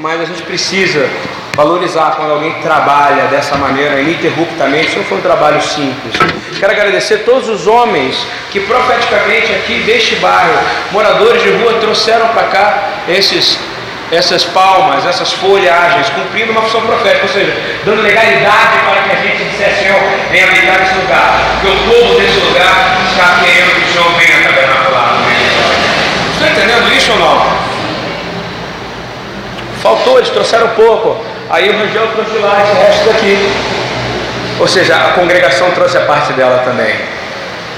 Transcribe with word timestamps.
mas 0.00 0.18
a 0.20 0.24
gente 0.24 0.42
precisa 0.42 1.08
valorizar 1.54 2.14
quando 2.16 2.32
alguém 2.32 2.54
trabalha 2.62 3.24
dessa 3.24 3.56
maneira 3.56 4.00
ininterruptamente. 4.00 4.88
Isso 4.88 4.98
não 4.98 5.04
foi 5.04 5.18
um 5.18 5.20
trabalho 5.20 5.60
simples. 5.60 6.14
Quero 6.58 6.72
agradecer 6.72 7.18
todos 7.18 7.48
os 7.48 7.66
homens 7.66 8.16
que 8.50 8.60
profeticamente 8.60 9.52
aqui 9.52 9.80
deste 9.80 10.16
bairro, 10.16 10.58
moradores 10.90 11.42
de 11.42 11.50
rua, 11.50 11.74
trouxeram 11.74 12.28
para 12.28 12.44
cá 12.44 12.88
esses 13.08 13.58
essas 14.10 14.42
palmas, 14.42 15.06
essas 15.06 15.32
folhagens, 15.34 16.10
cumprindo 16.10 16.50
uma 16.50 16.62
função 16.62 16.80
profética, 16.80 17.26
ou 17.26 17.32
seja, 17.32 17.56
dando 17.84 18.02
legalidade 18.02 18.78
para 18.84 19.02
que 19.02 19.12
a 19.12 19.22
gente 19.22 19.44
dissesse, 19.44 19.84
Senhor, 19.84 20.00
venha 20.32 20.46
habitar 20.46 20.80
nesse 20.80 20.94
lugar, 20.94 21.40
porque 21.60 21.68
o 21.68 21.78
povo 21.88 22.18
desse 22.18 22.40
lugar 22.40 22.98
está 23.08 23.38
querendo 23.44 23.72
que 23.72 23.88
o 23.88 23.92
Senhor 23.92 24.10
venha 24.18 24.48
tabernacular. 24.48 25.14
Estão 26.32 26.48
entendendo 26.48 26.92
isso 26.92 27.12
ou 27.12 27.18
não? 27.20 27.69
Faltou, 29.82 30.18
eles 30.18 30.30
trouxeram 30.30 30.68
pouco. 30.68 31.24
Aí 31.48 31.68
o 31.68 31.78
Rangel 31.78 32.06
trouxe 32.14 32.38
lá 32.38 32.62
esse 32.62 32.72
resto 32.74 33.06
daqui. 33.06 33.38
Ou 34.58 34.68
seja, 34.68 34.94
a 34.94 35.12
congregação 35.12 35.70
trouxe 35.70 35.96
a 35.96 36.02
parte 36.02 36.32
dela 36.34 36.62
também. 36.64 36.94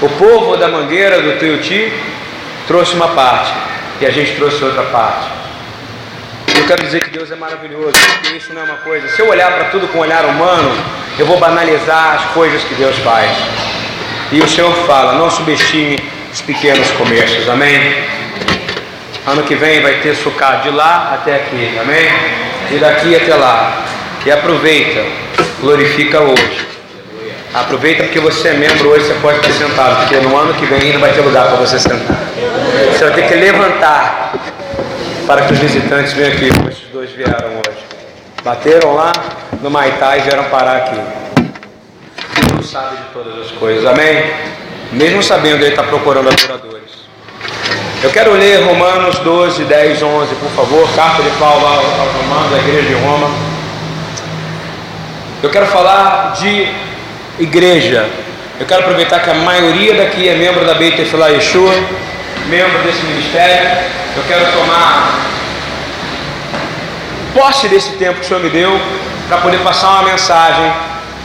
O 0.01 0.09
povo 0.09 0.57
da 0.57 0.67
Mangueira, 0.67 1.21
do 1.21 1.39
Tuiuti, 1.39 1.93
trouxe 2.67 2.93
uma 2.93 3.09
parte. 3.09 3.53
E 4.01 4.05
a 4.05 4.09
gente 4.09 4.35
trouxe 4.35 4.63
outra 4.63 4.83
parte. 4.83 5.27
Eu 6.55 6.67
quero 6.67 6.83
dizer 6.83 7.01
que 7.01 7.09
Deus 7.09 7.31
é 7.31 7.35
maravilhoso, 7.35 7.93
porque 7.93 8.37
isso 8.37 8.53
não 8.53 8.61
é 8.61 8.65
uma 8.65 8.77
coisa. 8.77 9.07
Se 9.09 9.21
eu 9.21 9.29
olhar 9.29 9.51
para 9.51 9.65
tudo 9.65 9.87
com 9.87 9.99
um 9.99 10.01
olhar 10.01 10.25
humano, 10.25 10.71
eu 11.17 11.25
vou 11.25 11.37
banalizar 11.37 12.15
as 12.15 12.25
coisas 12.33 12.63
que 12.63 12.75
Deus 12.75 12.97
faz. 12.97 13.31
E 14.31 14.39
o 14.39 14.47
Senhor 14.47 14.73
fala: 14.85 15.13
não 15.13 15.31
subestime 15.31 15.97
os 16.31 16.41
pequenos 16.41 16.89
comércios, 16.91 17.47
amém? 17.47 18.03
Ano 19.25 19.43
que 19.43 19.55
vem 19.55 19.81
vai 19.81 20.01
ter 20.01 20.15
sucar 20.15 20.61
de 20.61 20.69
lá 20.69 21.13
até 21.13 21.35
aqui, 21.35 21.79
amém? 21.79 22.09
E 22.71 22.77
daqui 22.77 23.15
até 23.15 23.33
lá. 23.33 23.85
E 24.25 24.31
aproveita, 24.31 25.05
glorifica 25.61 26.19
hoje. 26.21 26.67
Aproveita 27.53 28.03
porque 28.03 28.19
você 28.19 28.49
é 28.49 28.53
membro 28.53 28.89
hoje, 28.89 29.05
você 29.05 29.13
pode 29.21 29.39
estar 29.39 29.65
sentado, 29.65 29.97
porque 29.97 30.15
no 30.17 30.35
ano 30.35 30.53
que 30.55 30.65
vem 30.65 30.91
não 30.91 30.99
vai 30.99 31.13
ter 31.13 31.21
lugar 31.21 31.47
para 31.47 31.57
você 31.57 31.79
sentar. 31.79 32.17
Você 32.91 33.03
vai 33.05 33.13
ter 33.13 33.27
que 33.27 33.35
levantar 33.35 34.33
para 35.25 35.43
que 35.43 35.53
os 35.53 35.59
visitantes 35.59 36.13
venham 36.13 36.33
aqui, 36.33 36.51
como 36.51 36.69
esses 36.69 36.87
dois 36.91 37.11
vieram 37.11 37.49
hoje. 37.49 37.83
Bateram 38.43 38.95
lá 38.95 39.11
no 39.61 39.69
Maitá 39.69 40.17
e 40.17 40.21
vieram 40.21 40.43
parar 40.45 40.77
aqui. 40.77 40.99
Deus 42.51 42.69
sabe 42.69 42.97
de 42.97 43.03
todas 43.13 43.45
as 43.45 43.51
coisas, 43.51 43.85
amém? 43.85 44.33
Mesmo 44.91 45.23
sabendo, 45.23 45.63
Ele 45.63 45.69
está 45.69 45.83
procurando 45.83 46.29
adoradores. 46.29 47.02
Eu 48.03 48.11
quero 48.11 48.33
ler 48.33 48.61
Romanos 48.65 49.17
12, 49.19 49.63
10, 49.63 50.03
11, 50.03 50.35
por 50.35 50.49
favor. 50.49 50.89
Carta 50.93 51.23
de 51.23 51.29
Paulo 51.39 51.65
aos 51.65 52.11
Romanos, 52.21 52.51
da 52.51 52.57
igreja 52.57 52.89
de 52.89 52.93
Roma. 52.95 53.31
Eu 55.41 55.49
quero 55.49 55.67
falar 55.67 56.33
de 56.33 56.67
igreja. 57.39 58.09
Eu 58.59 58.65
quero 58.65 58.81
aproveitar 58.81 59.21
que 59.21 59.29
a 59.29 59.33
maioria 59.33 59.93
daqui 59.93 60.27
é 60.27 60.35
membro 60.35 60.65
da 60.65 60.73
Beit 60.73 60.97
Tefillah 60.97 61.29
Yeshua, 61.29 61.73
membro 62.47 62.77
desse 62.79 63.01
ministério. 63.05 63.69
Eu 64.17 64.23
quero 64.27 64.51
tomar 64.51 65.19
posse 67.33 67.69
desse 67.69 67.91
tempo 67.91 68.19
que 68.19 68.25
o 68.25 68.27
Senhor 68.27 68.43
me 68.43 68.49
deu 68.49 68.81
para 69.29 69.37
poder 69.37 69.59
passar 69.59 69.91
uma 69.91 70.03
mensagem, 70.03 70.73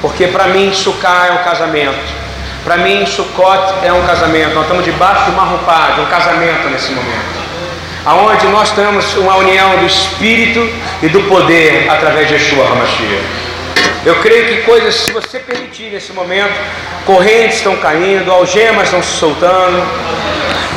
porque 0.01 0.29
para 0.29 0.47
mim 0.47 0.73
Sukkah 0.73 1.27
é 1.27 1.33
um 1.33 1.45
casamento. 1.45 2.18
Para 2.65 2.77
mim, 2.79 3.07
Sukkot 3.07 3.75
é 3.85 3.93
um 3.93 4.07
casamento. 4.07 4.55
Nós 4.55 4.65
estamos 4.65 4.85
debaixo 4.85 5.25
de 5.25 5.31
uma 5.31 5.45
roupagem, 5.45 5.95
de 5.95 6.01
um 6.03 6.07
casamento 6.07 6.69
nesse 6.69 6.93
momento. 6.93 7.39
Aonde 8.05 8.47
nós 8.49 8.71
temos 8.73 9.17
uma 9.17 9.37
união 9.37 9.79
do 9.79 9.87
Espírito 9.87 10.69
e 11.03 11.09
do 11.09 11.23
poder 11.23 11.89
através 11.91 12.29
de 12.29 12.35
Yeshua 12.35 12.67
HaMashiach. 12.67 13.49
Eu 14.05 14.17
creio 14.21 14.47
que 14.47 14.63
coisas, 14.63 14.95
se 14.95 15.13
você 15.13 15.39
permitir 15.39 15.91
nesse 15.91 16.13
momento, 16.13 16.55
correntes 17.05 17.57
estão 17.57 17.77
caindo, 17.77 18.31
algemas 18.31 18.85
estão 18.85 19.03
se 19.03 19.17
soltando, 19.19 19.83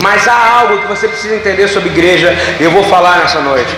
mas 0.01 0.27
há 0.27 0.59
algo 0.59 0.79
que 0.79 0.87
você 0.87 1.07
precisa 1.07 1.35
entender 1.35 1.67
sobre 1.67 1.89
igreja, 1.89 2.35
eu 2.59 2.71
vou 2.71 2.83
falar 2.83 3.19
nessa 3.19 3.39
noite. 3.39 3.73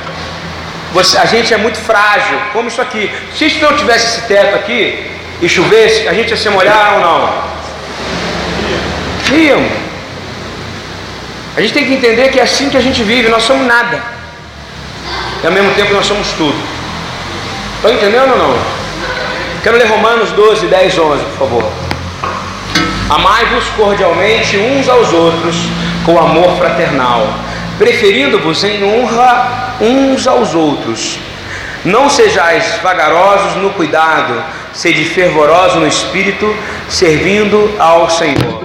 Você, 0.94 1.18
a 1.18 1.26
gente 1.26 1.54
é 1.54 1.58
muito 1.58 1.78
frágil, 1.80 2.38
como 2.54 2.68
isso 2.68 2.82
aqui. 2.82 3.12
Se 3.36 3.60
não 3.60 3.76
tivesse 3.76 4.06
esse 4.06 4.28
teto 4.28 4.56
aqui 4.56 5.12
e 5.42 5.50
chovesse, 5.50 6.08
a 6.08 6.14
gente 6.14 6.30
ia 6.30 6.38
se 6.38 6.50
molhar 6.50 6.94
ou 6.94 7.00
não? 7.02 7.63
Iam. 9.32 9.64
A 11.56 11.62
gente 11.62 11.74
tem 11.74 11.86
que 11.86 11.94
entender 11.94 12.30
que 12.30 12.40
é 12.40 12.44
assim 12.44 12.70
que 12.70 12.78
a 12.78 12.82
gente 12.82 13.04
vive, 13.04 13.30
nós 13.30 13.44
somos 13.44 13.66
nada. 13.68 14.02
E 15.44 15.46
ao 15.46 15.52
mesmo 15.52 15.74
tempo 15.76 15.94
nós 15.94 16.06
somos 16.06 16.30
tudo. 16.32 16.58
Estão 17.76 17.92
entendendo 17.92 18.32
ou 18.32 18.38
não? 18.38 18.58
Quero 19.62 19.78
ler 19.78 19.88
Romanos 19.88 20.32
12, 20.32 20.68
10, 20.68 20.98
11, 20.98 21.24
por 21.24 21.38
favor. 21.38 21.72
Amai-vos 23.10 23.66
cordialmente 23.78 24.58
uns 24.58 24.90
aos 24.90 25.14
outros 25.14 25.56
com 26.06 26.18
amor 26.18 26.58
fraternal, 26.58 27.28
preferindo-vos 27.78 28.64
em 28.64 28.84
honra 28.84 29.76
uns 29.80 30.26
aos 30.28 30.56
outros. 30.56 31.20
Não 31.86 32.10
sejais 32.10 32.80
vagarosos 32.82 33.56
no 33.58 33.70
cuidado, 33.72 34.42
sede 34.74 35.06
fervorosos 35.06 35.80
no 35.80 35.88
espírito, 35.88 36.56
servindo 36.90 37.76
ao 37.78 38.10
Senhor. 38.10 38.63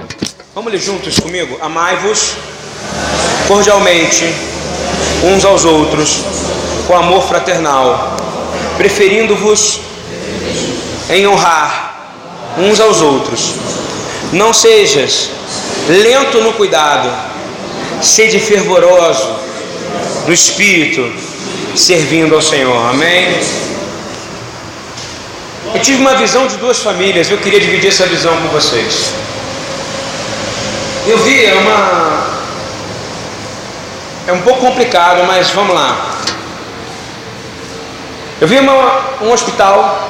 Vamos 0.59 0.73
ler 0.73 0.81
juntos 0.81 1.17
comigo? 1.17 1.57
Amai-vos 1.61 2.33
cordialmente 3.47 4.25
uns 5.23 5.45
aos 5.45 5.63
outros, 5.63 6.19
com 6.85 6.97
amor 6.97 7.25
fraternal, 7.25 8.17
preferindo-vos 8.75 9.79
em 11.09 11.25
honrar 11.25 12.11
uns 12.57 12.77
aos 12.81 12.99
outros. 12.99 13.53
Não 14.33 14.53
sejas 14.53 15.29
lento 15.87 16.41
no 16.41 16.51
cuidado, 16.51 17.09
sede 18.01 18.37
fervoroso 18.37 19.33
no 20.27 20.33
espírito, 20.33 21.09
servindo 21.73 22.35
ao 22.35 22.41
Senhor. 22.41 22.89
Amém? 22.89 23.33
Eu 25.73 25.79
tive 25.79 26.01
uma 26.01 26.15
visão 26.15 26.47
de 26.47 26.57
duas 26.57 26.79
famílias, 26.79 27.31
eu 27.31 27.37
queria 27.37 27.61
dividir 27.61 27.87
essa 27.87 28.05
visão 28.07 28.35
com 28.41 28.49
vocês. 28.49 29.13
Eu 31.09 31.17
vi 31.17 31.43
é 31.43 31.55
uma. 31.55 32.23
É 34.27 34.31
um 34.31 34.41
pouco 34.43 34.61
complicado, 34.61 35.23
mas 35.25 35.49
vamos 35.49 35.73
lá. 35.73 36.19
Eu 38.39 38.47
vi 38.47 38.59
uma, 38.59 39.17
um 39.19 39.31
hospital, 39.31 40.07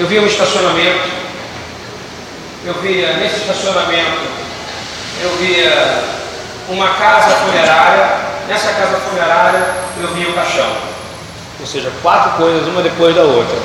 eu 0.00 0.06
vi 0.06 0.18
um 0.20 0.26
estacionamento, 0.26 1.10
eu 2.64 2.72
via 2.80 3.12
nesse 3.18 3.40
estacionamento, 3.40 4.22
eu 5.20 5.36
via 5.36 6.02
uma 6.70 6.88
casa 6.94 7.36
funerária, 7.36 8.16
nessa 8.48 8.72
casa 8.72 8.96
funerária 9.00 9.74
eu 10.00 10.08
via 10.14 10.30
o 10.30 10.32
caixão. 10.32 10.76
Ou 11.60 11.66
seja, 11.66 11.92
quatro 12.00 12.38
coisas, 12.38 12.66
uma 12.66 12.80
depois 12.80 13.14
da 13.14 13.22
outra. 13.22 13.58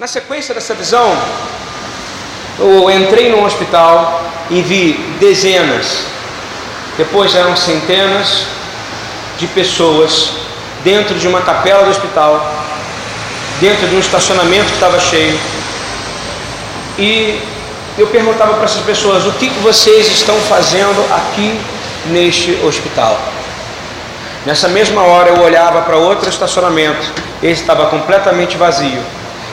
Na 0.00 0.08
sequência 0.08 0.52
dessa 0.52 0.74
visão, 0.74 1.16
eu 2.58 2.90
entrei 2.90 3.30
num 3.30 3.44
hospital 3.44 4.22
e 4.50 4.60
vi 4.62 4.92
dezenas, 5.18 6.04
depois 6.96 7.34
eram 7.34 7.56
centenas 7.56 8.44
de 9.38 9.46
pessoas 9.48 10.30
dentro 10.84 11.18
de 11.18 11.26
uma 11.26 11.40
capela 11.40 11.84
do 11.84 11.90
hospital, 11.90 12.54
dentro 13.60 13.88
de 13.88 13.96
um 13.96 13.98
estacionamento 13.98 14.66
que 14.66 14.74
estava 14.74 15.00
cheio. 15.00 15.38
E 16.98 17.40
eu 17.98 18.06
perguntava 18.08 18.54
para 18.54 18.64
essas 18.64 18.82
pessoas: 18.82 19.26
o 19.26 19.32
que, 19.32 19.48
que 19.48 19.58
vocês 19.60 20.06
estão 20.08 20.36
fazendo 20.42 21.04
aqui 21.12 21.58
neste 22.06 22.52
hospital? 22.64 23.18
Nessa 24.46 24.68
mesma 24.68 25.02
hora 25.02 25.30
eu 25.30 25.42
olhava 25.42 25.82
para 25.82 25.96
outro 25.96 26.28
estacionamento, 26.28 27.10
ele 27.42 27.52
estava 27.52 27.86
completamente 27.86 28.56
vazio 28.56 29.00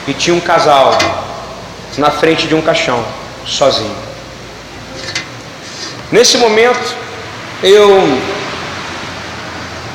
e 0.06 0.12
tinha 0.12 0.36
um 0.36 0.40
casal 0.40 0.96
na 1.98 2.10
frente 2.10 2.46
de 2.46 2.54
um 2.54 2.62
caixão, 2.62 3.04
sozinho. 3.46 3.96
Nesse 6.10 6.38
momento, 6.38 6.94
eu, 7.62 8.18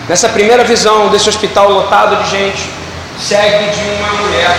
nessa 0.08 0.30
primeira 0.30 0.64
visão 0.64 1.10
desse 1.10 1.30
hospital 1.30 1.72
lotado 1.72 2.24
de 2.24 2.30
gente, 2.30 2.70
segue 3.20 3.72
de 3.72 3.82
uma 4.00 4.14
mulher 4.14 4.56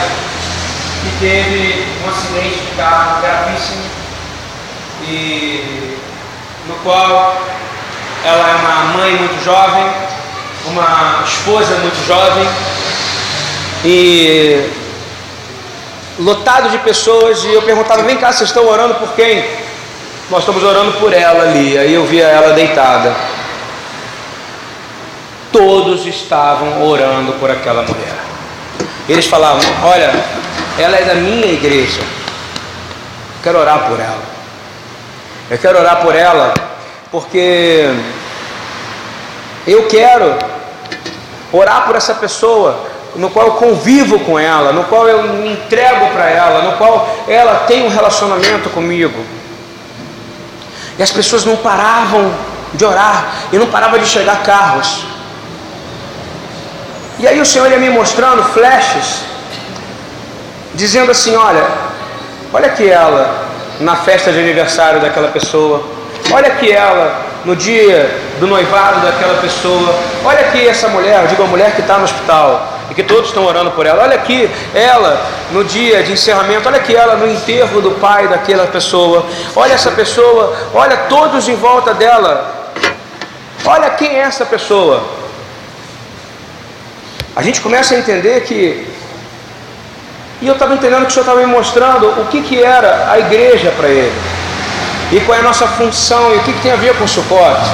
que 1.02 1.18
teve 1.20 1.86
um 2.04 2.10
acidente 2.10 2.58
de 2.58 2.76
carro 2.76 3.20
gravíssimo 3.20 3.82
e 5.06 5.96
no 6.66 6.74
qual 6.82 7.40
ela 8.24 8.50
é 8.50 8.54
uma 8.56 8.98
mãe 8.98 9.16
muito 9.16 9.44
jovem, 9.44 9.84
uma 10.66 11.22
esposa 11.24 11.76
muito 11.76 12.06
jovem 12.06 12.46
e 13.84 14.70
lotado 16.18 16.70
de 16.70 16.78
pessoas 16.78 17.44
e 17.44 17.52
eu 17.52 17.62
perguntava, 17.62 18.02
vem 18.02 18.16
cá, 18.16 18.32
vocês 18.32 18.50
estão 18.50 18.66
orando 18.66 18.94
por 18.94 19.10
quem? 19.14 19.44
Nós 20.30 20.40
estamos 20.40 20.62
orando 20.62 20.92
por 20.98 21.12
ela 21.12 21.44
ali. 21.44 21.78
Aí 21.78 21.94
eu 21.94 22.04
via 22.04 22.26
ela 22.26 22.52
deitada. 22.52 23.14
todos 25.50 26.06
estavam 26.06 26.86
orando 26.86 27.32
por 27.34 27.50
aquela 27.50 27.82
mulher. 27.82 28.14
Eles 29.08 29.26
falavam: 29.26 29.62
Olha, 29.84 30.12
ela 30.78 30.96
é 30.96 31.04
da 31.04 31.14
minha 31.14 31.46
igreja, 31.46 32.00
eu 32.00 33.42
quero 33.42 33.58
orar 33.58 33.88
por 33.88 33.98
ela. 33.98 34.22
Eu 35.50 35.56
quero 35.56 35.78
orar 35.78 36.02
por 36.02 36.14
ela 36.14 36.52
porque 37.10 37.90
eu 39.66 39.86
quero 39.86 40.36
orar 41.50 41.86
por 41.86 41.96
essa 41.96 42.14
pessoa 42.14 42.87
no 43.16 43.30
qual 43.30 43.46
eu 43.46 43.52
convivo 43.54 44.18
com 44.20 44.38
ela, 44.38 44.72
no 44.72 44.84
qual 44.84 45.08
eu 45.08 45.22
me 45.22 45.52
entrego 45.52 46.06
para 46.08 46.28
ela, 46.28 46.62
no 46.62 46.76
qual 46.76 47.08
ela 47.26 47.64
tem 47.66 47.84
um 47.84 47.88
relacionamento 47.88 48.68
comigo. 48.70 49.24
E 50.98 51.02
as 51.02 51.10
pessoas 51.10 51.44
não 51.44 51.56
paravam 51.56 52.32
de 52.74 52.84
orar 52.84 53.32
e 53.52 53.58
não 53.58 53.66
paravam 53.66 53.98
de 53.98 54.06
chegar 54.06 54.42
carros. 54.42 55.04
E 57.18 57.26
aí 57.26 57.40
o 57.40 57.46
Senhor 57.46 57.70
ia 57.70 57.78
me 57.78 57.90
mostrando 57.90 58.42
flashes, 58.52 59.22
dizendo 60.74 61.10
assim: 61.10 61.34
olha, 61.36 61.64
olha 62.52 62.66
aqui 62.66 62.88
ela 62.88 63.46
na 63.80 63.96
festa 63.96 64.32
de 64.32 64.38
aniversário 64.38 65.00
daquela 65.00 65.28
pessoa, 65.28 65.82
olha 66.32 66.48
aqui 66.48 66.70
ela 66.70 67.26
no 67.44 67.56
dia 67.56 68.10
do 68.38 68.46
noivado 68.46 69.00
daquela 69.00 69.40
pessoa, 69.40 69.94
olha 70.24 70.40
aqui 70.40 70.66
essa 70.66 70.88
mulher, 70.88 71.22
eu 71.22 71.28
digo 71.28 71.42
a 71.42 71.46
mulher 71.46 71.74
que 71.74 71.80
está 71.80 71.98
no 71.98 72.04
hospital, 72.04 72.77
e 72.98 73.02
que 73.02 73.04
todos 73.04 73.28
estão 73.28 73.44
orando 73.44 73.70
por 73.70 73.86
ela. 73.86 74.02
Olha 74.02 74.16
aqui 74.16 74.50
ela 74.74 75.24
no 75.52 75.62
dia 75.62 76.02
de 76.02 76.12
encerramento, 76.12 76.66
olha 76.68 76.78
aqui 76.78 76.96
ela 76.96 77.14
no 77.14 77.30
enterro 77.30 77.80
do 77.80 77.92
pai 77.92 78.26
daquela 78.26 78.66
pessoa. 78.66 79.24
Olha 79.54 79.72
essa 79.72 79.92
pessoa, 79.92 80.56
olha 80.74 80.96
todos 81.08 81.48
em 81.48 81.54
volta 81.54 81.94
dela. 81.94 82.72
Olha 83.64 83.90
quem 83.90 84.16
é 84.16 84.22
essa 84.22 84.44
pessoa. 84.44 85.04
A 87.36 87.42
gente 87.42 87.60
começa 87.60 87.94
a 87.94 87.98
entender 87.98 88.40
que. 88.40 88.84
E 90.42 90.46
eu 90.48 90.54
estava 90.54 90.74
entendendo 90.74 91.02
que 91.02 91.08
o 91.08 91.10
Senhor 91.10 91.22
estava 91.22 91.40
me 91.40 91.46
mostrando 91.46 92.20
o 92.20 92.26
que, 92.26 92.42
que 92.42 92.60
era 92.60 93.12
a 93.12 93.18
igreja 93.20 93.72
para 93.76 93.88
ele. 93.88 94.12
E 95.12 95.20
qual 95.20 95.36
é 95.36 95.40
a 95.40 95.44
nossa 95.44 95.68
função 95.68 96.34
e 96.34 96.38
o 96.38 96.42
que, 96.42 96.52
que 96.52 96.62
tem 96.62 96.72
a 96.72 96.76
ver 96.76 96.96
com 96.96 97.04
o 97.04 97.08
suporte. 97.08 97.70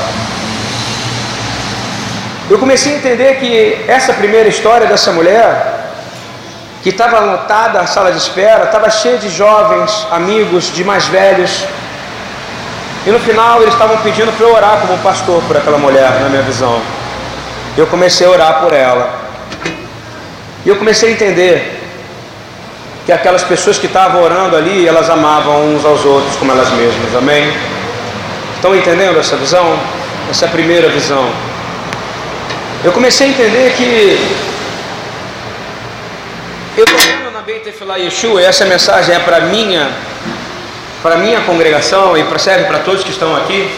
Eu 2.50 2.58
comecei 2.58 2.92
a 2.92 2.96
entender 2.98 3.36
que 3.36 3.84
essa 3.88 4.12
primeira 4.12 4.46
história 4.46 4.86
dessa 4.86 5.10
mulher, 5.12 5.92
que 6.82 6.90
estava 6.90 7.18
lotada 7.20 7.80
a 7.80 7.86
sala 7.86 8.12
de 8.12 8.18
espera, 8.18 8.64
estava 8.64 8.90
cheia 8.90 9.16
de 9.16 9.30
jovens, 9.30 10.06
amigos, 10.10 10.70
de 10.70 10.84
mais 10.84 11.06
velhos, 11.06 11.64
e 13.06 13.10
no 13.10 13.18
final 13.18 13.62
eles 13.62 13.72
estavam 13.72 13.96
pedindo 13.98 14.30
para 14.36 14.46
eu 14.46 14.54
orar 14.54 14.78
como 14.82 14.98
pastor 14.98 15.42
por 15.44 15.56
aquela 15.56 15.78
mulher, 15.78 16.20
na 16.20 16.28
minha 16.28 16.42
visão. 16.42 16.82
Eu 17.78 17.86
comecei 17.86 18.26
a 18.26 18.30
orar 18.30 18.60
por 18.60 18.74
ela. 18.74 19.20
E 20.66 20.68
eu 20.68 20.76
comecei 20.76 21.08
a 21.08 21.12
entender 21.12 21.80
que 23.06 23.12
aquelas 23.12 23.42
pessoas 23.42 23.78
que 23.78 23.86
estavam 23.86 24.22
orando 24.22 24.54
ali, 24.54 24.86
elas 24.86 25.08
amavam 25.08 25.74
uns 25.74 25.84
aos 25.84 26.04
outros 26.04 26.36
como 26.36 26.52
elas 26.52 26.68
mesmas. 26.70 27.16
Amém? 27.16 27.50
Estão 28.56 28.76
entendendo 28.76 29.18
essa 29.18 29.36
visão? 29.36 29.78
Essa 30.30 30.44
é 30.44 30.48
a 30.48 30.50
primeira 30.50 30.90
visão 30.90 31.53
eu 32.84 32.92
comecei 32.92 33.28
a 33.28 33.30
entender 33.30 33.72
que 33.72 34.18
eu 36.76 36.84
estou 36.84 36.98
vendo 36.98 37.30
na 37.32 37.40
Beit 37.40 37.66
Efilá 37.66 37.96
Yeshua, 37.96 38.42
e 38.42 38.44
essa 38.44 38.66
mensagem 38.66 39.14
é 39.14 39.18
para 39.20 39.40
minha, 39.40 39.90
para 41.02 41.16
minha 41.16 41.40
congregação 41.40 42.14
e 42.14 42.38
serve 42.38 42.64
para 42.64 42.80
todos 42.80 43.02
que 43.02 43.10
estão 43.10 43.34
aqui. 43.36 43.70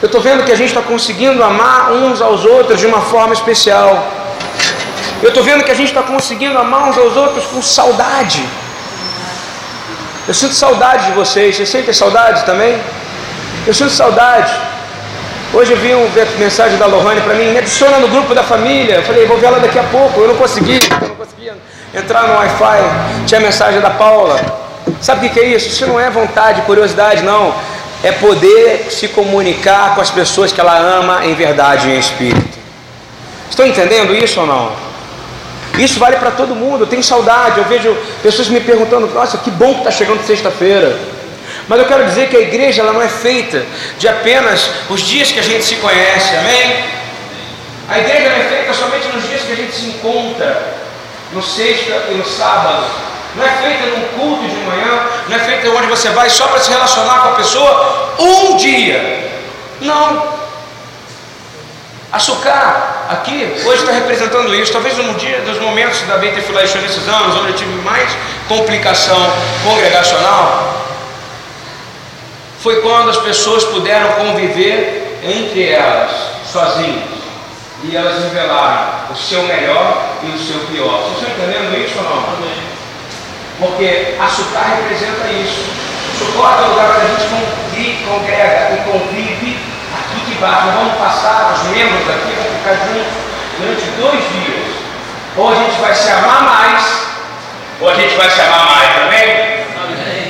Eu 0.00 0.06
estou 0.06 0.20
vendo 0.20 0.44
que 0.44 0.52
a 0.52 0.54
gente 0.54 0.68
está 0.68 0.82
conseguindo 0.82 1.42
amar 1.42 1.92
uns 1.92 2.22
aos 2.22 2.44
outros 2.44 2.78
de 2.78 2.86
uma 2.86 3.00
forma 3.00 3.34
especial. 3.34 4.06
Eu 5.20 5.30
estou 5.30 5.42
vendo 5.42 5.64
que 5.64 5.70
a 5.72 5.74
gente 5.74 5.88
está 5.88 6.02
conseguindo 6.02 6.56
amar 6.56 6.88
uns 6.88 6.98
aos 6.98 7.16
outros 7.16 7.44
com 7.46 7.60
saudade. 7.60 8.44
Eu 10.28 10.34
sinto 10.34 10.54
saudade 10.54 11.06
de 11.06 11.12
vocês. 11.12 11.56
Vocês 11.56 11.68
sentem 11.68 11.92
saudade 11.92 12.44
também? 12.44 12.80
Eu 13.66 13.74
sinto 13.74 13.90
saudade. 13.90 14.52
Hoje 15.54 15.72
eu 15.72 15.76
vi 15.76 15.92
uma 15.92 16.08
mensagem 16.38 16.78
da 16.78 16.86
Lohane 16.86 17.20
para 17.20 17.34
mim, 17.34 17.50
me 17.50 17.58
adiciona 17.58 17.98
no 17.98 18.08
grupo 18.08 18.34
da 18.34 18.42
família. 18.42 18.94
Eu 18.94 19.02
falei, 19.02 19.26
vou 19.26 19.36
ver 19.36 19.48
ela 19.48 19.60
daqui 19.60 19.78
a 19.78 19.82
pouco. 19.82 20.18
Eu 20.18 20.28
não 20.28 20.36
consegui, 20.36 20.78
eu 21.02 21.08
não 21.08 21.14
conseguia 21.14 21.54
entrar 21.94 22.26
no 22.26 22.34
Wi-Fi. 22.36 23.26
Tinha 23.26 23.38
mensagem 23.38 23.78
da 23.78 23.90
Paula. 23.90 24.40
Sabe 24.98 25.26
o 25.26 25.30
que 25.30 25.38
é 25.38 25.48
isso? 25.48 25.68
Isso 25.68 25.86
não 25.86 26.00
é 26.00 26.08
vontade, 26.08 26.62
curiosidade, 26.62 27.22
não. 27.22 27.54
É 28.02 28.12
poder 28.12 28.86
se 28.90 29.08
comunicar 29.08 29.94
com 29.94 30.00
as 30.00 30.10
pessoas 30.10 30.50
que 30.50 30.60
ela 30.60 30.78
ama 30.78 31.26
em 31.26 31.34
verdade 31.34 31.86
e 31.86 31.92
em 31.92 31.98
espírito. 31.98 32.58
Estão 33.50 33.66
entendendo 33.66 34.14
isso 34.14 34.40
ou 34.40 34.46
não? 34.46 34.72
Isso 35.78 35.98
vale 35.98 36.16
para 36.16 36.30
todo 36.30 36.54
mundo. 36.54 36.84
Eu 36.84 36.86
tenho 36.86 37.04
saudade. 37.04 37.58
Eu 37.58 37.64
vejo 37.64 37.94
pessoas 38.22 38.48
me 38.48 38.60
perguntando: 38.60 39.06
Nossa, 39.08 39.36
que 39.36 39.50
bom 39.50 39.74
que 39.74 39.80
está 39.80 39.90
chegando 39.90 40.26
sexta-feira. 40.26 40.98
Mas 41.72 41.80
eu 41.80 41.86
quero 41.86 42.04
dizer 42.04 42.28
que 42.28 42.36
a 42.36 42.40
igreja 42.40 42.82
ela 42.82 42.92
não 42.92 43.00
é 43.00 43.08
feita 43.08 43.64
de 43.98 44.06
apenas 44.06 44.68
os 44.90 45.00
dias 45.00 45.32
que 45.32 45.40
a 45.40 45.42
gente 45.42 45.64
se 45.64 45.76
conhece, 45.76 46.36
amém? 46.36 46.84
A 47.88 47.98
igreja 47.98 48.28
não 48.28 48.36
é 48.36 48.44
feita 48.46 48.74
somente 48.74 49.08
nos 49.08 49.26
dias 49.26 49.40
que 49.40 49.52
a 49.52 49.56
gente 49.56 49.74
se 49.74 49.86
encontra, 49.86 50.62
no 51.32 51.42
sexta 51.42 52.08
e 52.10 52.14
no 52.14 52.26
sábado. 52.26 52.84
Não 53.34 53.42
é 53.42 53.48
feita 53.48 53.86
num 53.86 54.06
culto 54.08 54.46
de 54.46 54.56
manhã, 54.56 55.06
não 55.26 55.34
é 55.34 55.38
feita 55.38 55.70
onde 55.70 55.86
você 55.86 56.10
vai 56.10 56.28
só 56.28 56.46
para 56.48 56.60
se 56.60 56.70
relacionar 56.70 57.20
com 57.20 57.28
a 57.28 57.36
pessoa 57.36 58.16
um 58.18 58.56
dia. 58.58 59.30
Não. 59.80 60.42
Açúcar, 62.12 63.06
aqui, 63.08 63.50
hoje 63.64 63.80
está 63.80 63.92
representando 63.92 64.54
isso. 64.54 64.72
Talvez 64.72 64.98
um 64.98 65.14
dia 65.14 65.40
dos 65.40 65.58
momentos 65.58 66.02
da 66.02 66.18
Beta 66.18 66.42
Filaixão 66.42 66.82
nesses 66.82 67.08
anos, 67.08 67.34
onde 67.34 67.52
eu 67.52 67.56
tive 67.56 67.72
mais 67.80 68.10
complicação 68.46 69.32
congregacional, 69.64 70.81
foi 72.62 72.80
quando 72.80 73.10
as 73.10 73.16
pessoas 73.16 73.64
puderam 73.64 74.12
conviver 74.12 75.18
entre 75.22 75.68
elas, 75.68 76.12
sozinhas, 76.50 77.10
e 77.82 77.96
elas 77.96 78.22
revelaram 78.22 79.12
o 79.12 79.16
seu 79.16 79.42
melhor 79.42 80.14
e 80.22 80.30
o 80.30 80.38
seu 80.38 80.60
pior. 80.66 81.02
Vocês 81.02 81.28
estão 81.28 81.44
entendendo 81.44 81.76
isso 81.84 81.98
ou 81.98 82.04
não? 82.04 82.22
Porque 83.58 84.14
a 84.18 84.28
Sucar 84.28 84.76
representa 84.76 85.26
isso. 85.32 85.64
Suporta 86.18 86.62
é 86.62 86.66
o 86.66 86.68
lugar 86.70 86.90
onde 86.90 87.00
a 87.00 87.08
gente 87.08 87.28
convive, 87.28 88.04
congrega 88.04 88.74
e 88.74 88.90
convive 88.90 89.58
aqui 89.98 90.20
que 90.26 90.34
basta. 90.40 90.70
Vamos 90.72 90.94
passar, 90.98 91.54
os 91.54 91.68
membros 91.70 92.08
aqui 92.08 92.32
vão 92.36 92.44
ficar 92.58 92.74
juntos 92.86 93.12
durante 93.58 93.84
dois 94.00 94.20
dias. 94.32 94.76
Ou 95.36 95.50
a 95.50 95.54
gente 95.54 95.80
vai 95.80 95.94
se 95.94 96.10
amar 96.10 96.42
mais, 96.42 97.06
ou 97.80 97.88
a 97.88 97.94
gente 97.94 98.14
vai 98.14 98.30
se 98.30 98.40
amar 98.40 98.66
mais, 98.66 98.94
também? 98.94 99.66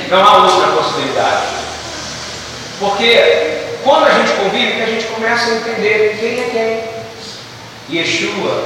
Não 0.09 0.23
há 0.23 0.37
outra 0.37 0.67
possibilidade. 0.71 1.62
Porque 2.83 3.59
quando 3.81 4.07
a 4.07 4.11
gente 4.11 4.33
convive, 4.33 4.73
que 4.73 4.81
a 4.81 4.85
gente 4.85 5.05
começa 5.05 5.51
a 5.51 5.55
entender 5.55 6.17
quem 6.19 6.39
é 6.39 6.49
quem. 6.51 7.97
Yeshua 7.97 8.63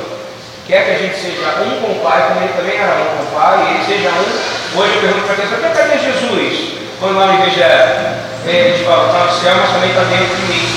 quer 0.67 0.85
que 0.85 0.91
a 0.91 0.97
gente 0.97 1.15
seja 1.19 1.61
um 1.61 1.81
com 1.81 1.91
o 1.91 1.99
Pai, 2.03 2.27
como 2.27 2.41
ele 2.41 2.53
também 2.53 2.77
era 2.77 2.95
um 2.95 3.17
com 3.17 3.23
o 3.23 3.39
Pai, 3.39 3.63
e 3.63 3.75
ele 3.75 3.85
seja 3.85 4.09
um. 4.09 4.79
Hoje 4.79 4.95
eu 4.95 5.01
pergunto 5.01 5.25
para 5.25 5.33
a 5.33 5.37
pessoa, 5.37 5.69
cadê 5.69 5.99
Jesus? 5.99 6.73
Quando 6.99 7.19
lá 7.19 7.27
na 7.27 7.33
igreja 7.35 7.63
é, 7.63 8.17
eles 8.47 8.85
falam, 8.85 9.05
está 9.05 9.25
no 9.25 9.39
céu, 9.39 9.55
mas 9.55 9.71
também 9.71 9.89
está 9.89 10.01
dentro 10.01 10.35
de 10.35 10.41
mim. 10.41 10.67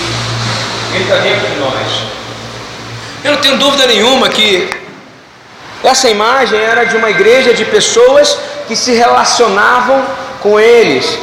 Ele 0.94 1.04
está 1.04 1.16
dentro 1.16 1.48
de 1.48 1.56
nós. 1.60 2.02
Eu 3.24 3.32
não 3.32 3.40
tenho 3.40 3.56
dúvida 3.56 3.86
nenhuma 3.86 4.28
que 4.28 4.68
essa 5.82 6.10
imagem 6.10 6.60
era 6.60 6.84
de 6.84 6.96
uma 6.96 7.08
igreja 7.08 7.54
de 7.54 7.64
pessoas 7.64 8.38
que 8.68 8.76
se 8.76 8.92
relacionavam 8.92 10.04
com 10.42 10.60
eles, 10.60 11.18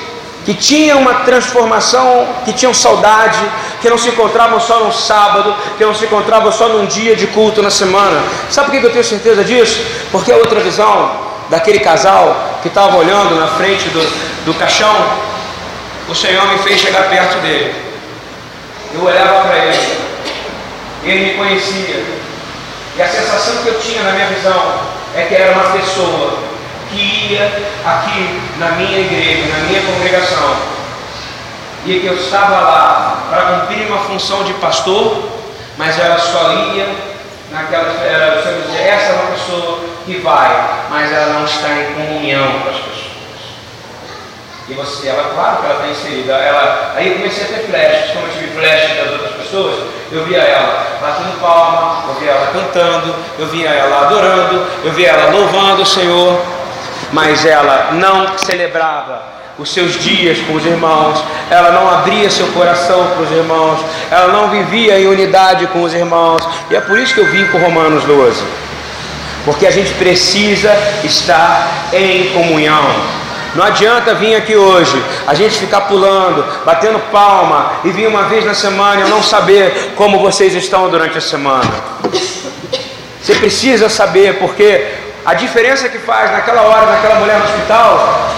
que 0.48 0.54
tinham 0.54 1.02
uma 1.02 1.14
transformação, 1.26 2.26
que 2.46 2.54
tinham 2.54 2.74
saudade, 2.74 3.38
que 3.82 3.90
não 3.90 3.98
se 3.98 4.08
encontravam 4.08 4.58
só 4.62 4.80
no 4.80 4.94
sábado, 4.94 5.54
que 5.78 5.84
não 5.84 5.94
se 5.94 6.06
encontravam 6.06 6.50
só 6.54 6.70
num 6.70 6.86
dia 6.86 7.18
de 7.18 7.28
culto 7.28 7.62
na 7.62 7.70
semana. 7.70 8.24
Sabe 8.50 8.72
por 8.72 8.80
que 8.80 8.86
eu 8.86 8.92
tenho 8.94 9.04
certeza 9.04 9.44
disso? 9.44 9.86
Porque 10.10 10.32
a 10.32 10.38
outra 10.38 10.62
visão 10.62 11.12
daquele 11.50 11.82
casal 11.82 12.60
que 12.62 12.70
estava 12.70 12.96
olhando 12.96 13.36
na 13.36 13.48
frente 13.58 13.90
do, 13.90 14.46
do 14.46 14.54
caixão, 14.54 14.96
o 16.08 16.16
Senhor 16.16 16.48
me 16.48 16.60
fez 16.60 16.80
chegar 16.80 17.10
perto 17.10 17.42
dele. 17.42 17.76
Eu 18.94 19.04
olhava 19.04 19.50
para 19.50 19.58
ele, 19.58 19.98
ele 21.04 21.26
me 21.26 21.34
conhecia, 21.34 22.06
e 22.96 23.02
a 23.02 23.08
sensação 23.10 23.58
que 23.64 23.68
eu 23.68 23.82
tinha 23.82 24.02
na 24.02 24.14
minha 24.14 24.28
visão 24.28 24.80
é 25.14 25.24
que 25.24 25.36
era 25.36 25.52
uma 25.52 25.74
pessoa 25.74 26.38
que 26.90 27.34
ia 27.34 27.46
aqui 27.86 28.42
na 28.58 28.72
minha 28.72 29.00
igreja, 29.00 29.54
na 29.54 29.66
minha 29.66 29.82
congregação, 29.82 30.56
e 31.86 32.00
que 32.00 32.08
eu 32.08 32.16
estava 32.16 32.60
lá 32.60 33.28
para 33.30 33.42
cumprir 33.60 33.88
uma 33.88 34.00
função 34.00 34.44
de 34.44 34.54
pastor, 34.56 35.24
mas 35.78 35.98
ela 36.00 36.18
só 36.18 36.54
ia 36.74 36.88
naquela. 37.52 37.94
Ela, 38.04 38.42
dizer, 38.42 38.82
essa 38.82 39.14
é 39.14 39.16
uma 39.16 39.32
pessoa 39.32 39.80
que 40.06 40.18
vai, 40.18 40.86
mas 40.90 41.12
ela 41.12 41.34
não 41.34 41.46
está 41.46 41.70
em 41.70 41.94
comunhão 41.94 42.60
com 42.62 42.70
as 42.70 42.76
pessoas. 42.76 42.98
E 44.70 44.74
você, 44.74 45.08
ela, 45.08 45.32
claro 45.34 45.58
que 45.58 45.66
ela 45.66 45.76
está 45.76 45.88
inserida. 45.88 46.34
Ela, 46.34 46.94
aí 46.96 47.08
eu 47.08 47.16
comecei 47.16 47.46
a 47.46 47.48
ter 47.48 47.68
flashes, 47.68 48.12
como 48.12 48.28
eu 48.28 48.34
tive 48.34 48.48
flashes 48.48 48.98
das 48.98 49.12
outras 49.12 49.32
pessoas, 49.36 49.84
eu 50.12 50.26
via 50.26 50.40
ela 50.40 50.88
batendo 51.02 51.40
palma, 51.40 52.04
eu 52.10 52.16
via 52.16 52.32
ela 52.32 52.48
cantando, 52.48 53.16
eu 53.40 53.48
via 53.48 53.70
ela 53.70 54.06
adorando, 54.06 54.68
eu 54.84 54.92
via 54.92 55.10
ela 55.10 55.32
louvando 55.32 55.84
o 55.84 55.86
Senhor, 55.86 56.42
mas 57.12 57.46
ela 57.46 57.92
não 57.94 58.38
celebrava 58.38 59.38
os 59.58 59.74
seus 59.74 59.96
dias 60.00 60.38
com 60.40 60.54
os 60.54 60.66
irmãos, 60.66 61.24
ela 61.50 61.72
não 61.72 61.90
abria 61.90 62.30
seu 62.30 62.48
coração 62.48 63.08
para 63.08 63.24
os 63.24 63.32
irmãos, 63.32 63.80
ela 64.12 64.28
não 64.32 64.50
vivia 64.50 65.00
em 65.00 65.08
unidade 65.08 65.66
com 65.68 65.82
os 65.82 65.94
irmãos, 65.94 66.42
e 66.70 66.76
é 66.76 66.82
por 66.82 66.98
isso 66.98 67.14
que 67.14 67.20
eu 67.20 67.32
vim 67.32 67.48
com 67.48 67.58
Romanos 67.58 68.04
12, 68.04 68.44
porque 69.46 69.66
a 69.66 69.72
gente 69.72 69.94
precisa 69.94 70.72
estar 71.04 71.90
em 71.92 72.30
comunhão. 72.34 72.84
Não 73.56 73.66
adianta 73.66 74.14
vir 74.14 74.36
aqui 74.36 74.56
hoje, 74.56 75.02
a 75.26 75.34
gente 75.34 75.58
ficar 75.58 75.82
pulando, 75.82 76.46
batendo 76.64 77.00
palma 77.12 77.72
e 77.84 77.90
vir 77.90 78.08
uma 78.08 78.24
vez 78.24 78.46
na 78.46 78.54
semana 78.54 79.00
e 79.00 79.04
eu 79.04 79.10
não 79.10 79.24
saber 79.24 79.94
como 79.96 80.20
vocês 80.20 80.54
estão 80.54 80.88
durante 80.90 81.18
a 81.18 81.22
semana. 81.22 81.72
Você 83.20 83.34
precisa 83.34 83.90
saber, 83.90 84.38
porque 84.38 84.86
a 85.28 85.34
diferença 85.34 85.90
que 85.90 85.98
faz 85.98 86.32
naquela 86.32 86.62
hora, 86.62 86.86
naquela 86.86 87.16
mulher 87.16 87.38
no 87.38 87.44
hospital, 87.44 88.32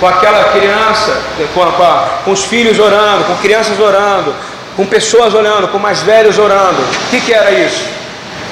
com 0.00 0.06
aquela 0.08 0.42
criança, 0.44 1.20
com, 1.52 1.62
a, 1.62 1.72
com, 1.72 1.82
a, 1.82 2.08
com, 2.24 2.30
os 2.30 2.44
filhos 2.44 2.78
orando, 2.78 3.24
com 3.24 3.36
crianças 3.36 3.78
orando, 3.78 4.34
com 4.74 4.86
pessoas 4.86 5.34
orando, 5.34 5.68
com 5.68 5.78
mais 5.78 6.00
velhos 6.00 6.38
orando. 6.38 6.80
O 6.80 7.10
que, 7.10 7.20
que 7.20 7.34
era 7.34 7.50
isso? 7.50 7.84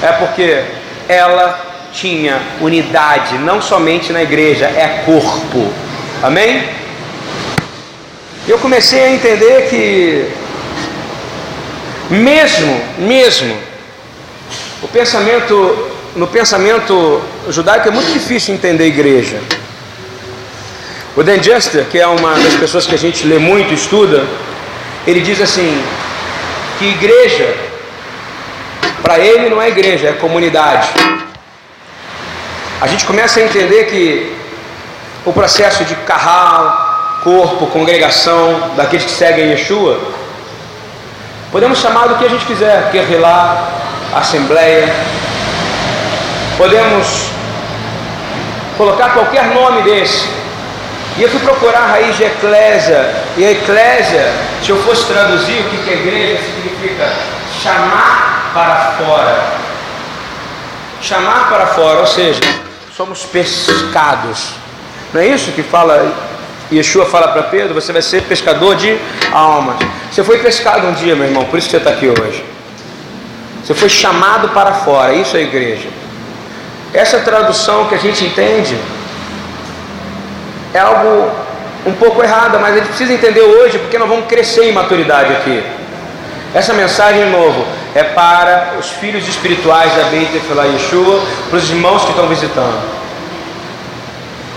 É 0.03 0.11
porque 0.11 0.65
ela 1.09 1.59
tinha 1.91 2.39
unidade, 2.61 3.39
não 3.39 3.59
somente 3.59 4.13
na 4.13 4.21
igreja, 4.21 4.65
é 4.65 5.01
corpo. 5.03 5.73
Amém? 6.21 6.63
Eu 8.47 8.59
comecei 8.59 9.03
a 9.03 9.09
entender 9.09 9.67
que, 9.67 10.31
mesmo, 12.11 12.79
mesmo, 12.99 13.57
o 14.83 14.87
pensamento, 14.89 15.96
no 16.17 16.27
pensamento 16.27 17.21
judaico 17.49 17.87
é 17.87 17.91
muito 17.91 18.11
difícil 18.11 18.55
entender 18.55 18.87
igreja. 18.87 19.39
O 21.15 21.23
Dan 21.23 21.41
Jester, 21.41 21.85
que 21.85 21.99
é 21.99 22.07
uma 22.07 22.33
das 22.33 22.55
pessoas 22.55 22.87
que 22.87 22.95
a 22.95 22.97
gente 22.97 23.25
lê 23.25 23.37
muito, 23.37 23.73
estuda, 23.73 24.25
ele 25.05 25.21
diz 25.21 25.39
assim: 25.39 25.81
que 26.79 26.85
igreja, 26.85 27.55
para 29.03 29.19
ele 29.19 29.49
não 29.49 29.61
é 29.61 29.69
igreja, 29.69 30.09
é 30.09 30.13
comunidade. 30.13 30.89
A 32.81 32.87
gente 32.87 33.05
começa 33.05 33.39
a 33.39 33.43
entender 33.43 33.85
que 33.85 34.35
o 35.23 35.31
processo 35.31 35.85
de 35.85 35.95
carral, 35.97 37.19
corpo, 37.23 37.67
congregação, 37.67 38.71
daqueles 38.75 39.05
que 39.05 39.11
seguem 39.11 39.49
Yeshua, 39.51 39.99
podemos 41.51 41.77
chamar 41.79 42.07
do 42.07 42.15
que 42.15 42.25
a 42.25 42.29
gente 42.29 42.45
quiser, 42.45 42.91
Kerrilá, 42.91 43.69
Assembleia, 44.15 44.87
podemos 46.57 47.29
colocar 48.77 49.13
qualquer 49.13 49.53
nome 49.53 49.83
desse, 49.83 50.27
e 51.17 51.23
eu 51.23 51.29
fui 51.29 51.39
procurar 51.39 51.79
a 51.79 51.87
raiz 51.87 52.15
de 52.15 52.23
eclésia. 52.23 53.11
E 53.35 53.43
a 53.43 53.51
eclésia, 53.51 54.31
se 54.63 54.69
eu 54.69 54.77
fosse 54.83 55.05
traduzir 55.05 55.61
o 55.61 55.69
que, 55.69 55.77
que 55.77 55.89
é 55.89 55.93
igreja, 55.93 56.43
significa 56.43 57.11
chamar 57.63 58.51
para 58.53 58.75
fora. 59.03 59.43
Chamar 61.01 61.49
para 61.49 61.67
fora, 61.67 61.99
ou 62.01 62.07
seja, 62.07 62.39
somos 62.95 63.23
pescados. 63.23 64.49
Não 65.11 65.19
é 65.19 65.27
isso 65.27 65.51
que 65.53 65.63
fala, 65.63 66.13
Yeshua 66.71 67.07
fala 67.07 67.29
para 67.29 67.43
Pedro? 67.43 67.73
Você 67.73 67.91
vai 67.91 68.03
ser 68.03 68.21
pescador 68.23 68.75
de 68.75 68.99
almas. 69.31 69.77
Você 70.11 70.23
foi 70.23 70.37
pescado 70.37 70.85
um 70.85 70.93
dia, 70.93 71.15
meu 71.15 71.25
irmão, 71.25 71.45
por 71.45 71.57
isso 71.57 71.67
que 71.67 71.71
você 71.71 71.77
está 71.77 71.89
aqui 71.89 72.07
hoje. 72.07 72.45
Você 73.63 73.73
foi 73.73 73.89
chamado 73.89 74.49
para 74.49 74.71
fora, 74.71 75.13
isso 75.13 75.35
é 75.35 75.41
igreja. 75.41 75.89
Essa 76.93 77.19
tradução 77.19 77.87
que 77.87 77.95
a 77.95 77.97
gente 77.97 78.25
entende 78.25 78.77
é 80.73 80.79
algo 80.79 81.31
um 81.85 81.93
pouco 81.93 82.21
errado, 82.23 82.59
mas 82.59 82.73
a 82.73 82.77
gente 82.77 82.87
precisa 82.89 83.13
entender 83.13 83.41
hoje 83.41 83.77
porque 83.79 83.97
nós 83.97 84.07
vamos 84.07 84.25
crescer 84.27 84.69
em 84.69 84.73
maturidade 84.73 85.33
aqui. 85.33 85.63
Essa 86.53 86.73
mensagem, 86.73 87.25
de 87.25 87.29
novo, 87.29 87.65
é 87.93 88.03
para 88.03 88.75
os 88.79 88.89
filhos 88.89 89.27
espirituais 89.27 89.93
da 89.95 90.03
Beit 90.03 90.35
Efilá 90.35 90.65
Yeshua, 90.65 91.21
para 91.49 91.57
os 91.57 91.69
irmãos 91.69 92.03
que 92.03 92.09
estão 92.09 92.27
visitando. 92.27 92.97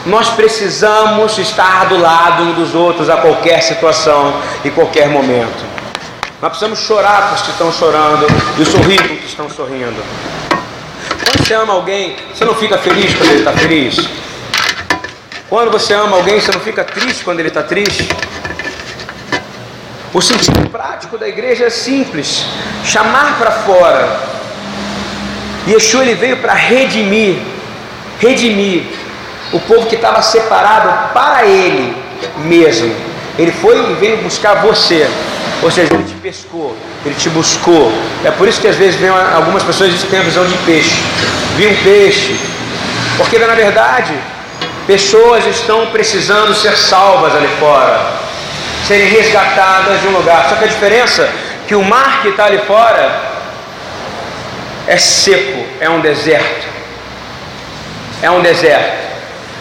Nós 0.07 0.31
precisamos 0.31 1.37
estar 1.39 1.87
do 1.87 1.99
lado 2.01 2.43
um 2.45 2.53
dos 2.55 2.75
outros 2.75 3.11
a 3.11 3.19
qualquer 3.19 3.63
situação 3.63 4.35
e 4.65 4.71
qualquer 4.71 5.09
momento. 5.09 5.65
Nós 6.41 6.51
precisamos 6.51 6.79
chorar 6.79 7.29
com 7.29 7.35
os 7.35 7.43
que 7.43 7.51
estão 7.51 7.73
chorando 7.73 8.27
e 8.59 8.65
sorrir 8.65 8.97
com 8.97 9.15
os 9.15 9.21
que 9.21 9.27
estão 9.27 9.51
sorrindo. 9.51 10.03
Você 11.51 11.55
ama 11.57 11.73
alguém, 11.73 12.15
você 12.33 12.45
não 12.45 12.55
fica 12.55 12.79
feliz 12.79 13.13
quando 13.13 13.31
ele 13.31 13.39
está 13.41 13.51
feliz? 13.51 14.09
Quando 15.49 15.73
você 15.73 15.93
ama 15.95 16.17
alguém, 16.17 16.41
você 16.41 16.53
não 16.53 16.61
fica 16.61 16.85
triste 16.85 17.25
quando 17.25 17.41
ele 17.41 17.49
está 17.49 17.61
triste? 17.61 18.09
O 20.15 20.23
sentido 20.23 20.71
prático 20.71 21.19
da 21.19 21.27
igreja 21.27 21.65
é 21.65 21.69
simples: 21.69 22.45
chamar 22.85 23.37
para 23.37 23.51
fora. 23.51 24.21
Yeshua 25.67 26.03
ele 26.03 26.15
veio 26.15 26.37
para 26.37 26.55
redimir, 26.55 27.39
redimir 28.21 28.85
o 29.53 29.59
povo 29.59 29.89
que 29.89 29.97
estava 29.97 30.23
separado 30.23 31.13
para 31.13 31.47
ele 31.47 31.97
mesmo. 32.45 32.95
Ele 33.37 33.51
foi 33.51 33.91
e 33.91 33.95
veio 33.95 34.19
buscar 34.19 34.63
você. 34.63 35.11
Ou 35.63 35.71
seja, 35.71 35.93
ele 35.93 36.05
te 36.05 36.15
pescou, 36.15 36.77
ele 37.05 37.15
te 37.15 37.29
buscou. 37.29 37.93
É 38.25 38.31
por 38.31 38.49
isso 38.49 38.61
que 38.61 38.69
às 38.69 38.77
vezes 38.77 38.97
vem 38.99 39.11
algumas 39.11 39.63
pessoas 39.63 39.91
dizem 39.91 40.07
que 40.07 40.11
tem 40.11 40.21
a 40.21 40.25
visão 40.25 40.45
de 40.47 40.57
peixe. 40.59 41.03
Vi 41.57 41.67
um 41.67 41.77
peixe. 41.77 42.37
Porque 43.19 43.39
na 43.39 43.55
verdade 43.55 44.15
Pessoas 44.91 45.47
estão 45.47 45.87
precisando 45.87 46.53
ser 46.53 46.77
salvas 46.77 47.33
ali 47.37 47.47
fora, 47.61 48.13
serem 48.89 49.09
resgatadas 49.09 50.01
de 50.01 50.09
um 50.09 50.11
lugar. 50.11 50.49
Só 50.49 50.57
que 50.57 50.65
a 50.65 50.67
diferença 50.67 51.23
é 51.23 51.33
que 51.69 51.77
o 51.77 51.85
mar 51.85 52.23
que 52.23 52.29
está 52.29 52.47
ali 52.47 52.59
fora 52.67 53.21
é 54.89 54.97
seco, 54.97 55.65
é 55.79 55.89
um 55.89 56.01
deserto. 56.01 56.67
É 58.21 58.31
um 58.33 58.41
deserto. 58.41 58.99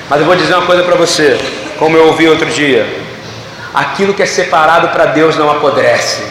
Mas 0.10 0.20
eu 0.20 0.26
vou 0.26 0.36
dizer 0.36 0.56
uma 0.56 0.66
coisa 0.66 0.82
para 0.82 0.96
você, 0.96 1.38
como 1.78 1.96
eu 1.96 2.08
ouvi 2.08 2.28
outro 2.28 2.48
dia: 2.48 2.88
aquilo 3.80 4.14
que 4.14 4.22
é 4.22 4.26
separado 4.26 4.90
para 4.90 5.06
Deus 5.06 5.38
não 5.38 5.50
apodrece. 5.50 6.22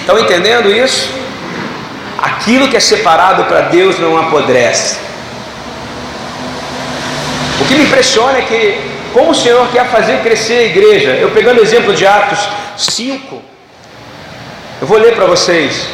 Estão 0.00 0.18
entendendo 0.18 0.70
isso? 0.70 1.10
Aquilo 2.20 2.68
que 2.68 2.76
é 2.76 2.80
separado 2.80 3.44
para 3.44 3.62
Deus 3.62 3.98
não 3.98 4.18
apodrece. 4.18 4.98
O 7.58 7.64
que 7.64 7.74
me 7.74 7.84
impressiona 7.84 8.38
é 8.38 8.42
que, 8.42 8.80
como 9.14 9.30
o 9.30 9.34
Senhor 9.34 9.66
quer 9.72 9.86
fazer 9.88 10.18
crescer 10.18 10.58
a 10.58 10.62
igreja, 10.64 11.10
eu 11.10 11.30
pegando 11.30 11.60
o 11.60 11.62
exemplo 11.62 11.94
de 11.94 12.06
Atos 12.06 12.40
5, 12.76 13.42
eu 14.82 14.86
vou 14.86 14.98
ler 14.98 15.14
para 15.14 15.24
vocês. 15.24 15.86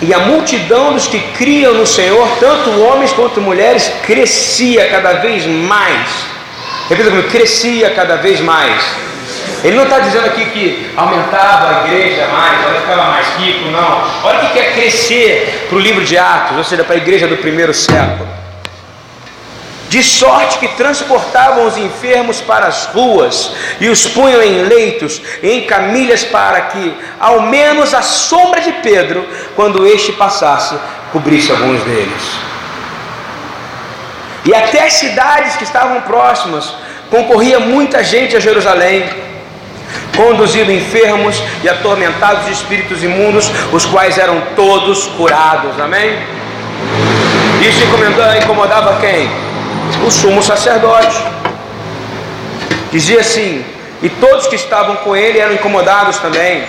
E 0.00 0.14
a 0.14 0.20
multidão 0.20 0.92
dos 0.92 1.08
que 1.08 1.18
criam 1.38 1.74
no 1.74 1.86
Senhor, 1.86 2.28
tanto 2.38 2.80
homens 2.80 3.12
quanto 3.12 3.40
mulheres, 3.40 3.90
crescia 4.04 4.88
cada 4.88 5.14
vez 5.14 5.44
mais. 5.46 6.35
Repita 6.88 7.10
comigo, 7.10 7.28
crescia 7.28 7.90
cada 7.90 8.16
vez 8.16 8.40
mais. 8.40 8.82
Ele 9.64 9.76
não 9.76 9.84
está 9.84 9.98
dizendo 9.98 10.26
aqui 10.26 10.44
que 10.46 10.90
aumentava 10.96 11.68
a 11.68 11.86
igreja 11.86 12.28
mais, 12.28 12.62
ela 12.62 12.80
ficava 12.80 13.04
mais 13.04 13.26
rico, 13.38 13.70
não. 13.70 14.04
Olha 14.22 14.38
o 14.38 14.40
que 14.42 14.52
quer 14.52 14.74
crescer 14.74 15.66
para 15.68 15.76
o 15.76 15.80
livro 15.80 16.04
de 16.04 16.16
Atos, 16.16 16.56
ou 16.58 16.64
seja, 16.64 16.84
para 16.84 16.94
a 16.94 16.98
igreja 16.98 17.26
do 17.26 17.36
primeiro 17.36 17.74
século 17.74 18.36
de 19.88 20.02
sorte 20.02 20.58
que 20.58 20.68
transportavam 20.68 21.66
os 21.66 21.76
enfermos 21.76 22.40
para 22.40 22.66
as 22.66 22.86
ruas 22.86 23.52
e 23.80 23.88
os 23.88 24.06
punham 24.06 24.42
em 24.42 24.62
leitos 24.62 25.22
em 25.42 25.62
camilhas 25.62 26.24
para 26.24 26.60
que, 26.62 26.94
ao 27.20 27.42
menos 27.42 27.94
a 27.94 28.02
sombra 28.02 28.60
de 28.60 28.72
Pedro, 28.72 29.26
quando 29.54 29.86
este 29.86 30.12
passasse, 30.12 30.76
cobrisse 31.12 31.50
alguns 31.50 31.82
deles. 31.84 32.22
E 34.46 34.54
até 34.54 34.88
cidades 34.88 35.56
que 35.56 35.64
estavam 35.64 36.00
próximas, 36.02 36.72
concorria 37.10 37.58
muita 37.58 38.02
gente 38.04 38.36
a 38.36 38.40
Jerusalém, 38.40 39.08
conduzindo 40.16 40.72
enfermos 40.72 41.42
e 41.62 41.68
atormentados 41.68 42.46
de 42.46 42.52
espíritos 42.52 43.02
imundos, 43.02 43.50
os 43.72 43.84
quais 43.84 44.18
eram 44.18 44.40
todos 44.54 45.06
curados. 45.18 45.78
Amém? 45.80 46.16
Isso 47.60 47.82
incomodava 48.42 48.98
quem? 49.00 49.28
o 50.04 50.10
sumo 50.10 50.42
sacerdote. 50.42 51.16
Dizia 52.90 53.20
assim: 53.20 53.64
e 54.02 54.08
todos 54.08 54.46
que 54.46 54.56
estavam 54.56 54.96
com 54.96 55.16
ele 55.16 55.38
eram 55.38 55.54
incomodados 55.54 56.18
também, 56.18 56.64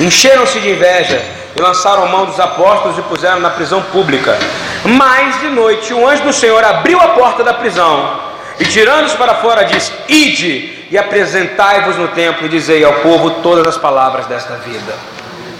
encheram-se 0.00 0.60
de 0.60 0.70
inveja 0.70 1.22
e 1.56 1.60
lançaram 1.60 2.06
mão 2.08 2.26
dos 2.26 2.38
apóstolos 2.38 2.98
e 2.98 3.02
puseram 3.02 3.40
na 3.40 3.50
prisão 3.50 3.82
pública. 3.82 4.38
Mas 4.96 5.40
de 5.40 5.48
noite, 5.48 5.92
o 5.92 6.08
anjo 6.08 6.22
do 6.22 6.32
Senhor 6.32 6.64
abriu 6.64 6.98
a 6.98 7.08
porta 7.08 7.44
da 7.44 7.52
prisão 7.52 8.20
E 8.58 8.64
tirando-os 8.64 9.12
para 9.14 9.34
fora, 9.34 9.64
diz: 9.64 9.92
Ide 10.08 10.86
e 10.90 10.96
apresentai-vos 10.96 11.96
no 11.96 12.08
templo 12.08 12.46
e 12.46 12.48
dizei 12.48 12.82
ao 12.82 12.94
povo 12.94 13.42
todas 13.42 13.66
as 13.66 13.76
palavras 13.76 14.26
desta 14.26 14.54
vida. 14.56 14.94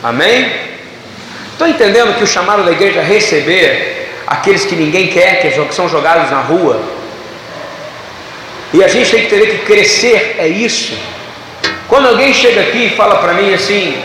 Amém? 0.03 0.51
Estou 1.53 1.69
entendendo 1.69 2.17
que 2.17 2.25
o 2.25 2.27
chamado 2.27 2.65
da 2.65 2.73
igreja 2.73 3.01
é 3.01 3.05
receber 3.05 4.09
aqueles 4.27 4.65
que 4.65 4.75
ninguém 4.75 5.09
quer, 5.09 5.41
que 5.41 5.75
são 5.75 5.89
jogados 5.89 6.31
na 6.31 6.41
rua. 6.41 6.81
E 8.73 8.83
a 8.83 8.89
gente 8.89 9.11
tem 9.11 9.23
que 9.25 9.29
ter 9.29 9.47
que 9.47 9.67
crescer, 9.67 10.37
é 10.39 10.49
isso. 10.49 10.97
Quando 11.87 12.09
alguém 12.09 12.33
chega 12.33 12.63
aqui 12.63 12.87
e 12.87 12.91
fala 12.91 13.17
para 13.17 13.35
mim 13.35 13.53
assim, 13.53 14.03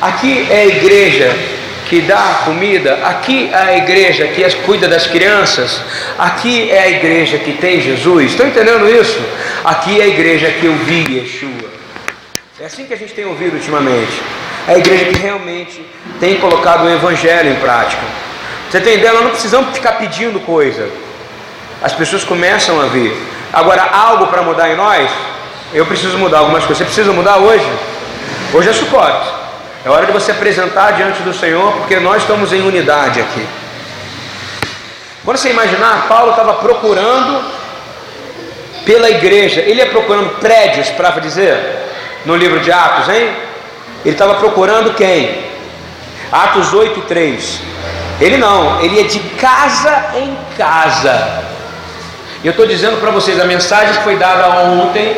aqui 0.00 0.46
é 0.50 0.62
a 0.62 0.66
igreja 0.66 1.36
que 1.90 2.02
dá 2.02 2.42
comida, 2.44 3.00
aqui 3.02 3.50
é 3.52 3.56
a 3.56 3.76
igreja 3.78 4.28
que 4.28 4.48
cuida 4.64 4.86
das 4.86 5.08
crianças, 5.08 5.82
aqui 6.16 6.70
é 6.70 6.84
a 6.84 6.88
igreja 6.88 7.36
que 7.36 7.54
tem 7.54 7.80
Jesus. 7.80 8.30
Estão 8.30 8.46
entendendo 8.46 8.88
isso? 8.88 9.20
Aqui 9.64 10.00
é 10.00 10.04
a 10.04 10.06
igreja 10.06 10.52
que 10.52 10.66
eu 10.66 10.74
vi 10.76 11.18
Yeshua. 11.18 11.68
É 12.60 12.66
assim 12.66 12.84
que 12.84 12.94
a 12.94 12.96
gente 12.96 13.12
tem 13.12 13.24
ouvido 13.24 13.54
ultimamente. 13.54 14.22
É 14.68 14.74
a 14.74 14.78
igreja 14.78 15.06
que 15.06 15.18
realmente 15.18 15.84
tem 16.20 16.36
colocado 16.36 16.84
o 16.84 16.88
evangelho 16.88 17.50
em 17.50 17.56
prática. 17.56 18.02
Você 18.70 18.78
ideia? 18.78 19.12
Nós 19.12 19.24
não 19.24 19.30
precisamos 19.30 19.74
ficar 19.74 19.94
pedindo 19.94 20.38
coisa. 20.38 20.88
As 21.82 21.92
pessoas 21.92 22.22
começam 22.22 22.80
a 22.80 22.84
vir. 22.84 23.12
Agora, 23.52 23.82
algo 23.82 24.28
para 24.28 24.42
mudar 24.42 24.70
em 24.70 24.76
nós, 24.76 25.10
eu 25.74 25.84
preciso 25.84 26.16
mudar 26.18 26.38
algumas 26.38 26.64
coisas. 26.64 26.78
Você 26.78 26.84
precisa 26.84 27.12
mudar 27.12 27.38
hoje? 27.38 27.66
Hoje 28.54 28.68
é 28.68 28.72
suporte. 28.72 29.39
É 29.82 29.88
hora 29.88 30.04
de 30.04 30.12
você 30.12 30.30
apresentar 30.32 30.90
diante 30.92 31.22
do 31.22 31.32
Senhor, 31.32 31.72
porque 31.78 31.98
nós 31.98 32.20
estamos 32.20 32.52
em 32.52 32.60
unidade 32.60 33.18
aqui. 33.18 33.46
Quando 35.24 35.38
você 35.38 35.50
imaginar, 35.50 36.06
Paulo 36.06 36.32
estava 36.32 36.54
procurando 36.54 37.42
pela 38.84 39.08
igreja, 39.08 39.60
ele 39.62 39.80
ia 39.80 39.86
procurando 39.86 40.38
prédios, 40.38 40.90
para 40.90 41.10
dizer, 41.20 41.58
no 42.26 42.36
livro 42.36 42.60
de 42.60 42.70
Atos, 42.70 43.08
hein? 43.08 43.30
Ele 44.04 44.14
estava 44.14 44.34
procurando 44.34 44.92
quem? 44.94 45.46
Atos 46.30 46.74
8, 46.74 47.00
3. 47.02 47.60
Ele 48.20 48.36
não, 48.36 48.82
ele 48.82 48.96
ia 48.96 49.04
de 49.04 49.18
casa 49.18 50.10
em 50.14 50.36
casa. 50.58 51.42
E 52.44 52.46
eu 52.46 52.50
estou 52.50 52.66
dizendo 52.66 53.00
para 53.00 53.10
vocês, 53.10 53.40
a 53.40 53.44
mensagem 53.44 53.94
que 53.94 54.02
foi 54.02 54.16
dada 54.16 54.48
ontem 54.60 55.16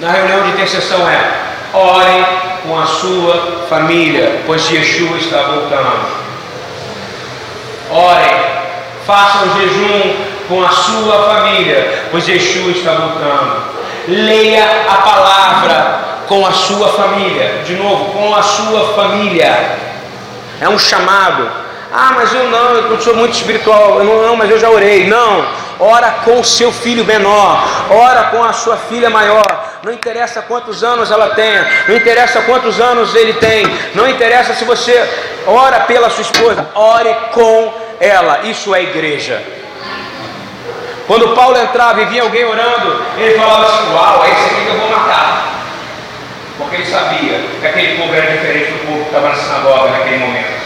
na 0.00 0.10
reunião 0.10 0.42
de 0.44 0.50
intercessão 0.50 1.06
é: 1.08 1.30
orem 1.74 2.47
com 2.62 2.78
a 2.78 2.86
sua 2.86 3.66
família, 3.68 4.42
pois 4.46 4.70
Yeshua 4.70 5.16
está 5.18 5.42
voltando. 5.42 6.18
Orem, 7.90 8.36
façam 9.06 9.58
jejum 9.58 10.14
com 10.48 10.62
a 10.62 10.68
sua 10.68 11.22
família, 11.28 12.04
pois 12.10 12.28
Yeshua 12.28 12.72
está 12.72 12.92
voltando. 12.92 13.62
Leia 14.08 14.64
a 14.88 14.94
palavra 14.94 16.00
com 16.26 16.46
a 16.46 16.52
sua 16.52 16.88
família, 16.88 17.62
de 17.66 17.74
novo, 17.74 18.12
com 18.12 18.34
a 18.34 18.42
sua 18.42 18.94
família. 18.94 19.76
É 20.60 20.68
um 20.68 20.78
chamado. 20.78 21.50
Ah, 21.92 22.12
mas 22.14 22.32
eu 22.34 22.50
não, 22.50 22.74
eu 22.74 23.00
sou 23.00 23.14
muito 23.14 23.34
espiritual. 23.34 23.98
Eu 23.98 24.04
não, 24.04 24.22
não, 24.22 24.36
mas 24.36 24.50
eu 24.50 24.58
já 24.58 24.68
orei. 24.68 25.06
Não, 25.06 25.46
ora 25.80 26.10
com 26.24 26.40
o 26.40 26.44
seu 26.44 26.72
filho 26.72 27.04
menor, 27.04 27.62
ora 27.90 28.24
com 28.24 28.42
a 28.42 28.52
sua 28.52 28.76
filha 28.76 29.08
maior 29.08 29.68
não 29.82 29.92
interessa 29.92 30.42
quantos 30.42 30.82
anos 30.82 31.10
ela 31.10 31.30
tenha, 31.30 31.66
não 31.86 31.96
interessa 31.96 32.42
quantos 32.42 32.80
anos 32.80 33.14
ele 33.14 33.34
tem, 33.34 33.64
não 33.94 34.08
interessa 34.08 34.54
se 34.54 34.64
você 34.64 35.08
ora 35.46 35.80
pela 35.80 36.10
sua 36.10 36.22
esposa, 36.22 36.68
ore 36.74 37.14
com 37.32 37.72
ela, 38.00 38.40
isso 38.44 38.74
é 38.74 38.82
igreja. 38.82 39.40
Quando 41.06 41.34
Paulo 41.34 41.58
entrava 41.58 42.02
e 42.02 42.04
via 42.06 42.22
alguém 42.22 42.44
orando, 42.44 43.02
ele 43.16 43.38
falava 43.38 43.66
assim: 43.66 43.94
Uau, 43.94 44.24
é 44.26 44.30
esse 44.30 44.44
aqui 44.44 44.62
que 44.62 44.68
eu 44.68 44.78
vou 44.78 44.90
matar. 44.90 45.54
Porque 46.58 46.76
ele 46.76 46.84
sabia 46.84 47.40
que 47.60 47.66
aquele 47.66 47.96
povo 47.98 48.14
era 48.14 48.30
diferente 48.32 48.72
do 48.72 48.86
povo 48.86 48.98
que 49.04 49.06
estava 49.06 49.28
na 49.28 49.34
sinagoga 49.36 49.90
naquele 49.90 50.18
momento. 50.18 50.58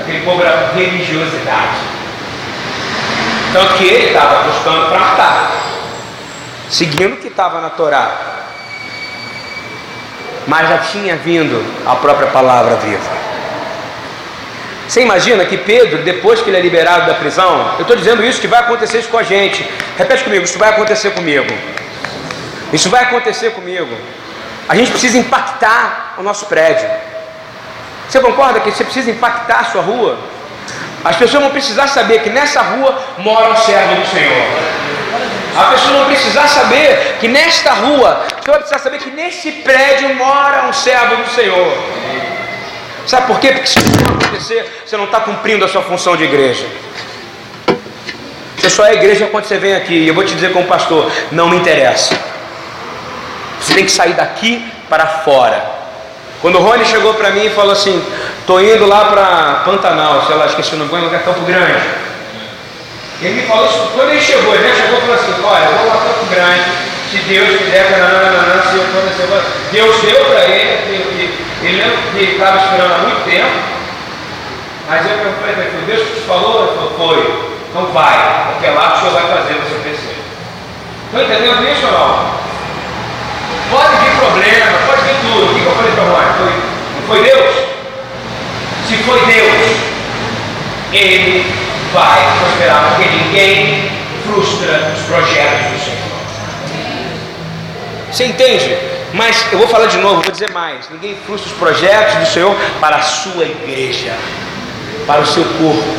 Aquele 0.00 0.24
povo 0.24 0.42
era 0.42 0.70
religiosidade. 0.76 1.97
Tanto 3.58 3.74
que 3.74 3.88
ele 3.88 4.06
estava 4.06 4.44
buscando 4.44 4.86
para 4.86 4.98
matar 5.00 5.50
seguindo 6.70 7.14
o 7.14 7.16
que 7.16 7.26
estava 7.26 7.60
na 7.60 7.70
Torá. 7.70 8.08
Mas 10.46 10.68
já 10.68 10.78
tinha 10.78 11.16
vindo 11.16 11.60
a 11.84 11.96
própria 11.96 12.28
palavra 12.28 12.76
viva. 12.76 13.18
Você 14.86 15.02
imagina 15.02 15.44
que 15.44 15.56
Pedro, 15.56 16.04
depois 16.04 16.40
que 16.40 16.50
ele 16.50 16.56
é 16.56 16.60
liberado 16.60 17.06
da 17.06 17.14
prisão, 17.14 17.74
eu 17.78 17.82
estou 17.82 17.96
dizendo 17.96 18.24
isso 18.24 18.40
que 18.40 18.46
vai 18.46 18.60
acontecer 18.60 19.00
isso 19.00 19.08
com 19.08 19.18
a 19.18 19.24
gente. 19.24 19.68
Repete 19.96 20.22
comigo, 20.22 20.44
isso 20.44 20.56
vai 20.56 20.68
acontecer 20.68 21.10
comigo. 21.10 21.52
Isso 22.72 22.88
vai 22.88 23.02
acontecer 23.02 23.50
comigo. 23.50 23.92
A 24.68 24.76
gente 24.76 24.92
precisa 24.92 25.18
impactar 25.18 26.14
o 26.16 26.22
nosso 26.22 26.46
prédio. 26.46 26.88
Você 28.08 28.20
concorda 28.20 28.60
que 28.60 28.70
você 28.70 28.84
precisa 28.84 29.10
impactar 29.10 29.60
a 29.62 29.64
sua 29.64 29.82
rua? 29.82 30.16
As 31.04 31.16
pessoas 31.16 31.42
vão 31.42 31.52
precisar 31.52 31.86
saber 31.86 32.22
que 32.22 32.30
nessa 32.30 32.60
rua 32.60 32.98
mora 33.18 33.50
um 33.50 33.56
servo 33.56 33.94
do 33.94 34.06
Senhor. 34.06 34.46
A 35.56 35.64
pessoa 35.72 35.98
não 35.98 36.06
precisar 36.06 36.46
saber 36.48 37.16
que 37.20 37.26
nesta 37.26 37.72
rua, 37.72 38.24
você 38.40 38.50
vai 38.50 38.60
precisar 38.60 38.78
saber 38.78 38.98
que 38.98 39.10
nesse 39.10 39.50
prédio 39.52 40.14
mora 40.14 40.66
um 40.68 40.72
servo 40.72 41.16
do 41.16 41.28
Senhor. 41.30 41.76
Sabe 43.06 43.26
por 43.26 43.40
quê? 43.40 43.52
Porque 43.52 43.66
se 43.66 43.78
isso 43.78 43.88
não 43.88 44.16
acontecer, 44.16 44.82
você 44.84 44.96
não 44.96 45.04
está 45.04 45.20
cumprindo 45.20 45.64
a 45.64 45.68
sua 45.68 45.82
função 45.82 46.16
de 46.16 46.24
igreja. 46.24 46.66
Você 48.56 48.70
só 48.70 48.84
é 48.84 48.94
igreja 48.94 49.26
quando 49.26 49.46
você 49.46 49.56
vem 49.56 49.74
aqui. 49.74 49.94
E 49.94 50.08
eu 50.08 50.14
vou 50.14 50.24
te 50.24 50.34
dizer 50.34 50.52
como 50.52 50.66
pastor, 50.66 51.10
não 51.32 51.48
me 51.48 51.56
interessa. 51.56 52.14
Você 53.60 53.74
tem 53.74 53.84
que 53.84 53.90
sair 53.90 54.12
daqui 54.12 54.64
para 54.88 55.06
fora. 55.06 55.64
Quando 56.40 56.56
o 56.56 56.62
Rony 56.62 56.84
chegou 56.84 57.14
para 57.14 57.30
mim 57.30 57.46
e 57.46 57.50
falou 57.50 57.72
assim, 57.72 58.04
estou 58.48 58.62
indo 58.62 58.86
lá 58.86 59.04
para 59.04 59.60
Pantanal, 59.66 60.24
sei 60.26 60.34
lá, 60.34 60.46
esqueci 60.46 60.74
o 60.74 60.78
nome, 60.78 61.04
lugar 61.04 61.22
Campo 61.22 61.40
Grande. 61.42 61.84
Ele 63.20 63.42
me 63.42 63.46
falou 63.46 63.66
isso 63.66 63.90
quando 63.92 64.08
ele 64.08 64.20
chegou, 64.22 64.54
ele 64.54 64.74
chegou 64.74 64.96
e 64.96 65.00
falou 65.02 65.16
assim, 65.16 65.34
olha, 65.44 65.64
eu 65.64 65.76
vou 65.76 65.88
lá 65.88 65.96
Campo 65.96 66.26
Grande, 66.30 66.64
se 67.10 67.18
Deus 67.28 67.58
quiser, 67.58 67.90
nananana, 67.90 68.62
se 68.62 68.76
eu 68.76 68.84
acontecer, 68.84 69.28
Deus 69.70 69.96
deu 70.00 70.24
para 70.24 70.44
ele, 70.48 71.28
ele, 71.62 72.32
estava 72.32 72.56
esperando 72.56 72.94
há 72.94 72.98
muito 72.98 73.24
tempo, 73.28 73.52
mas 74.88 75.04
eu 75.04 75.18
falei 75.18 75.54
para 75.54 75.64
ele, 75.64 75.84
Deus 75.84 76.08
te 76.08 76.20
falou? 76.26 76.68
Ele 76.68 76.74
falou, 76.74 76.92
foi, 76.96 77.52
então 77.68 77.86
vai, 77.92 78.46
porque 78.48 78.66
é 78.66 78.70
lá 78.70 78.94
o 78.94 78.98
Senhor 78.98 79.12
vai 79.12 79.28
fazer 79.28 79.60
você 79.60 79.78
crescer. 79.82 80.16
Estão 81.04 81.22
entendendo 81.22 81.70
isso 81.70 81.84
ou 81.84 81.92
não? 81.92 82.38
Pode 83.76 83.96
vir 83.96 84.16
problema, 84.16 84.78
pode 84.86 85.02
vir 85.02 85.20
tudo. 85.20 85.52
O 85.52 85.54
que 85.54 85.66
eu 85.66 85.72
falei 85.72 85.92
para 85.92 86.04
o 86.04 86.08
não 86.08 87.06
foi 87.06 87.22
Deus? 87.22 87.57
Se 88.88 88.96
foi 89.02 89.20
Deus, 89.26 89.76
Ele 90.94 91.44
vai 91.92 92.18
prosperar, 92.38 92.94
porque 92.94 93.10
ninguém 93.10 93.90
frustra 94.24 94.94
os 94.96 95.02
projetos 95.02 95.72
do 95.72 95.84
Senhor. 95.84 96.08
Você 98.10 98.24
entende? 98.24 98.78
Mas 99.12 99.44
eu 99.52 99.58
vou 99.58 99.68
falar 99.68 99.86
de 99.86 99.98
novo, 99.98 100.22
vou 100.22 100.32
dizer 100.32 100.50
mais: 100.52 100.88
ninguém 100.90 101.14
frustra 101.26 101.50
os 101.50 101.58
projetos 101.58 102.14
do 102.14 102.26
Senhor 102.32 102.56
para 102.80 102.96
a 102.96 103.02
sua 103.02 103.44
igreja, 103.44 104.14
para 105.06 105.20
o 105.20 105.26
seu 105.26 105.44
corpo. 105.44 105.98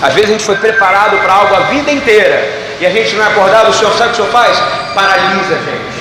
Às 0.00 0.14
vezes 0.14 0.30
a 0.30 0.32
gente 0.34 0.44
foi 0.44 0.56
preparado 0.56 1.16
para 1.18 1.32
algo 1.32 1.56
a 1.56 1.60
vida 1.70 1.90
inteira 1.90 2.56
e 2.80 2.86
a 2.86 2.90
gente 2.90 3.16
não 3.16 3.24
é 3.24 3.28
acordado. 3.28 3.70
O 3.70 3.74
Senhor 3.74 3.92
sabe 3.94 4.10
o 4.10 4.14
que 4.14 4.20
o 4.20 4.24
Senhor 4.24 4.30
faz? 4.30 4.56
Paralisa 4.94 5.54
a 5.54 5.58
gente, 5.58 5.97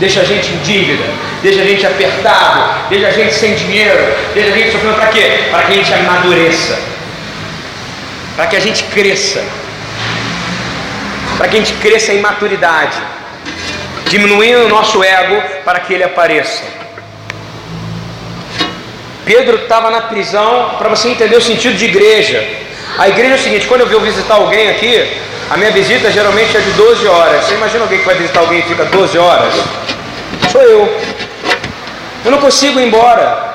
deixa 0.00 0.22
a 0.22 0.24
gente 0.24 0.50
em 0.50 0.58
dívida, 0.58 1.04
deixa 1.40 1.60
a 1.60 1.64
gente 1.64 1.86
apertado, 1.86 2.88
deixa 2.88 3.06
a 3.06 3.12
gente 3.12 3.32
sem 3.32 3.54
dinheiro, 3.54 4.02
deixa 4.34 4.50
a 4.50 4.56
gente 4.56 4.72
sofrendo 4.72 4.96
para 4.96 5.06
quê? 5.06 5.44
Para 5.52 5.62
que 5.62 5.72
a 5.72 5.76
gente 5.76 5.94
amadureça 5.94 6.90
para 8.40 8.46
que 8.46 8.56
a 8.56 8.60
gente 8.60 8.84
cresça, 8.84 9.44
para 11.36 11.46
que 11.46 11.56
a 11.56 11.60
gente 11.60 11.74
cresça 11.74 12.10
em 12.10 12.20
maturidade, 12.20 12.96
diminuindo 14.08 14.64
o 14.64 14.68
nosso 14.68 15.04
ego 15.04 15.42
para 15.62 15.80
que 15.80 15.92
ele 15.92 16.04
apareça. 16.04 16.64
Pedro 19.26 19.56
estava 19.56 19.90
na 19.90 20.00
prisão 20.00 20.76
para 20.78 20.88
você 20.88 21.10
entender 21.10 21.36
o 21.36 21.42
sentido 21.42 21.76
de 21.76 21.84
igreja. 21.84 22.42
A 22.96 23.10
igreja 23.10 23.34
é 23.34 23.36
o 23.36 23.42
seguinte: 23.42 23.66
quando 23.66 23.82
eu 23.82 23.88
vou 23.88 24.00
visitar 24.00 24.36
alguém 24.36 24.70
aqui, 24.70 25.06
a 25.50 25.56
minha 25.56 25.70
visita 25.72 26.10
geralmente 26.10 26.56
é 26.56 26.60
de 26.60 26.70
12 26.72 27.06
horas. 27.06 27.44
Você 27.44 27.54
imagina 27.54 27.82
alguém 27.82 27.98
que 27.98 28.06
vai 28.06 28.14
visitar 28.14 28.40
alguém 28.40 28.60
e 28.60 28.62
fica 28.62 28.84
12 28.84 29.18
horas? 29.18 29.54
Sou 30.50 30.62
eu. 30.62 31.00
Eu 32.24 32.30
não 32.30 32.38
consigo 32.38 32.78
ir 32.80 32.86
embora. 32.86 33.50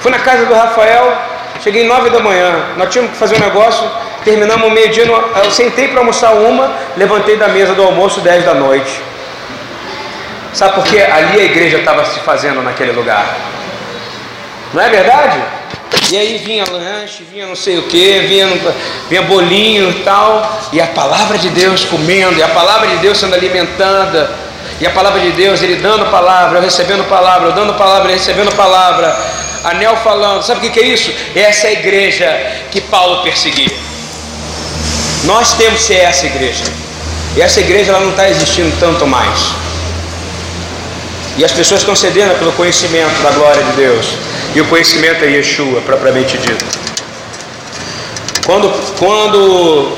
Fui 0.00 0.10
na 0.10 0.18
casa 0.18 0.44
do 0.46 0.54
Rafael, 0.54 1.16
cheguei 1.62 1.86
9 1.86 2.10
da 2.10 2.20
manhã. 2.20 2.66
Nós 2.76 2.90
tínhamos 2.90 3.12
que 3.12 3.18
fazer 3.18 3.36
um 3.36 3.40
negócio 3.40 3.88
Terminamos 4.24 4.70
meio-dia, 4.72 5.04
eu 5.06 5.50
sentei 5.50 5.88
para 5.88 6.00
almoçar 6.00 6.32
uma, 6.32 6.70
levantei 6.96 7.36
da 7.36 7.48
mesa 7.48 7.74
do 7.74 7.82
almoço 7.82 8.20
10 8.20 8.44
da 8.44 8.54
noite. 8.54 9.00
Sabe 10.52 10.74
por 10.74 10.84
quê? 10.84 10.98
Ali 11.00 11.40
a 11.40 11.44
igreja 11.44 11.78
estava 11.78 12.04
se 12.04 12.20
fazendo 12.20 12.62
naquele 12.62 12.92
lugar. 12.92 13.24
Não 14.74 14.82
é 14.82 14.88
verdade? 14.90 15.38
E 16.10 16.16
aí 16.16 16.38
vinha 16.38 16.64
lanche, 16.70 17.24
vinha 17.30 17.46
não 17.46 17.56
sei 17.56 17.78
o 17.78 17.82
que, 17.82 18.20
vinha, 18.20 18.48
vinha 19.08 19.22
bolinho 19.22 19.90
e 19.90 20.02
tal, 20.02 20.60
e 20.72 20.80
a 20.80 20.86
palavra 20.88 21.38
de 21.38 21.48
Deus 21.50 21.84
comendo, 21.84 22.38
e 22.38 22.42
a 22.42 22.48
palavra 22.48 22.88
de 22.88 22.96
Deus 22.96 23.18
sendo 23.18 23.34
alimentada, 23.34 24.30
e 24.80 24.86
a 24.86 24.90
palavra 24.90 25.20
de 25.20 25.32
Deus, 25.32 25.62
ele 25.62 25.76
dando 25.76 26.06
palavra, 26.10 26.58
eu 26.58 26.62
recebendo 26.62 27.06
palavra, 27.08 27.48
eu 27.48 27.52
dando 27.52 27.74
palavra, 27.74 28.12
recebendo 28.12 28.50
palavra, 28.56 29.14
anel 29.64 29.96
falando, 29.98 30.42
sabe 30.42 30.66
o 30.66 30.70
que 30.70 30.80
é 30.80 30.86
isso? 30.86 31.12
Essa 31.34 31.66
é 31.66 31.70
a 31.70 31.72
igreja 31.72 32.52
que 32.70 32.80
Paulo 32.80 33.22
perseguia. 33.22 33.70
Nós 35.24 35.52
temos 35.52 35.80
que 35.80 35.86
ser 35.86 35.96
essa 35.96 36.24
igreja. 36.24 36.64
E 37.36 37.42
essa 37.42 37.60
igreja 37.60 37.90
ela 37.92 38.00
não 38.00 38.10
está 38.10 38.28
existindo 38.28 38.74
tanto 38.80 39.06
mais. 39.06 39.50
E 41.36 41.44
as 41.44 41.52
pessoas 41.52 41.80
estão 41.80 41.94
cedendo 41.94 42.36
pelo 42.38 42.52
conhecimento 42.52 43.22
da 43.22 43.30
glória 43.30 43.62
de 43.62 43.72
Deus. 43.72 44.06
E 44.54 44.60
o 44.60 44.66
conhecimento 44.66 45.24
é 45.24 45.28
Yeshua, 45.28 45.80
propriamente 45.82 46.36
dito. 46.38 46.64
Quando, 48.44 48.68
quando 48.98 49.96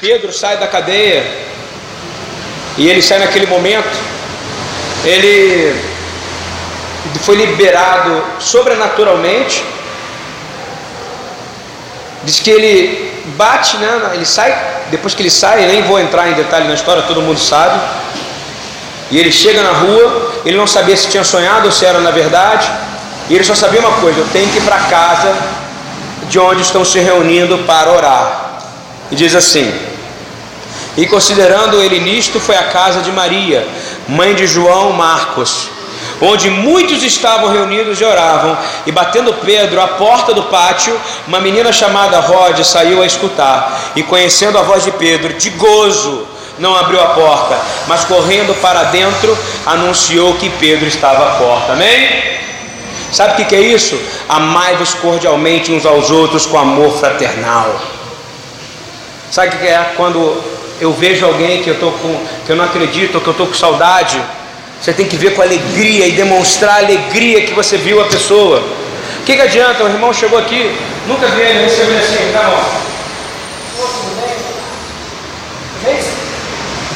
Pedro 0.00 0.32
sai 0.32 0.56
da 0.56 0.68
cadeia, 0.68 1.24
e 2.76 2.88
ele 2.88 3.02
sai 3.02 3.18
naquele 3.18 3.46
momento, 3.46 3.96
ele 5.04 5.74
foi 7.22 7.36
liberado 7.36 8.22
sobrenaturalmente. 8.38 9.64
Diz 12.24 12.40
que 12.40 12.50
ele 12.50 13.12
bate, 13.36 13.76
né? 13.78 14.10
Ele 14.14 14.24
sai, 14.24 14.56
depois 14.90 15.14
que 15.14 15.22
ele 15.22 15.30
sai, 15.30 15.66
nem 15.66 15.82
vou 15.82 15.98
entrar 15.98 16.28
em 16.28 16.34
detalhe 16.34 16.68
na 16.68 16.74
história, 16.74 17.02
todo 17.02 17.20
mundo 17.20 17.38
sabe. 17.38 17.80
E 19.10 19.18
ele 19.18 19.30
chega 19.30 19.62
na 19.62 19.72
rua, 19.72 20.32
ele 20.44 20.56
não 20.56 20.66
sabia 20.66 20.96
se 20.96 21.08
tinha 21.08 21.24
sonhado 21.24 21.66
ou 21.66 21.72
se 21.72 21.84
era 21.84 22.00
na 22.00 22.10
verdade. 22.10 22.70
E 23.28 23.34
ele 23.34 23.44
só 23.44 23.54
sabia 23.54 23.80
uma 23.80 23.92
coisa: 24.00 24.20
eu 24.20 24.28
tenho 24.32 24.48
que 24.50 24.58
ir 24.58 24.62
para 24.62 24.78
casa 24.78 25.34
de 26.28 26.38
onde 26.38 26.62
estão 26.62 26.84
se 26.84 26.98
reunindo 26.98 27.58
para 27.58 27.92
orar. 27.92 28.60
E 29.10 29.16
diz 29.16 29.34
assim: 29.34 29.72
E 30.96 31.06
considerando 31.06 31.80
ele 31.80 32.00
nisto, 32.00 32.40
foi 32.40 32.56
a 32.56 32.64
casa 32.64 33.00
de 33.00 33.10
Maria, 33.12 33.66
mãe 34.08 34.34
de 34.34 34.46
João 34.46 34.92
Marcos, 34.92 35.68
onde 36.20 36.50
muitos 36.50 37.02
estavam 37.02 37.50
reunidos 37.50 38.00
e 38.00 38.04
oravam. 38.04 38.56
E 38.86 38.92
batendo 38.92 39.32
Pedro 39.34 39.80
à 39.80 39.88
porta 39.88 40.34
do 40.34 40.44
pátio, 40.44 40.98
uma 41.26 41.40
menina 41.40 41.72
chamada 41.72 42.20
Rod 42.20 42.62
saiu 42.62 43.02
a 43.02 43.06
escutar. 43.06 43.92
E 43.96 44.02
conhecendo 44.02 44.58
a 44.58 44.62
voz 44.62 44.84
de 44.84 44.90
Pedro, 44.92 45.32
de 45.34 45.50
gozo, 45.50 46.26
não 46.58 46.76
abriu 46.76 47.00
a 47.00 47.06
porta, 47.06 47.58
mas 47.88 48.04
correndo 48.04 48.54
para 48.60 48.84
dentro, 48.84 49.36
anunciou 49.66 50.34
que 50.34 50.48
Pedro 50.50 50.86
estava 50.86 51.26
à 51.26 51.30
porta. 51.36 51.72
Amém? 51.72 52.34
Sabe 53.14 53.40
o 53.40 53.46
que 53.46 53.54
é 53.54 53.60
isso? 53.60 53.96
Amai-vos 54.28 54.92
cordialmente 54.94 55.70
uns 55.70 55.86
aos 55.86 56.10
outros 56.10 56.46
com 56.46 56.58
amor 56.58 56.98
fraternal. 56.98 57.80
Sabe 59.30 59.54
o 59.54 59.58
que 59.60 59.68
é? 59.68 59.92
Quando 59.96 60.42
eu 60.80 60.92
vejo 60.92 61.24
alguém 61.24 61.62
que 61.62 61.70
eu, 61.70 61.78
tô 61.78 61.92
com, 61.92 62.26
que 62.44 62.50
eu 62.50 62.56
não 62.56 62.64
acredito, 62.64 63.20
que 63.20 63.26
eu 63.28 63.30
estou 63.30 63.46
com 63.46 63.54
saudade, 63.54 64.20
você 64.82 64.92
tem 64.92 65.06
que 65.06 65.16
ver 65.16 65.32
com 65.36 65.42
alegria 65.42 66.08
e 66.08 66.10
demonstrar 66.10 66.74
a 66.74 66.78
alegria 66.78 67.42
que 67.42 67.54
você 67.54 67.76
viu 67.76 68.02
a 68.02 68.06
pessoa. 68.06 68.58
O 69.20 69.24
que, 69.24 69.36
que 69.36 69.42
adianta? 69.42 69.84
O 69.84 69.88
irmão 69.88 70.12
chegou 70.12 70.36
aqui, 70.36 70.76
nunca 71.06 71.28
vi 71.28 71.40
ele 71.40 71.62
receber 71.62 71.98
assim, 71.98 72.32
tá 72.32 72.42
bom. 72.50 72.84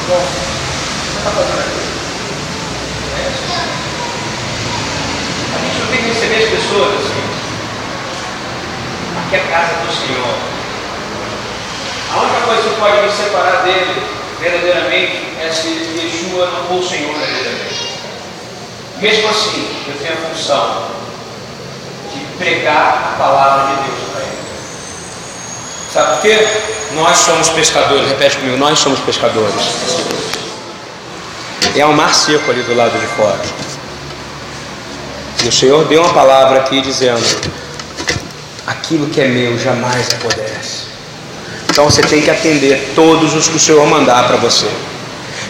Bom, 0.09 0.25
você 1.05 1.17
está 1.17 1.29
fazendo 1.29 1.59
aqui? 1.59 1.79
tem 5.89 6.03
que 6.03 6.08
receber 6.19 6.43
as 6.43 6.49
pessoas 6.49 6.95
assim. 6.95 7.23
Aqui 9.25 9.35
é 9.35 9.39
a 9.39 9.47
casa 9.47 9.73
do 9.75 9.91
Senhor. 9.93 10.35
A 12.11 12.21
única 12.23 12.41
coisa 12.41 12.63
que 12.63 12.79
pode 12.79 13.01
me 13.01 13.11
separar 13.11 13.63
dele 13.63 14.03
verdadeiramente 14.41 15.27
é 15.41 15.49
se 15.49 15.67
Yeshua 15.67 16.47
não 16.47 16.67
for 16.67 16.83
o 16.83 16.87
Senhor 16.87 17.13
verdadeiramente. 17.13 17.89
Mesmo 18.99 19.29
assim, 19.29 19.69
eu 19.87 19.93
tenho 19.97 20.13
a 20.13 20.29
função 20.29 20.87
de 22.13 22.19
pregar 22.37 23.13
a 23.13 23.17
palavra 23.17 23.75
de 23.75 23.83
Deus 23.83 24.09
para 24.11 24.21
ele. 24.21 24.37
Sabe 25.93 26.15
por 26.15 26.21
quê? 26.21 26.47
Nós 26.95 27.17
somos 27.17 27.49
pescadores, 27.49 28.09
repete 28.09 28.37
comigo, 28.37 28.57
nós 28.57 28.77
somos 28.79 28.99
pescadores. 28.99 29.55
É 31.75 31.85
um 31.85 31.93
mar 31.93 32.13
seco 32.13 32.51
ali 32.51 32.63
do 32.63 32.75
lado 32.75 32.99
de 32.99 33.07
fora. 33.07 33.39
E 35.43 35.47
o 35.47 35.51
Senhor 35.51 35.85
deu 35.85 36.01
uma 36.01 36.13
palavra 36.13 36.59
aqui 36.59 36.81
dizendo: 36.81 37.25
aquilo 38.67 39.07
que 39.07 39.21
é 39.21 39.27
meu 39.27 39.57
jamais 39.57 40.07
apodrece. 40.13 40.89
Então 41.69 41.85
você 41.85 42.01
tem 42.01 42.21
que 42.21 42.29
atender 42.29 42.91
todos 42.93 43.33
os 43.33 43.47
que 43.47 43.55
o 43.55 43.59
Senhor 43.59 43.85
mandar 43.87 44.27
para 44.27 44.37
você. 44.37 44.67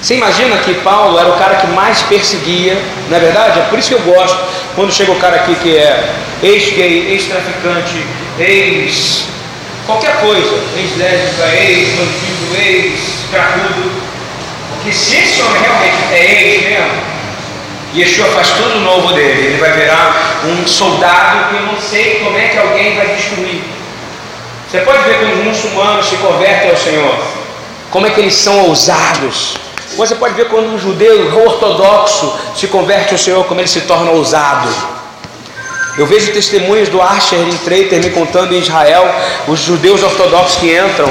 Você 0.02 0.16
imagina 0.16 0.58
que 0.58 0.76
Paulo 0.76 1.18
era 1.20 1.30
o 1.30 1.38
cara 1.38 1.56
que 1.56 1.68
mais 1.68 2.02
perseguia, 2.04 2.78
não 3.10 3.18
é 3.18 3.20
verdade? 3.20 3.60
É 3.60 3.64
por 3.64 3.80
isso 3.80 3.90
que 3.90 3.96
eu 3.96 4.14
gosto 4.14 4.38
quando 4.76 4.94
chega 4.94 5.12
o 5.12 5.16
cara 5.16 5.38
aqui 5.38 5.56
que 5.56 5.76
é 5.76 6.14
ex-gay, 6.42 7.12
ex-traficante, 7.12 8.06
ex. 8.40 9.26
qualquer 9.86 10.22
coisa, 10.22 10.64
ex-lésbica, 10.78 11.48
ex-bandido, 11.56 12.62
ex-cracudo. 12.62 13.92
Porque 14.76 14.94
se 14.94 15.18
esse 15.18 15.42
homem 15.42 15.62
realmente 15.62 16.14
é 16.14 16.44
ex 16.44 16.64
mesmo, 16.64 17.19
Yeshua 17.96 18.28
faz 18.28 18.50
tudo 18.50 18.80
novo 18.82 19.14
dele. 19.14 19.48
Ele 19.48 19.58
vai 19.58 19.72
virar 19.72 20.42
um 20.46 20.68
soldado 20.68 21.50
que 21.50 21.56
eu 21.56 21.62
não 21.62 21.80
sei 21.80 22.20
como 22.24 22.38
é 22.38 22.48
que 22.48 22.58
alguém 22.58 22.96
vai 22.96 23.08
destruir. 23.08 23.62
Você 24.70 24.82
pode 24.82 25.04
ver 25.04 25.18
quando 25.18 25.40
os 25.40 25.46
muçulmanos 25.46 26.06
se 26.06 26.16
convertem 26.18 26.70
ao 26.70 26.78
Senhor, 26.78 27.18
como 27.90 28.06
é 28.06 28.12
que 28.12 28.20
eles 28.20 28.36
são 28.36 28.68
ousados. 28.68 29.56
Você 29.98 30.14
pode 30.14 30.36
ver 30.36 30.48
quando 30.48 30.74
um 30.74 30.78
judeu 30.78 31.36
ortodoxo 31.44 32.32
se 32.56 32.68
converte 32.68 33.14
ao 33.14 33.18
Senhor, 33.18 33.44
como 33.46 33.60
ele 33.60 33.68
se 33.68 33.82
torna 33.82 34.12
ousado. 34.12 34.70
Eu 35.98 36.06
vejo 36.06 36.32
testemunhos 36.32 36.88
do 36.88 37.02
Asher 37.02 37.40
Treiter 37.66 38.00
me 38.02 38.12
contando 38.12 38.54
em 38.54 38.60
Israel, 38.60 39.14
os 39.48 39.60
judeus 39.60 40.04
ortodoxos 40.04 40.58
que 40.58 40.78
entram, 40.78 41.10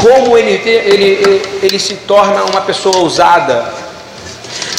como 0.00 0.38
ele, 0.38 0.52
ele, 0.64 1.04
ele, 1.04 1.42
ele 1.62 1.78
se 1.78 1.94
torna 1.94 2.44
uma 2.44 2.60
pessoa 2.60 2.96
ousada. 2.98 3.89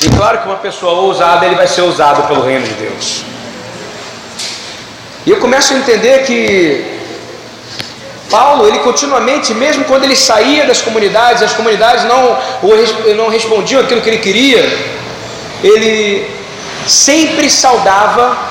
E 0.04 0.10
claro 0.17 0.39
que 0.39 0.47
uma 0.47 0.58
pessoa 0.58 0.93
ousada, 1.01 1.45
ele 1.45 1.56
vai 1.56 1.67
ser 1.67 1.82
usado 1.82 2.27
pelo 2.27 2.43
reino 2.43 2.65
de 2.65 2.73
Deus. 2.73 3.23
E 5.25 5.30
eu 5.30 5.38
começo 5.38 5.73
a 5.73 5.77
entender 5.77 6.23
que 6.25 6.99
Paulo, 8.30 8.67
ele 8.67 8.80
continuamente, 8.80 9.54
mesmo 9.54 9.84
quando 9.86 10.06
ele 10.06 10.15
saía 10.15 10.65
das 10.65 10.82
comunidades, 10.82 11.43
as 11.43 11.54
comunidades 11.54 12.06
não, 12.06 12.38
não 13.15 13.27
respondiam 13.30 13.82
aquilo 13.82 14.01
que 14.01 14.10
ele 14.10 14.19
queria, 14.19 14.63
ele 15.63 16.30
sempre 16.88 17.49
saudava 17.49 18.50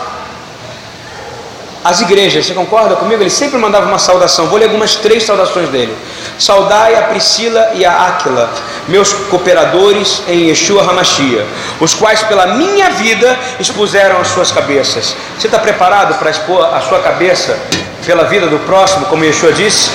as 1.83 2.03
igrejas, 2.03 2.45
você 2.45 2.53
concorda 2.53 2.95
comigo? 2.95 3.23
Ele 3.23 3.31
sempre 3.31 3.59
mandava 3.59 3.87
uma 3.87 3.99
saudação. 3.99 4.49
Vou 4.49 4.59
ler 4.59 4.66
algumas 4.66 4.97
três 4.97 5.25
saudações 5.25 5.71
dele. 5.71 5.97
Saudai 6.38 6.95
a 6.95 7.03
Priscila 7.03 7.71
e 7.75 7.87
a 7.87 8.07
Áquila, 8.09 8.51
meus 8.87 9.12
cooperadores 9.14 10.23
em 10.29 10.49
Yeshua 10.49 10.83
Hamashia, 10.83 11.47
os 11.81 11.95
quais 11.95 12.23
pela 12.23 12.49
minha 12.49 12.90
vida 12.90 13.38
expuseram 13.59 14.21
as 14.21 14.29
suas 14.29 14.53
cabeças. 14.53 15.16
Você 15.38 15.47
está 15.47 15.59
preparado 15.59 16.19
para 16.19 16.31
expor 16.31 16.62
a 16.64 16.83
sua 16.83 17.01
cabeça 17.01 17.59
pela 18.05 18.25
vida 18.25 18.47
do 18.47 18.59
próximo, 18.61 19.07
como 19.07 19.25
Yeshua 19.25 19.53
disse? 19.53 19.90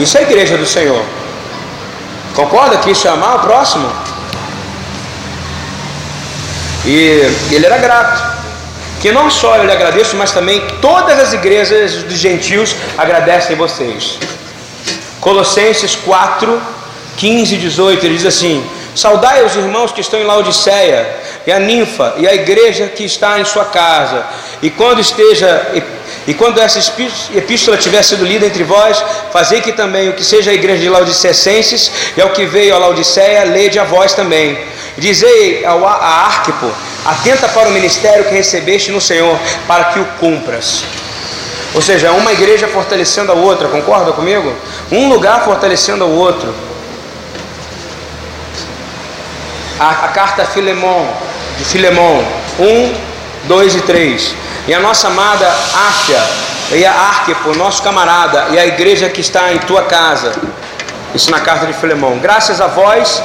Isso 0.00 0.16
é 0.16 0.20
a 0.20 0.24
igreja 0.24 0.56
do 0.56 0.66
Senhor. 0.66 1.04
Concorda 2.34 2.78
que 2.78 2.90
isso 2.90 3.06
é 3.06 3.10
amar 3.10 3.36
o 3.36 3.38
próximo? 3.40 3.88
E 6.84 7.22
ele 7.52 7.64
era 7.64 7.78
grato 7.78 8.33
que 9.04 9.12
não 9.12 9.30
só 9.30 9.56
eu 9.56 9.66
lhe 9.66 9.70
agradeço, 9.70 10.16
mas 10.16 10.32
também 10.32 10.62
todas 10.80 11.18
as 11.18 11.34
igrejas 11.34 12.04
dos 12.04 12.16
gentios 12.16 12.74
agradecem 12.96 13.54
vocês. 13.54 14.18
Colossenses 15.20 15.94
4, 15.94 16.58
15 17.18 17.54
e 17.54 17.58
18, 17.58 18.06
ele 18.06 18.16
diz 18.16 18.24
assim: 18.24 18.64
Saudai 18.96 19.44
os 19.44 19.54
irmãos 19.56 19.92
que 19.92 20.00
estão 20.00 20.18
em 20.18 20.24
Laodiceia, 20.24 21.06
e 21.46 21.52
a 21.52 21.58
ninfa, 21.58 22.14
e 22.16 22.26
a 22.26 22.34
igreja 22.34 22.86
que 22.86 23.04
está 23.04 23.38
em 23.38 23.44
sua 23.44 23.66
casa, 23.66 24.24
e 24.62 24.70
quando 24.70 25.02
esteja 25.02 25.66
e 26.26 26.32
quando 26.32 26.58
essa 26.58 26.78
epístola 27.34 27.76
tiver 27.76 28.02
sido 28.02 28.24
lida 28.24 28.46
entre 28.46 28.64
vós, 28.64 29.02
fazei 29.30 29.60
que 29.60 29.72
também 29.72 30.08
o 30.08 30.14
que 30.14 30.24
seja 30.24 30.50
a 30.50 30.54
igreja 30.54 30.80
de 30.82 30.88
Laodicenses 30.88 31.90
e 32.16 32.20
ao 32.20 32.30
que 32.30 32.46
veio 32.46 32.74
a 32.74 32.78
Laodiceia, 32.78 33.44
lede 33.44 33.78
a 33.78 33.84
vós 33.84 34.14
também. 34.14 34.58
Dizei 34.96 35.64
ao, 35.66 35.86
a 35.86 36.26
Arquipo, 36.26 36.70
atenta 37.04 37.46
para 37.48 37.68
o 37.68 37.72
ministério 37.72 38.24
que 38.24 38.34
recebeste 38.34 38.90
no 38.90 39.00
Senhor, 39.00 39.38
para 39.66 39.84
que 39.84 40.00
o 40.00 40.04
cumpras. 40.18 40.82
Ou 41.74 41.82
seja, 41.82 42.12
uma 42.12 42.32
igreja 42.32 42.68
fortalecendo 42.68 43.32
a 43.32 43.34
outra, 43.34 43.68
concorda 43.68 44.12
comigo? 44.12 44.54
Um 44.90 45.08
lugar 45.08 45.44
fortalecendo 45.44 46.06
o 46.06 46.16
outro. 46.16 46.54
A, 49.78 49.90
a 49.90 50.08
carta 50.08 50.46
Filemon, 50.46 51.06
de 51.58 51.64
Filemon 51.64 52.24
1, 52.60 52.94
2 53.46 53.76
e 53.76 53.80
3. 53.82 54.34
e 54.66 54.74
a 54.74 54.80
nossa 54.80 55.08
amada 55.08 55.46
Áfia, 55.46 56.22
e 56.72 56.84
a 56.84 56.92
Arquipo, 56.92 57.54
nosso 57.54 57.82
camarada, 57.82 58.46
e 58.50 58.58
a 58.58 58.66
igreja 58.66 59.08
que 59.08 59.20
está 59.20 59.52
em 59.52 59.58
tua 59.58 59.82
casa. 59.82 60.32
Isso 61.14 61.30
na 61.30 61.40
carta 61.40 61.66
de 61.66 61.72
Filemão. 61.74 62.18
Graças 62.18 62.60
a 62.60 62.66
vós 62.66 63.22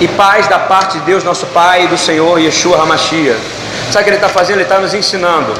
e 0.00 0.08
paz 0.08 0.46
da 0.46 0.58
parte 0.58 0.98
de 0.98 1.04
Deus, 1.04 1.24
nosso 1.24 1.46
Pai, 1.46 1.84
e 1.84 1.88
do 1.88 1.98
Senhor 1.98 2.38
Yeshua 2.38 2.80
Hamashia. 2.80 3.36
Sabe 3.90 4.00
o 4.00 4.04
que 4.04 4.10
ele 4.10 4.16
está 4.16 4.28
fazendo? 4.28 4.56
Ele 4.56 4.62
está 4.62 4.78
nos 4.78 4.94
ensinando. 4.94 5.52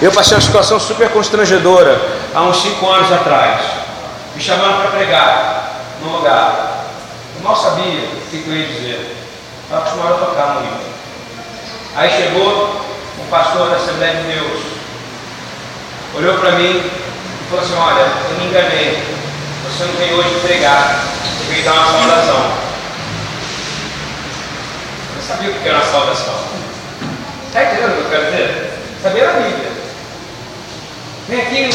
Eu 0.00 0.12
passei 0.12 0.36
uma 0.36 0.42
situação 0.42 0.78
super 0.78 1.08
constrangedora 1.08 2.00
há 2.34 2.42
uns 2.42 2.62
cinco 2.62 2.88
anos 2.88 3.10
atrás. 3.10 3.62
Me 4.36 4.42
chamaram 4.42 4.82
para 4.82 4.90
pregar 4.90 5.72
num 6.02 6.12
lugar. 6.12 6.84
Eu 7.36 7.42
mal 7.42 7.56
sabia 7.56 8.04
o 8.04 8.30
que 8.30 8.44
eu 8.46 8.54
ia 8.54 8.66
dizer. 8.68 9.16
Estava 9.64 9.82
acostumado 9.82 10.14
a 10.14 10.26
tocar 10.26 10.46
muito. 10.54 10.97
Aí 11.98 12.08
chegou 12.12 12.80
um 13.20 13.28
pastor 13.28 13.70
da 13.70 13.76
Assembleia 13.76 14.14
de 14.14 14.32
Deus. 14.32 14.62
Olhou 16.14 16.38
para 16.38 16.52
mim 16.52 16.76
e 16.76 17.50
falou 17.50 17.64
assim, 17.64 17.74
olha, 17.74 18.06
eu 18.30 18.38
me 18.38 18.46
enganei. 18.46 19.02
Você 19.64 19.84
não 19.84 19.94
veio 19.94 20.16
hoje 20.16 20.38
pregar, 20.46 21.02
você 21.20 21.52
veio 21.52 21.64
dar 21.64 21.72
uma 21.72 21.86
saudação. 21.86 22.52
Eu 25.16 25.22
sabia 25.26 25.50
o 25.50 25.54
que 25.54 25.68
era 25.68 25.78
uma 25.78 25.86
saudação. 25.86 26.34
Está 27.48 27.64
entendendo 27.64 27.90
o 27.90 27.94
que 27.96 28.00
eu 28.00 28.10
quero 28.10 28.30
dizer? 28.30 28.78
Sabia 29.02 29.26
da 29.26 29.32
Bíblia. 29.32 29.72
Vem 31.28 31.40
aqui 31.40 31.70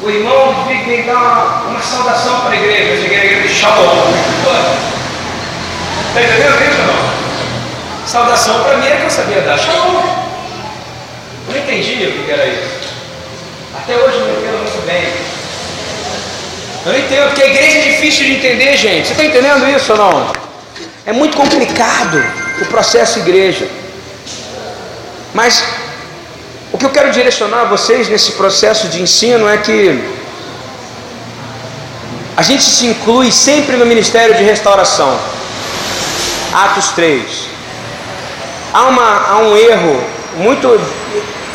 o, 0.00 0.06
o 0.06 0.10
irmão 0.10 0.64
vem 0.64 1.04
dar 1.06 1.16
uma, 1.16 1.62
uma 1.70 1.82
saudação 1.82 2.42
para 2.42 2.50
a 2.50 2.56
igreja. 2.56 2.92
Eu 2.92 3.02
cheguei 3.02 3.18
na 3.18 3.24
igreja 3.24 3.46
e 3.46 3.52
chamou. 3.52 4.14
Está 6.06 6.22
entendendo 6.22 6.70
isso 6.70 6.82
não? 6.86 7.01
Saudação 8.06 8.62
para 8.64 8.76
mim 8.78 8.86
é 8.86 8.96
que 8.96 9.04
eu 9.04 9.10
sabia 9.10 9.40
dar. 9.42 9.58
Chamou. 9.58 10.02
Eu 11.48 11.54
não 11.54 11.60
entendi 11.62 12.06
o 12.06 12.24
que 12.24 12.30
era 12.30 12.46
isso. 12.46 12.94
Até 13.76 13.96
hoje 13.96 14.16
eu 14.16 14.26
não 14.26 14.38
entendo 14.38 14.58
muito 14.58 14.86
bem. 14.86 15.04
Eu 16.84 16.92
não 16.92 16.98
entendo, 16.98 17.26
porque 17.28 17.42
a 17.42 17.46
igreja 17.46 17.78
é 17.78 17.82
difícil 17.92 18.26
de 18.26 18.32
entender, 18.34 18.76
gente. 18.76 19.06
Você 19.06 19.12
está 19.12 19.24
entendendo 19.24 19.68
isso 19.68 19.92
ou 19.92 19.98
não? 19.98 20.32
É 21.06 21.12
muito 21.12 21.36
complicado 21.36 22.24
o 22.60 22.66
processo 22.66 23.20
igreja. 23.20 23.68
Mas 25.32 25.64
o 26.72 26.78
que 26.78 26.84
eu 26.84 26.90
quero 26.90 27.10
direcionar 27.10 27.62
a 27.62 27.64
vocês 27.64 28.08
nesse 28.08 28.32
processo 28.32 28.88
de 28.88 29.00
ensino 29.00 29.48
é 29.48 29.58
que 29.58 30.02
a 32.36 32.42
gente 32.42 32.62
se 32.62 32.86
inclui 32.86 33.30
sempre 33.30 33.76
no 33.76 33.86
ministério 33.86 34.34
de 34.34 34.42
restauração. 34.42 35.18
Atos 36.52 36.88
3. 36.90 37.51
Há, 38.72 38.84
uma, 38.84 39.26
há 39.28 39.38
um 39.38 39.54
erro 39.54 40.02
muito 40.36 40.80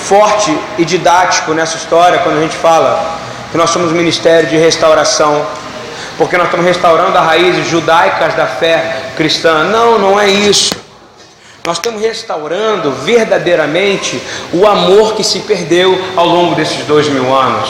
forte 0.06 0.56
e 0.77 0.86
didático 0.86 1.51
nessa 1.51 1.75
história 1.75 2.19
quando 2.19 2.38
a 2.38 2.41
gente 2.41 2.56
fala 2.56 3.17
que 3.51 3.58
nós 3.58 3.71
somos 3.71 3.91
ministério 3.91 4.47
de 4.47 4.56
restauração, 4.56 5.43
porque 6.15 6.38
nós 6.38 6.45
estamos 6.45 6.65
restaurando 6.65 7.17
as 7.17 7.25
raízes 7.25 7.67
judaicas 7.67 8.36
da 8.36 8.45
fé 8.45 9.01
cristã. 9.15 9.63
Não, 9.63 9.97
não 9.97 10.19
é 10.19 10.30
isso. 10.30 10.75
Nós 11.65 11.77
estamos 11.77 12.01
restaurando 12.01 12.91
verdadeiramente 12.91 14.21
o 14.53 14.67
amor 14.67 15.15
que 15.15 15.23
se 15.23 15.39
perdeu 15.39 15.99
ao 16.15 16.25
longo 16.27 16.53
desses 16.53 16.86
dois 16.86 17.10
mil 17.10 17.36
anos. 17.36 17.67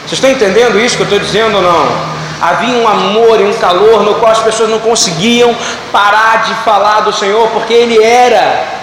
Vocês 0.00 0.14
estão 0.14 0.30
entendendo 0.30 0.80
isso 0.80 0.96
que 0.96 1.02
eu 1.02 1.04
estou 1.04 1.20
dizendo 1.20 1.56
ou 1.56 1.62
não? 1.62 2.10
Havia 2.42 2.74
um 2.74 2.88
amor 2.88 3.40
e 3.40 3.44
um 3.44 3.54
calor 3.54 4.02
no 4.02 4.16
qual 4.16 4.32
as 4.32 4.40
pessoas 4.40 4.68
não 4.68 4.80
conseguiam 4.80 5.54
parar 5.92 6.42
de 6.44 6.54
falar 6.64 7.00
do 7.00 7.12
Senhor, 7.12 7.48
porque 7.50 7.72
Ele 7.72 8.02
era 8.02 8.79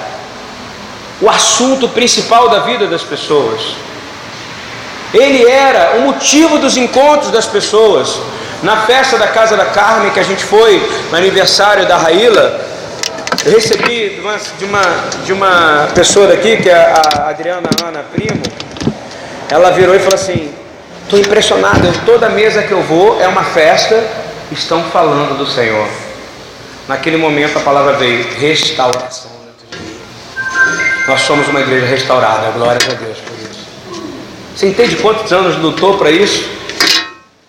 o 1.22 1.30
assunto 1.30 1.90
principal 1.90 2.50
da 2.50 2.60
vida 2.60 2.88
das 2.88 3.04
pessoas. 3.04 3.62
Ele 5.14 5.48
era 5.50 5.98
o 5.98 6.02
motivo 6.02 6.58
dos 6.60 6.78
encontros 6.78 7.32
das 7.32 7.46
pessoas. 7.46 8.20
Na 8.62 8.78
festa 8.86 9.18
da 9.18 9.28
Casa 9.28 9.56
da 9.56 9.66
Carmen 9.66 10.12
que 10.12 10.20
a 10.20 10.24
gente 10.24 10.44
foi, 10.44 10.82
no 11.10 11.18
aniversário 11.18 11.88
da 11.88 11.98
Raíla, 11.98 12.60
eu 13.46 13.52
recebi 13.54 14.10
de 14.10 14.20
uma, 14.20 14.38
de 14.38 14.66
uma, 14.66 14.82
de 15.26 15.34
uma 15.34 15.90
pessoa 15.94 16.28
daqui, 16.28 16.58
que 16.58 16.70
é 16.70 16.76
a 16.76 17.30
Adriana 17.30 17.70
Ana 17.86 18.04
Primo, 18.12 18.42
ela 19.50 19.72
virou 19.72 19.96
e 19.96 20.00
falou 20.00 20.16
assim: 20.16 20.52
Estou 21.04 21.20
impressionada, 21.20 21.94
toda 22.06 22.30
mesa 22.30 22.64
que 22.64 22.72
eu 22.72 22.82
vou 22.82 23.22
é 23.22 23.28
uma 23.28 23.44
festa, 23.44 24.04
estão 24.52 24.84
falando 24.86 25.38
do 25.38 25.46
Senhor. 25.46 25.88
Naquele 26.88 27.18
momento 27.18 27.58
a 27.58 27.62
palavra 27.62 27.94
veio: 27.94 28.28
restauração 28.40 29.37
Nós 31.08 31.22
somos 31.22 31.48
uma 31.48 31.62
igreja 31.62 31.86
restaurada, 31.86 32.52
glória 32.52 32.80
a 32.84 32.94
Deus 32.94 33.18
por 33.20 33.38
isso. 33.50 33.66
Você 34.56 34.68
entende 34.68 34.96
quantos 34.98 35.32
anos 35.32 35.58
lutou 35.58 35.98
para 35.98 36.12
isso? 36.12 36.50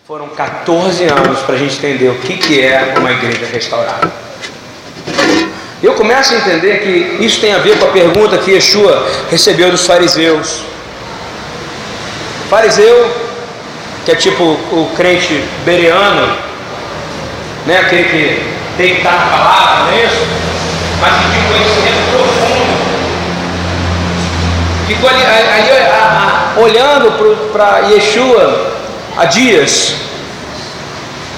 Foram 0.06 0.28
14 0.28 1.04
anos 1.04 1.40
para 1.40 1.54
a 1.54 1.58
gente 1.58 1.76
entender 1.76 2.08
o 2.08 2.14
que, 2.16 2.36
que 2.36 2.60
é 2.60 2.94
uma 2.98 3.10
igreja 3.10 3.46
restaurada. 3.52 4.10
Eu 5.82 5.94
começo 5.94 6.34
a 6.34 6.38
entender 6.38 6.78
que 6.80 7.24
isso 7.24 7.40
tem 7.40 7.54
a 7.54 7.58
ver 7.58 7.78
com 7.78 7.84
a 7.84 7.90
pergunta 7.92 8.38
que 8.38 8.50
Yeshua 8.50 9.06
recebeu 9.30 9.70
dos 9.70 9.86
fariseus. 9.86 10.62
Fariseu, 12.50 13.14
que 14.04 14.10
é 14.10 14.14
tipo 14.14 14.42
o 14.42 14.90
crente 14.96 15.44
bereano, 15.64 16.36
né? 17.64 17.78
aquele 17.78 18.04
que 18.04 18.42
tem 18.76 18.94
que 18.94 18.98
estar 18.98 19.12
na 19.12 19.26
palavra, 19.26 19.84
não 19.84 19.92
é 19.92 20.04
isso? 20.04 20.26
Mas 21.00 21.12
que 21.14 21.38
um 21.38 21.52
conhecimento 21.52 21.87
Ficou 24.88 25.10
ali, 25.10 25.22
ali 25.22 25.70
a, 25.70 26.54
a, 26.56 26.60
olhando 26.60 27.12
para 27.52 27.80
Yeshua 27.90 28.72
há 29.18 29.26
dias 29.26 29.92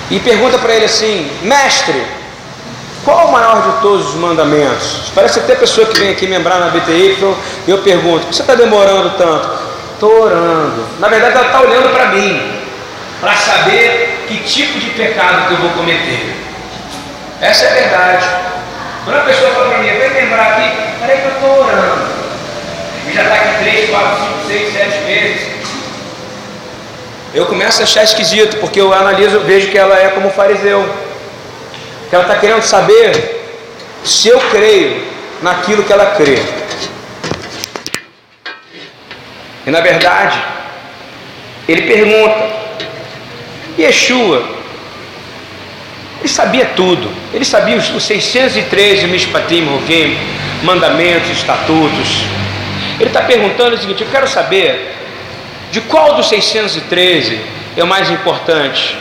e 0.08 0.20
pergunta 0.20 0.56
para 0.56 0.72
ele 0.72 0.84
assim: 0.84 1.28
Mestre, 1.42 2.00
qual 3.04 3.26
o 3.26 3.32
maior 3.32 3.60
de 3.60 3.80
todos 3.80 4.10
os 4.10 4.14
mandamentos? 4.14 5.10
Parece 5.16 5.40
até 5.40 5.56
pessoa 5.56 5.84
que 5.88 5.98
vem 5.98 6.10
aqui 6.10 6.28
membrar 6.28 6.60
na 6.60 6.68
BTI 6.68 7.18
e 7.66 7.70
eu 7.72 7.78
pergunto: 7.78 8.20
por 8.20 8.28
que 8.28 8.36
você 8.36 8.42
está 8.42 8.54
demorando 8.54 9.18
tanto? 9.18 9.50
Estou 9.94 10.22
orando. 10.22 10.86
Na 11.00 11.08
verdade, 11.08 11.36
ela 11.36 11.46
está 11.46 11.60
olhando 11.60 11.92
para 11.92 12.06
mim, 12.06 12.52
para 13.20 13.34
saber 13.34 14.26
que 14.28 14.44
tipo 14.44 14.78
de 14.78 14.90
pecado 14.90 15.48
que 15.48 15.54
eu 15.54 15.58
vou 15.58 15.70
cometer. 15.70 16.36
Essa 17.40 17.64
é 17.64 17.68
a 17.68 17.74
verdade. 17.74 18.26
Quando 19.04 19.16
a 19.16 19.22
pessoa 19.22 19.50
fala 19.50 19.70
para 19.70 19.78
mim, 19.78 19.88
vem 19.88 20.08
lembrar 20.08 20.52
aqui, 20.52 21.00
peraí 21.00 21.20
que 21.20 21.26
eu 21.26 21.32
estou 21.32 21.66
orando. 21.66 22.19
E 23.10 23.12
já 23.12 23.22
está 23.22 23.34
aqui 23.34 23.64
3, 23.64 23.90
4, 23.90 24.18
5, 24.46 24.46
6, 24.46 24.72
7 24.72 25.04
meses. 25.04 25.48
Eu 27.34 27.46
começo 27.46 27.80
a 27.80 27.84
achar 27.84 28.04
esquisito, 28.04 28.58
porque 28.58 28.80
eu 28.80 28.92
analiso, 28.94 29.40
vejo 29.40 29.68
que 29.68 29.78
ela 29.78 29.98
é 29.98 30.08
como 30.08 30.30
fariseu 30.30 30.88
que 32.08 32.14
ela 32.14 32.24
está 32.24 32.36
querendo 32.36 32.62
saber 32.62 33.12
se 34.04 34.28
eu 34.28 34.38
creio 34.50 35.02
naquilo 35.42 35.82
que 35.82 35.92
ela 35.92 36.06
crê. 36.16 36.38
E 39.66 39.70
na 39.70 39.80
verdade, 39.80 40.40
ele 41.68 41.82
pergunta: 41.82 42.48
Yeshua, 43.76 44.44
ele 46.20 46.28
sabia 46.28 46.66
tudo, 46.76 47.10
ele 47.34 47.44
sabia 47.44 47.76
os, 47.76 47.90
os 47.90 48.04
613 48.04 49.08
Mishpatim, 49.08 49.66
mandamentos, 50.62 51.30
estatutos. 51.30 52.24
Ele 53.00 53.08
está 53.08 53.22
perguntando 53.22 53.74
o 53.74 53.78
seguinte: 53.78 54.02
eu 54.02 54.08
quero 54.10 54.28
saber 54.28 54.94
de 55.72 55.80
qual 55.80 56.14
dos 56.14 56.28
613 56.28 57.40
é 57.76 57.82
o 57.82 57.86
mais 57.86 58.10
importante 58.10 58.96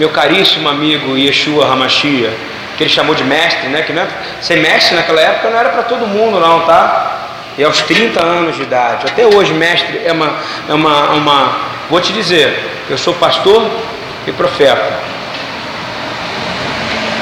meu 0.00 0.08
caríssimo 0.08 0.66
amigo 0.66 1.14
Yeshua 1.14 1.70
Hamashia, 1.70 2.32
que 2.78 2.84
ele 2.84 2.90
chamou 2.90 3.14
de 3.14 3.22
mestre, 3.22 3.68
né? 3.68 3.82
Que 3.82 3.92
não 3.92 4.02
é, 4.02 4.08
ser 4.40 4.56
mestre 4.56 4.96
naquela 4.96 5.20
época 5.20 5.50
não 5.50 5.58
era 5.58 5.68
para 5.68 5.82
todo 5.82 6.06
mundo, 6.06 6.40
não, 6.40 6.60
tá? 6.60 7.18
E 7.58 7.62
aos 7.62 7.82
30 7.82 8.24
anos 8.24 8.56
de 8.56 8.62
idade, 8.62 9.04
até 9.06 9.26
hoje, 9.26 9.52
mestre 9.52 10.00
é 10.02 10.10
uma, 10.10 10.36
é 10.66 10.72
uma, 10.72 11.10
uma. 11.10 11.56
Vou 11.90 12.00
te 12.00 12.14
dizer, 12.14 12.58
eu 12.88 12.96
sou 12.96 13.12
pastor 13.12 13.70
e 14.26 14.32
profeta. 14.32 14.90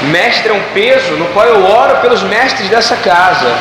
Mestre 0.02 0.50
é 0.50 0.52
um 0.52 0.62
peso 0.72 1.14
no 1.14 1.26
qual 1.30 1.46
eu 1.46 1.64
oro 1.64 1.96
pelos 1.96 2.22
mestres 2.22 2.68
dessa 2.68 2.94
casa. 2.94 3.58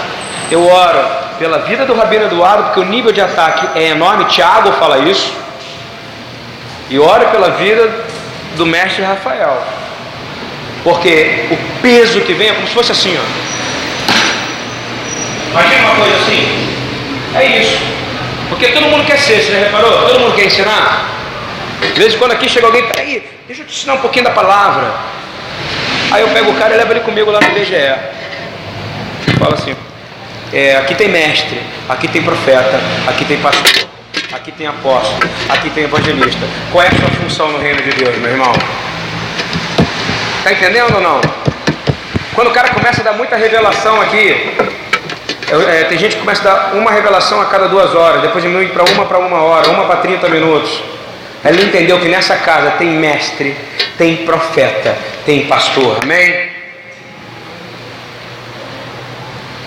Eu 0.52 0.64
oro 0.64 1.17
pela 1.38 1.60
vida 1.60 1.86
do 1.86 1.94
Rabino 1.94 2.26
Eduardo, 2.26 2.64
porque 2.66 2.80
o 2.80 2.86
nível 2.86 3.12
de 3.12 3.22
ataque 3.22 3.68
é 3.76 3.90
enorme. 3.90 4.26
Tiago 4.26 4.72
fala 4.74 5.00
isso. 5.00 5.34
E 6.90 6.98
oro 7.00 7.28
pela 7.28 7.52
vida 7.52 8.06
do 8.56 8.66
mestre 8.66 9.04
Rafael. 9.04 9.62
Porque 10.84 11.48
o 11.52 11.58
peso 11.82 12.22
que 12.22 12.34
vem 12.34 12.50
é 12.50 12.54
como 12.54 12.68
se 12.68 12.74
fosse 12.74 12.92
assim, 12.92 13.18
ó. 13.18 13.48
Imagina 15.52 15.86
uma 15.88 15.96
coisa 15.96 16.16
assim. 16.16 16.68
É 17.36 17.60
isso. 17.60 17.78
Porque 18.50 18.68
todo 18.70 18.88
mundo 18.88 19.06
quer 19.06 19.18
ser, 19.18 19.42
você 19.42 19.52
já 19.52 19.60
reparou? 19.60 20.08
Todo 20.08 20.20
mundo 20.20 20.36
quer 20.36 20.46
ensinar. 20.46 21.10
De 21.82 22.00
vez 22.00 22.14
em 22.14 22.18
quando 22.18 22.32
aqui 22.32 22.48
chega 22.50 22.66
alguém, 22.66 22.86
peraí, 22.88 23.28
deixa 23.46 23.62
eu 23.62 23.68
te 23.68 23.74
ensinar 23.74 23.96
um 23.96 24.00
pouquinho 24.00 24.26
da 24.26 24.32
palavra. 24.32 24.94
Aí 26.12 26.22
eu 26.22 26.30
pego 26.30 26.52
o 26.52 26.56
cara 26.56 26.74
e 26.74 26.78
levo 26.78 26.94
ele 26.94 27.02
comigo 27.02 27.30
lá 27.30 27.40
no 27.42 27.50
BGE. 27.52 27.96
Fala 29.38 29.56
assim, 29.56 29.76
é, 30.54 30.78
aqui 30.78 30.96
tem 30.96 31.10
mestre, 31.10 31.62
aqui 31.90 32.08
tem 32.08 32.22
profeta, 32.22 32.80
aqui 33.08 33.26
tem 33.26 33.38
pastor, 33.38 33.88
aqui 34.32 34.52
tem 34.52 34.68
apóstolo, 34.68 35.30
aqui 35.50 35.70
tem 35.70 35.84
evangelista. 35.84 36.40
Qual 36.72 36.84
é 36.84 36.88
a 36.88 36.92
sua 36.92 37.10
função 37.22 37.52
no 37.52 37.60
reino 37.60 37.82
de 37.82 37.90
Deus, 37.92 38.18
meu 38.18 38.32
irmão? 38.32 38.54
Está 40.40 40.54
entendendo 40.54 40.96
ou 40.96 41.02
não? 41.02 41.22
Quando 42.34 42.48
o 42.48 42.54
cara 42.54 42.70
começa 42.70 43.02
a 43.02 43.04
dar 43.04 43.14
muita 43.14 43.36
revelação 43.36 44.00
aqui, 44.00 44.56
é, 45.70 45.84
tem 45.86 45.98
gente 45.98 46.16
que 46.16 46.22
começa 46.22 46.42
a 46.42 46.54
dar 46.54 46.76
uma 46.76 46.92
revelação 46.92 47.42
a 47.42 47.46
cada 47.46 47.68
duas 47.68 47.94
horas, 47.96 48.22
depois 48.22 48.44
diminui 48.44 48.68
para 48.68 48.84
uma 48.84 49.06
para 49.06 49.18
uma 49.18 49.42
hora, 49.42 49.70
uma 49.70 49.86
para 49.86 49.98
30 49.98 50.30
minutos. 50.30 50.82
Ele 51.44 51.64
entendeu 51.64 52.00
que 52.00 52.08
nessa 52.08 52.36
casa 52.38 52.72
tem 52.72 52.90
mestre, 52.90 53.56
tem 53.98 54.18
profeta, 54.18 54.98
tem 55.26 55.46
pastor. 55.48 56.00
Amém? 56.04 56.57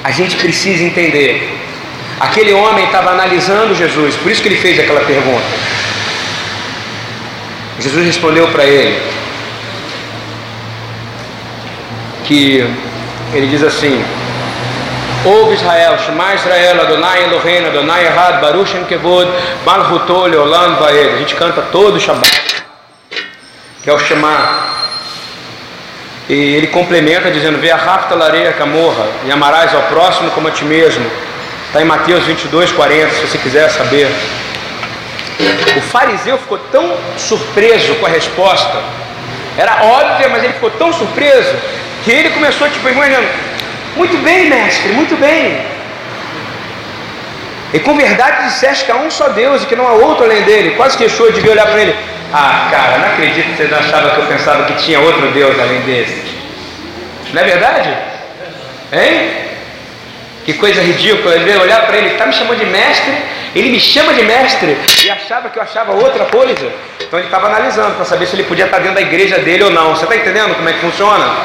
A 0.03 0.11
gente 0.11 0.37
precisa 0.37 0.83
entender. 0.83 1.59
Aquele 2.19 2.53
homem 2.53 2.85
estava 2.85 3.11
analisando 3.11 3.75
Jesus, 3.75 4.15
por 4.17 4.31
isso 4.31 4.43
que 4.43 4.49
ele 4.49 4.57
fez 4.57 4.79
aquela 4.79 5.01
pergunta. 5.01 5.45
Jesus 7.79 8.05
respondeu 8.05 8.47
para 8.49 8.65
ele 8.65 9.01
que 12.25 12.65
ele 13.35 13.47
diz 13.47 13.63
assim: 13.63 14.05
Ouve 15.25 15.55
Israel, 15.55 15.99
Shema 15.99 16.35
Israel, 16.35 16.81
Adonai 16.81 17.25
Eloheinu, 17.25 17.69
Adonai 17.69 18.07
Errad, 18.07 18.41
Baruch 18.41 18.71
Shem 18.71 18.85
Kevod, 18.85 19.29
Malchuto 19.67 20.27
Leolam 20.27 20.77
Vaed. 20.77 21.15
A 21.15 21.17
gente 21.19 21.35
canta 21.35 21.63
todo 21.73 21.97
o 21.97 22.01
Shabbat, 22.01 22.65
que 23.83 23.91
é 23.91 23.93
o 23.93 23.99
Shema. 23.99 24.70
E 26.31 26.55
ele 26.55 26.69
complementa 26.69 27.29
dizendo: 27.29 27.59
Vê 27.59 27.73
a 27.73 27.77
rapta 27.77 28.15
lareia 28.15 28.53
camorra, 28.53 29.05
e 29.27 29.33
amarás 29.33 29.75
ao 29.75 29.83
próximo 29.83 30.31
como 30.31 30.47
a 30.47 30.53
ti 30.53 30.65
mesmo. 30.65 31.05
Está 31.67 31.83
em 31.83 31.85
Mateus 31.85 32.25
22, 32.25 32.71
40, 32.71 33.11
se 33.11 33.27
você 33.27 33.39
quiser 33.39 33.69
saber. 33.69 34.09
O 35.77 35.81
fariseu 35.81 36.39
ficou 36.39 36.59
tão 36.71 36.97
surpreso 37.17 37.97
com 37.97 38.07
a 38.07 38.09
resposta, 38.09 38.81
era 39.59 39.83
óbvio, 39.83 40.31
mas 40.31 40.45
ele 40.45 40.53
ficou 40.53 40.71
tão 40.71 40.93
surpreso 40.93 41.53
que 42.05 42.13
ele 42.13 42.31
começou, 42.31 42.69
tipo, 42.69 42.89
imaginando, 42.89 43.27
muito 43.97 44.17
bem, 44.19 44.49
mestre, 44.49 44.93
muito 44.93 45.17
bem. 45.17 45.61
E 47.73 47.81
com 47.81 47.97
verdade 47.97 48.45
disseste 48.45 48.85
que 48.85 48.93
há 48.93 48.97
um 48.97 49.11
só 49.11 49.31
Deus 49.31 49.65
e 49.65 49.67
que 49.67 49.75
não 49.75 49.89
há 49.89 49.93
outro 49.93 50.25
além 50.25 50.43
dele. 50.43 50.77
Quase 50.77 50.97
que 50.97 51.05
Yeshua 51.05 51.33
devia 51.33 51.51
olhar 51.51 51.67
para 51.67 51.81
ele. 51.81 51.97
Ah, 52.33 52.69
cara, 52.71 52.99
não 52.99 53.07
acredito 53.07 53.51
que 53.51 53.57
vocês 53.57 53.73
achavam 53.73 54.11
que 54.11 54.21
eu 54.21 54.27
pensava 54.27 54.65
que 54.65 54.75
tinha 54.85 55.01
outro 55.01 55.31
Deus 55.33 55.59
além 55.59 55.81
desse. 55.81 56.23
Não 57.33 57.43
é 57.43 57.45
verdade? 57.45 57.89
Hein? 58.93 59.33
Que 60.45 60.55
coisa 60.55 60.81
ridícula. 60.81 61.35
Ele 61.35 61.57
olhar 61.57 61.87
para 61.87 61.97
ele, 61.97 62.11
está 62.11 62.27
me 62.27 62.33
chamando 62.33 62.59
de 62.59 62.67
mestre, 62.67 63.13
ele 63.55 63.71
me 63.71 63.81
chama 63.81 64.15
de 64.15 64.23
mestre 64.23 64.77
e 65.05 65.11
achava 65.11 65.49
que 65.49 65.59
eu 65.59 65.63
achava 65.63 65.93
outra 65.93 66.25
coisa. 66.27 66.73
Então 67.01 67.19
ele 67.19 67.27
estava 67.27 67.49
analisando 67.49 67.97
para 67.97 68.05
saber 68.05 68.27
se 68.27 68.37
ele 68.37 68.45
podia 68.45 68.67
estar 68.67 68.79
dentro 68.79 68.95
da 68.95 69.01
igreja 69.01 69.39
dele 69.39 69.65
ou 69.65 69.71
não. 69.71 69.97
Você 69.97 70.05
está 70.05 70.17
entendendo 70.17 70.55
como 70.55 70.69
é 70.69 70.73
que 70.73 70.81
funciona? 70.81 71.37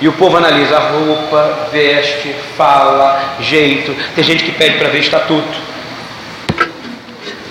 E 0.00 0.08
o 0.08 0.12
povo 0.12 0.36
analisa 0.36 0.78
roupa, 0.78 1.68
veste, 1.72 2.34
fala, 2.56 3.36
jeito. 3.40 3.94
Tem 4.14 4.22
gente 4.22 4.44
que 4.44 4.52
pede 4.52 4.78
para 4.78 4.88
ver 4.88 4.98
estatuto. 4.98 5.73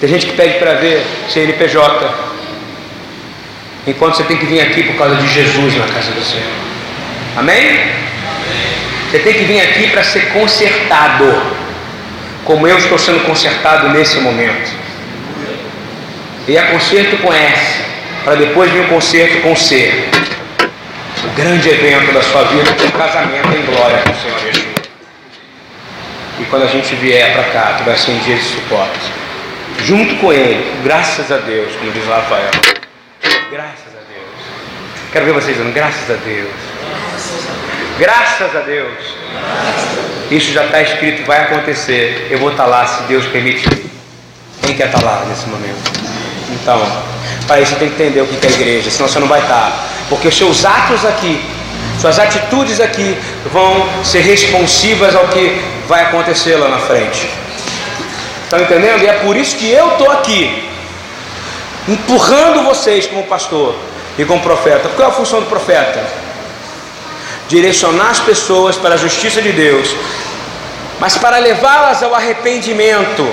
Tem 0.03 0.09
gente 0.09 0.25
que 0.25 0.33
pede 0.33 0.59
para 0.59 0.73
ver 0.73 1.01
CNPJ. 1.29 2.13
Enquanto 3.87 4.17
você 4.17 4.23
tem 4.23 4.35
que 4.35 4.45
vir 4.45 4.59
aqui 4.59 4.83
por 4.83 4.97
causa 4.97 5.15
de 5.15 5.25
Jesus 5.29 5.77
na 5.77 5.87
casa 5.87 6.11
do 6.11 6.21
Senhor. 6.21 6.43
Amém? 7.37 7.79
Você 9.09 9.19
tem 9.19 9.33
que 9.33 9.45
vir 9.45 9.61
aqui 9.61 9.87
para 9.91 10.03
ser 10.03 10.33
consertado. 10.33 11.41
Como 12.43 12.67
eu 12.67 12.77
estou 12.79 12.99
sendo 12.99 13.25
consertado 13.25 13.87
nesse 13.93 14.19
momento. 14.19 14.71
E 16.49 16.57
é 16.57 16.63
conserto 16.63 17.15
com 17.21 17.31
S. 17.31 17.83
Para 18.25 18.35
depois 18.35 18.69
vir 18.73 18.81
o 18.81 18.87
conserto 18.89 19.41
com 19.41 19.55
C 19.55 20.09
o 21.23 21.29
grande 21.37 21.69
evento 21.69 22.11
da 22.11 22.21
sua 22.21 22.43
vida 22.43 22.69
é 22.69 22.87
o 22.87 22.91
casamento 22.91 23.47
em 23.57 23.65
glória 23.65 23.99
com 23.99 24.11
o 24.11 24.15
Senhor 24.15 24.39
Jesus. 24.41 24.67
E 26.41 26.43
quando 26.49 26.63
a 26.63 26.67
gente 26.67 26.93
vier 26.95 27.31
para 27.31 27.43
cá, 27.43 27.75
que 27.77 27.83
vai 27.83 27.95
ser 27.95 28.11
um 28.11 28.17
dia 28.17 28.35
de 28.35 28.43
suporte, 28.43 29.22
junto 29.79 30.15
com 30.15 30.31
Ele, 30.31 30.81
graças 30.83 31.31
a 31.31 31.37
Deus, 31.37 31.75
como 31.75 31.91
diz 31.91 32.05
Rafael, 32.05 32.51
graças 33.51 33.93
a 33.93 34.03
Deus. 34.07 34.33
Quero 35.11 35.25
ver 35.25 35.33
vocês 35.33 35.57
dizendo, 35.57 35.73
graças 35.73 36.09
a 36.09 36.15
Deus. 36.15 36.73
Graças 37.99 38.55
a 38.55 38.59
Deus. 38.61 38.97
Isso 40.31 40.51
já 40.51 40.65
está 40.65 40.81
escrito, 40.81 41.25
vai 41.25 41.41
acontecer. 41.41 42.27
Eu 42.31 42.39
vou 42.39 42.51
estar 42.51 42.63
tá 42.63 42.69
lá 42.69 42.87
se 42.87 43.03
Deus 43.03 43.25
permitir. 43.27 43.69
Quem 44.63 44.75
quer 44.75 44.87
estar 44.87 44.99
tá 44.99 45.05
lá 45.05 45.25
nesse 45.25 45.47
momento? 45.47 45.77
Então, 46.49 46.81
para 47.45 47.61
isso 47.61 47.73
você 47.73 47.79
tem 47.79 47.89
que 47.89 48.01
entender 48.01 48.21
o 48.21 48.27
que 48.27 48.47
é 48.47 48.49
igreja, 48.49 48.89
senão 48.89 49.07
você 49.07 49.19
não 49.19 49.27
vai 49.27 49.41
estar. 49.41 49.53
Tá. 49.53 49.83
Porque 50.09 50.27
os 50.27 50.37
seus 50.37 50.65
atos 50.65 51.05
aqui, 51.05 51.39
suas 51.99 52.17
atitudes 52.17 52.79
aqui 52.79 53.17
vão 53.51 53.87
ser 54.03 54.21
responsivas 54.21 55.15
ao 55.15 55.27
que 55.27 55.61
vai 55.87 56.01
acontecer 56.01 56.55
lá 56.55 56.69
na 56.69 56.79
frente. 56.79 57.29
Estão 58.53 58.65
entendendo? 58.67 59.01
E 59.01 59.07
é 59.07 59.13
por 59.13 59.35
isso 59.35 59.55
que 59.55 59.67
eu 59.67 59.93
estou 59.93 60.11
aqui, 60.11 60.69
empurrando 61.87 62.61
vocês 62.63 63.07
como 63.07 63.23
pastor 63.23 63.73
e 64.15 64.23
como 64.25 64.41
profeta. 64.41 64.89
Qual 64.89 65.07
é 65.07 65.11
a 65.11 65.13
função 65.13 65.39
do 65.39 65.47
profeta? 65.47 66.05
Direcionar 67.47 68.11
as 68.11 68.19
pessoas 68.19 68.75
para 68.75 68.93
a 68.93 68.97
justiça 68.97 69.41
de 69.41 69.51
Deus, 69.51 69.95
mas 70.99 71.17
para 71.17 71.39
levá-las 71.39 72.03
ao 72.03 72.13
arrependimento. 72.13 73.27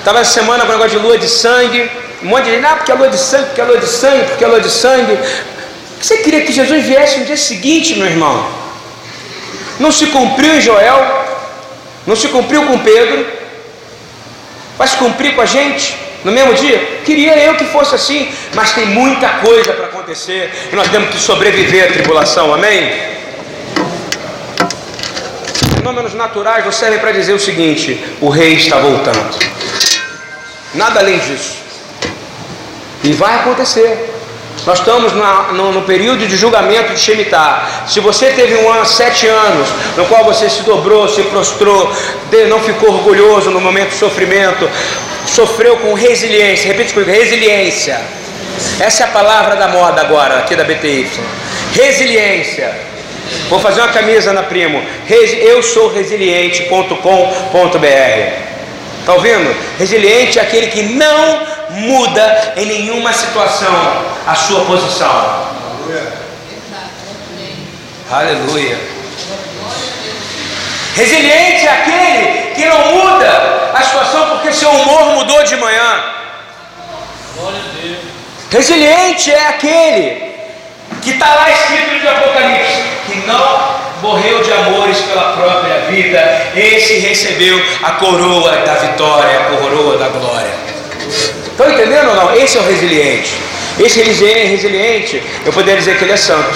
Estava 0.00 0.18
essa 0.18 0.32
semana 0.32 0.64
com 0.64 0.70
o 0.70 0.72
negócio 0.72 0.98
de 0.98 1.06
lua 1.06 1.16
de 1.16 1.28
sangue. 1.28 1.88
Um 2.20 2.30
monte 2.30 2.46
de 2.46 2.50
gente, 2.56 2.66
ah, 2.66 2.74
porque 2.74 2.90
é 2.90 2.94
lua 2.96 3.10
de 3.10 3.18
sangue, 3.18 3.44
porque 3.44 3.60
é 3.60 3.64
lua 3.64 3.78
de 3.78 3.86
sangue, 3.86 4.24
porque 4.24 4.42
é 4.42 4.48
lua 4.48 4.60
de 4.60 4.70
sangue. 4.70 5.18
Você 6.00 6.16
queria 6.16 6.40
que 6.40 6.52
Jesus 6.52 6.84
viesse 6.84 7.20
no 7.20 7.26
dia 7.26 7.36
seguinte, 7.36 7.94
meu 7.94 8.06
irmão? 8.08 8.44
Não 9.78 9.92
se 9.92 10.06
cumpriu 10.06 10.56
em 10.56 10.60
Joel, 10.60 11.00
não 12.04 12.16
se 12.16 12.26
cumpriu 12.26 12.66
com 12.66 12.76
Pedro, 12.80 13.41
se 14.86 14.96
cumprir 14.96 15.34
com 15.34 15.40
a 15.40 15.46
gente 15.46 15.96
no 16.24 16.32
mesmo 16.32 16.54
dia? 16.54 17.00
Queria 17.04 17.36
eu 17.38 17.54
que 17.56 17.64
fosse 17.66 17.94
assim, 17.94 18.32
mas 18.54 18.72
tem 18.72 18.86
muita 18.86 19.28
coisa 19.28 19.72
para 19.72 19.86
acontecer 19.86 20.52
e 20.72 20.76
nós 20.76 20.88
temos 20.88 21.10
que 21.10 21.18
sobreviver 21.18 21.84
à 21.84 21.92
tribulação, 21.92 22.52
amém? 22.54 23.12
Fenômenos 25.76 26.14
naturais 26.14 26.64
não 26.64 26.72
servem 26.72 27.00
para 27.00 27.12
dizer 27.12 27.32
o 27.32 27.40
seguinte: 27.40 28.02
o 28.20 28.28
rei 28.28 28.54
está 28.54 28.78
voltando, 28.78 29.36
nada 30.74 31.00
além 31.00 31.18
disso. 31.18 31.56
E 33.02 33.12
vai 33.12 33.34
acontecer. 33.34 34.11
Nós 34.64 34.78
estamos 34.78 35.12
na, 35.12 35.52
no, 35.52 35.72
no, 35.72 35.82
período 35.82 36.26
de 36.26 36.36
julgamento 36.36 36.94
de 36.94 37.00
Shemitah. 37.00 37.84
Se 37.86 37.98
você 37.98 38.30
teve 38.30 38.54
um 38.56 38.70
ano, 38.70 38.86
sete 38.86 39.26
anos, 39.26 39.68
no 39.96 40.04
qual 40.06 40.24
você 40.24 40.48
se 40.48 40.62
dobrou, 40.62 41.08
se 41.08 41.22
prostrou, 41.24 41.92
não 42.48 42.60
ficou 42.60 42.90
orgulhoso 42.90 43.50
no 43.50 43.60
momento 43.60 43.90
de 43.90 43.96
sofrimento, 43.96 44.68
sofreu 45.26 45.78
com 45.78 45.94
resiliência, 45.94 46.68
repete 46.68 46.92
comigo, 46.92 47.10
resiliência. 47.10 48.00
Essa 48.78 49.02
é 49.02 49.06
a 49.06 49.10
palavra 49.10 49.56
da 49.56 49.66
moda 49.66 50.00
agora, 50.00 50.38
aqui 50.38 50.54
da 50.54 50.62
BTY. 50.62 51.10
Resiliência. 51.74 52.72
Vou 53.48 53.58
fazer 53.58 53.80
uma 53.80 53.92
camisa 53.92 54.32
na 54.32 54.44
primo. 54.44 54.80
Eu 55.08 55.62
sou 55.62 55.92
resiliente.com.br. 55.92 56.96
Está 59.00 59.14
ouvindo? 59.14 59.56
Resiliente 59.78 60.38
é 60.38 60.42
aquele 60.42 60.68
que 60.68 60.82
não 60.82 61.61
muda 61.72 62.52
em 62.56 62.66
nenhuma 62.66 63.12
situação 63.12 63.72
a 64.26 64.34
sua 64.34 64.64
posição. 64.64 65.52
Aleluia. 68.10 68.78
Resiliente 70.94 71.66
é 71.66 71.70
aquele 71.70 72.54
que 72.54 72.66
não 72.66 72.94
muda 72.94 73.70
a 73.74 73.82
situação 73.82 74.28
porque 74.30 74.52
seu 74.52 74.70
humor 74.70 75.14
mudou 75.14 75.42
de 75.42 75.56
manhã. 75.56 76.04
Resiliente 78.50 79.32
é 79.32 79.48
aquele 79.48 80.32
que 81.00 81.12
está 81.12 81.34
lá 81.34 81.50
escrito 81.50 82.04
no 82.04 82.10
Apocalipse, 82.10 82.82
que 83.06 83.26
não 83.26 83.82
morreu 84.02 84.42
de 84.42 84.52
amores 84.52 84.98
pela 84.98 85.32
própria 85.32 85.78
vida, 85.90 86.50
esse 86.54 86.98
recebeu 86.98 87.58
a 87.82 87.92
coroa 87.92 88.56
da 88.58 88.74
vitória, 88.74 89.40
a 89.40 89.44
coroa 89.56 89.96
da 89.96 90.08
glória. 90.08 90.71
Estão 91.52 91.70
entendendo 91.70 92.08
ou 92.08 92.16
não? 92.16 92.34
Esse 92.34 92.58
é 92.58 92.60
o 92.60 92.64
resiliente. 92.64 93.32
Esse 93.78 94.02
resiliente, 94.02 95.22
eu 95.46 95.52
poderia 95.52 95.78
dizer 95.78 95.96
que 95.96 96.04
ele 96.04 96.12
é 96.12 96.16
santo. 96.16 96.52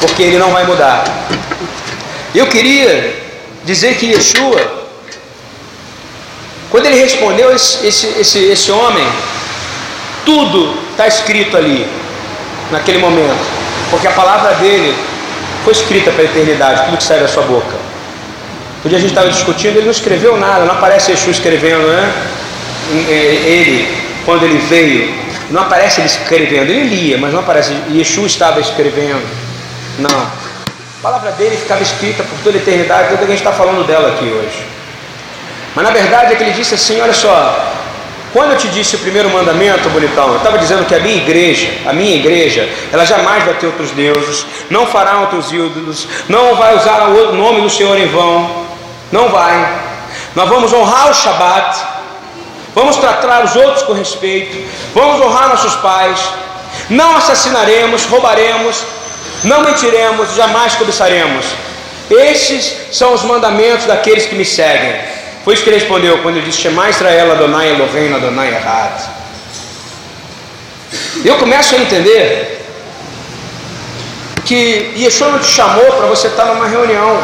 Porque 0.00 0.22
ele 0.22 0.38
não 0.38 0.50
vai 0.52 0.64
mudar. 0.64 1.04
Eu 2.34 2.46
queria 2.46 3.14
dizer 3.64 3.96
que 3.96 4.06
Yeshua, 4.06 4.86
quando 6.70 6.86
ele 6.86 7.00
respondeu 7.00 7.54
esse, 7.54 7.86
esse, 7.86 8.06
esse, 8.20 8.38
esse 8.44 8.70
homem, 8.70 9.06
tudo 10.24 10.78
está 10.92 11.06
escrito 11.06 11.56
ali, 11.56 11.86
naquele 12.70 12.98
momento. 12.98 13.38
Porque 13.90 14.06
a 14.06 14.12
palavra 14.12 14.54
dele 14.54 14.94
foi 15.64 15.72
escrita 15.72 16.10
para 16.10 16.22
a 16.22 16.24
eternidade, 16.26 16.84
tudo 16.84 16.98
que 16.98 17.04
sai 17.04 17.18
da 17.18 17.28
sua 17.28 17.42
boca. 17.42 17.74
Um 18.84 18.88
dia 18.88 18.98
a 18.98 19.00
gente 19.00 19.10
estava 19.10 19.28
discutindo, 19.28 19.76
ele 19.76 19.86
não 19.86 19.90
escreveu 19.90 20.36
nada, 20.36 20.64
não 20.64 20.74
aparece 20.74 21.10
Yeshua 21.10 21.32
escrevendo, 21.32 21.86
né? 21.88 22.12
Ele, 22.90 23.88
quando 24.24 24.44
ele 24.44 24.58
veio, 24.58 25.14
não 25.50 25.62
aparece 25.62 26.00
ele 26.00 26.08
escrevendo, 26.08 26.70
ele 26.70 26.88
lia, 26.94 27.18
mas 27.18 27.32
não 27.32 27.40
aparece, 27.40 27.72
Yeshua 27.90 28.26
estava 28.26 28.60
escrevendo. 28.60 29.22
Não. 29.98 30.20
A 30.20 31.02
palavra 31.02 31.32
dele 31.32 31.56
ficava 31.56 31.82
escrita 31.82 32.22
por 32.22 32.38
toda 32.42 32.58
a 32.58 32.60
eternidade, 32.60 33.10
toda 33.10 33.24
a 33.24 33.26
gente 33.26 33.38
está 33.38 33.52
falando 33.52 33.86
dela 33.86 34.08
aqui 34.08 34.24
hoje. 34.24 34.66
Mas 35.74 35.84
na 35.84 35.90
verdade 35.90 36.32
é 36.32 36.36
que 36.36 36.42
ele 36.42 36.52
disse 36.52 36.74
assim: 36.74 37.00
olha 37.00 37.12
só, 37.12 37.72
quando 38.32 38.52
eu 38.52 38.58
te 38.58 38.68
disse 38.68 38.96
o 38.96 38.98
primeiro 38.98 39.30
mandamento, 39.30 39.88
bonitão, 39.90 40.28
eu 40.28 40.36
estava 40.36 40.58
dizendo 40.58 40.84
que 40.84 40.94
a 40.94 40.98
minha 40.98 41.16
igreja, 41.16 41.70
a 41.86 41.92
minha 41.92 42.16
igreja, 42.16 42.68
ela 42.92 43.04
jamais 43.04 43.44
vai 43.44 43.54
ter 43.54 43.66
outros 43.66 43.90
deuses, 43.92 44.44
não 44.70 44.86
fará 44.86 45.20
outros 45.20 45.50
ídolos, 45.50 46.06
não 46.28 46.54
vai 46.56 46.76
usar 46.76 47.08
o 47.08 47.32
nome 47.34 47.62
do 47.62 47.70
Senhor 47.70 47.98
em 47.98 48.06
vão, 48.06 48.66
não 49.10 49.28
vai. 49.28 49.88
Nós 50.34 50.48
vamos 50.48 50.72
honrar 50.72 51.10
o 51.10 51.14
Shabat, 51.14 51.78
vamos 52.78 52.96
tratar 52.96 53.44
os 53.44 53.56
outros 53.56 53.82
com 53.82 53.92
respeito, 53.92 54.56
vamos 54.94 55.20
honrar 55.20 55.48
nossos 55.48 55.74
pais, 55.76 56.20
não 56.88 57.16
assassinaremos, 57.16 58.04
roubaremos, 58.04 58.76
não 59.42 59.62
mentiremos, 59.62 60.32
jamais 60.36 60.76
cobiçaremos. 60.76 61.44
Estes 62.08 62.96
são 62.96 63.12
os 63.12 63.22
mandamentos 63.22 63.84
daqueles 63.86 64.26
que 64.26 64.36
me 64.36 64.44
seguem. 64.44 64.94
Foi 65.44 65.54
isso 65.54 65.64
que 65.64 65.70
ele 65.70 65.78
respondeu 65.78 66.18
quando 66.18 66.36
ele 66.36 66.46
disse: 66.46 66.62
Shema 66.62 66.88
Israel 66.88 67.32
Adonai 67.32 67.70
Elohim 67.70 68.14
Adonai 68.14 68.54
Errad. 68.54 69.02
Eu 71.24 71.36
começo 71.36 71.74
a 71.74 71.78
entender 71.78 72.64
que 74.46 74.94
Yeshua 74.96 75.30
não 75.30 75.40
te 75.40 75.48
chamou 75.48 75.84
para 75.92 76.06
você 76.06 76.28
estar 76.28 76.46
numa 76.46 76.66
reunião 76.66 77.20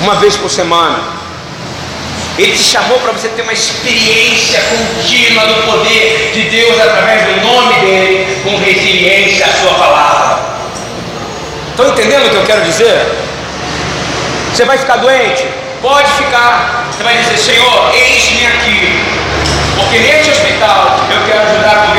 uma 0.00 0.16
vez 0.16 0.36
por 0.36 0.50
semana. 0.50 1.13
Ele 2.36 2.52
te 2.52 2.62
chamou 2.64 2.98
para 2.98 3.12
você 3.12 3.28
ter 3.28 3.42
uma 3.42 3.52
experiência 3.52 4.60
contínua 4.62 5.46
do 5.46 5.54
poder 5.70 6.30
de 6.32 6.42
Deus 6.50 6.80
através 6.80 7.22
do 7.26 7.40
nome 7.46 7.74
dele, 7.80 8.42
com 8.42 8.56
resiliência 8.56 9.46
à 9.46 9.52
sua 9.52 9.74
palavra. 9.74 10.38
Estão 11.70 11.88
entendendo 11.88 12.26
o 12.26 12.30
que 12.30 12.36
eu 12.36 12.44
quero 12.44 12.62
dizer? 12.62 13.06
Você 14.52 14.64
vai 14.64 14.78
ficar 14.78 14.96
doente? 14.96 15.44
Pode 15.80 16.10
ficar. 16.12 16.86
Você 16.90 17.02
vai 17.04 17.16
dizer, 17.18 17.36
Senhor, 17.36 17.90
eis-me 17.94 18.46
aqui. 18.46 19.00
Porque 19.76 19.98
neste 19.98 20.30
hospital 20.30 21.00
eu 21.10 21.26
quero 21.26 21.40
ajudar 21.40 21.90
enfermeiros. 21.90 21.93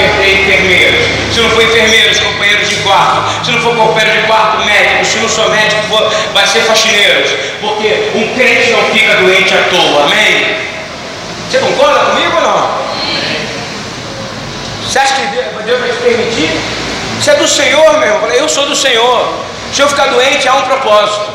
Se 1.36 1.42
não 1.42 1.50
for 1.50 1.64
enfermeiros, 1.64 2.18
companheiros 2.18 2.70
de 2.70 2.76
quarto. 2.78 3.46
Se 3.46 3.52
não 3.52 3.60
for 3.60 3.76
companheiro 3.76 4.22
de 4.22 4.26
quarto, 4.26 4.64
médico. 4.64 5.04
Se 5.04 5.18
não 5.18 5.28
sou 5.28 5.50
médico, 5.50 5.82
for, 5.90 6.10
vai 6.34 6.48
ser 6.48 6.62
faxineiros. 6.62 7.30
Porque 7.60 8.12
um 8.16 8.34
crente 8.36 8.72
não 8.72 8.84
fica 8.86 9.16
doente 9.18 9.54
à 9.54 9.64
toa. 9.64 10.04
Amém? 10.06 10.56
Você 11.52 11.58
concorda 11.60 12.12
comigo 12.12 12.38
ou 12.38 12.42
não? 12.42 12.70
Você 14.82 14.98
acha 14.98 15.16
que 15.16 15.28
Deus 15.66 15.82
vai 15.82 15.90
te 15.90 15.98
permitir? 15.98 16.52
Isso 17.20 17.30
é 17.30 17.36
do 17.36 17.48
Senhor, 17.50 18.00
meu 18.00 18.14
irmão. 18.14 18.30
Eu 18.30 18.48
sou 18.48 18.66
do 18.66 18.76
Senhor. 18.76 19.34
Se 19.74 19.82
eu 19.82 19.90
ficar 19.90 20.06
doente, 20.06 20.48
há 20.48 20.56
um 20.56 20.62
propósito. 20.62 21.32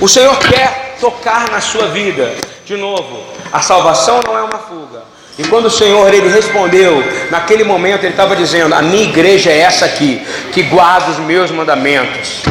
O 0.00 0.08
Senhor 0.08 0.34
quer 0.38 0.96
tocar 0.98 1.50
na 1.50 1.60
sua 1.60 1.88
vida. 1.88 2.34
De 2.64 2.78
novo, 2.78 3.26
a 3.52 3.60
salvação 3.60 4.22
não 4.26 4.38
é 4.38 4.40
uma 4.40 4.58
fuga. 4.58 5.02
E 5.38 5.44
quando 5.44 5.66
o 5.66 5.70
Senhor 5.70 6.12
ele 6.12 6.28
respondeu, 6.28 7.00
naquele 7.30 7.62
momento 7.62 8.02
ele 8.02 8.12
estava 8.12 8.34
dizendo: 8.34 8.74
A 8.74 8.82
minha 8.82 9.04
igreja 9.04 9.50
é 9.50 9.60
essa 9.60 9.84
aqui, 9.84 10.26
que 10.52 10.64
guarda 10.64 11.12
os 11.12 11.18
meus 11.18 11.50
mandamentos. 11.52 12.42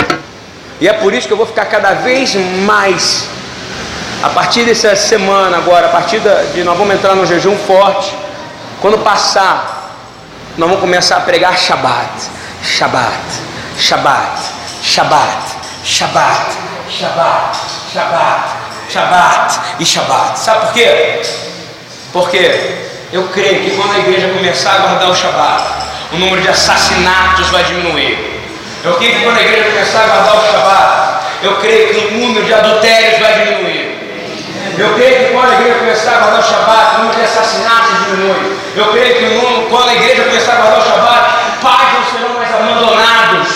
E 0.79 0.87
é 0.87 0.93
por 0.93 1.13
isso 1.13 1.27
que 1.27 1.33
eu 1.33 1.37
vou 1.37 1.45
ficar 1.45 1.65
cada 1.65 1.93
vez 1.93 2.33
mais, 2.63 3.27
a 4.23 4.29
partir 4.29 4.63
dessa 4.63 4.95
semana 4.95 5.57
agora, 5.57 5.87
a 5.87 5.89
partir 5.89 6.21
de 6.53 6.63
nós 6.63 6.77
vamos 6.77 6.95
entrar 6.95 7.13
no 7.13 7.25
jejum 7.25 7.57
forte. 7.57 8.15
Quando 8.79 8.99
passar, 8.99 9.91
nós 10.57 10.69
vamos 10.69 10.81
começar 10.81 11.17
a 11.17 11.21
pregar 11.21 11.57
Shabat, 11.57 12.09
Shabat, 12.63 13.11
Shabat, 13.77 14.41
Shabat, 14.81 15.35
Shabat, 15.83 16.55
Shabat. 16.89 17.57
Shabat, 17.93 18.49
Shabat 18.89 19.59
e 19.79 19.85
Shabat. 19.85 20.39
Sabe 20.39 20.65
por 20.67 20.73
quê? 20.73 21.21
Porque 22.17 22.79
eu 23.13 23.27
creio 23.27 23.61
que 23.61 23.77
quando 23.77 23.93
a 23.93 23.99
igreja 23.99 24.29
começar 24.29 24.71
a 24.71 24.77
guardar 24.79 25.11
o 25.11 25.15
Shabat, 25.15 25.63
o 26.11 26.17
número 26.17 26.41
de 26.41 26.47
assassinatos 26.47 27.47
vai 27.49 27.63
diminuir. 27.63 28.41
Eu 28.83 28.95
creio 28.95 29.17
que 29.17 29.23
quando 29.23 29.37
a 29.37 29.41
igreja 29.43 29.69
começar 29.69 29.99
a 30.01 30.07
guardar 30.07 30.35
o 30.35 30.51
Shabat, 30.51 31.25
eu 31.43 31.55
creio 31.57 31.93
que 31.93 32.15
o 32.15 32.17
número 32.17 32.43
de 32.43 32.53
adultérios 32.55 33.19
vai 33.19 33.33
diminuir. 33.33 34.33
Eu 34.79 34.95
creio 34.95 35.27
que 35.27 35.31
quando 35.31 35.51
a 35.51 35.53
igreja 35.59 35.77
começar 35.77 36.11
a 36.11 36.17
guardar 36.17 36.39
o 36.39 36.43
Shabat, 36.43 36.95
o 36.95 36.97
número 36.97 37.19
de 37.19 37.23
assassinatos 37.23 38.05
diminui. 38.05 38.57
Eu 38.75 38.85
creio 38.93 39.15
que 39.15 39.69
quando 39.69 39.89
a 39.89 39.93
igreja 39.93 40.23
começar 40.23 40.53
a 40.53 40.55
guardar 40.55 40.79
o 40.79 40.89
Shabat, 40.89 41.33
pais 41.61 41.93
não 41.93 42.03
serão 42.11 42.33
mais 42.33 42.49
abandonados. 42.51 43.49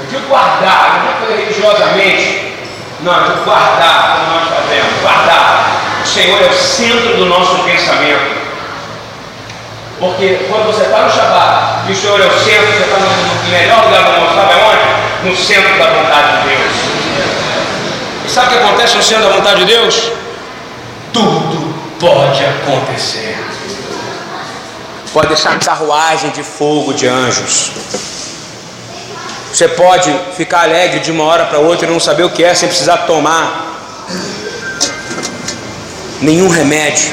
Eu 0.00 0.06
digo 0.10 0.26
guardar, 0.26 1.04
não 1.04 1.28
é 1.28 1.36
religiosamente. 1.36 2.52
Não, 3.02 3.22
de 3.22 3.44
guardar, 3.44 4.16
como 4.16 4.40
nós 4.40 4.48
fazemos, 4.48 5.00
guardar. 5.00 5.73
O 6.04 6.06
Senhor 6.06 6.40
é 6.42 6.46
o 6.46 6.52
centro 6.52 7.16
do 7.16 7.24
nosso 7.24 7.64
pensamento. 7.64 8.44
Porque 9.98 10.46
quando 10.50 10.66
você 10.66 10.82
está 10.82 10.98
no 10.98 11.10
Shabat 11.10 11.88
e 11.88 11.92
o 11.92 11.96
Senhor 11.96 12.20
é 12.20 12.26
o 12.26 12.38
centro, 12.38 12.66
você 12.66 12.82
está 12.82 12.98
no 12.98 13.50
melhor 13.50 13.84
lugar 13.84 14.04
do 14.04 14.20
mundo, 14.20 14.34
sabe 14.34 14.54
onde? 14.54 15.30
No 15.30 15.36
centro 15.36 15.78
da 15.78 15.86
vontade 15.86 16.42
de 16.42 16.48
Deus. 16.48 16.72
E 18.26 18.30
sabe 18.30 18.46
o 18.46 18.50
que 18.50 18.64
acontece 18.64 18.96
no 18.96 19.02
centro 19.02 19.24
da 19.24 19.36
vontade 19.36 19.60
de 19.60 19.66
Deus? 19.66 20.10
Tudo 21.12 21.74
pode 21.98 22.44
acontecer. 22.44 23.38
Pode 25.12 25.28
deixar 25.28 25.58
carruagem 25.58 26.30
de 26.30 26.42
fogo 26.42 26.92
de 26.92 27.06
anjos. 27.06 27.70
Você 29.50 29.68
pode 29.68 30.14
ficar 30.36 30.64
alegre 30.64 31.00
de 31.00 31.12
uma 31.12 31.24
hora 31.24 31.46
para 31.46 31.60
outra 31.60 31.86
e 31.86 31.90
não 31.90 32.00
saber 32.00 32.24
o 32.24 32.30
que 32.30 32.44
é 32.44 32.52
sem 32.52 32.68
precisar 32.68 32.98
tomar 32.98 33.72
nenhum 36.20 36.48
remédio. 36.48 37.12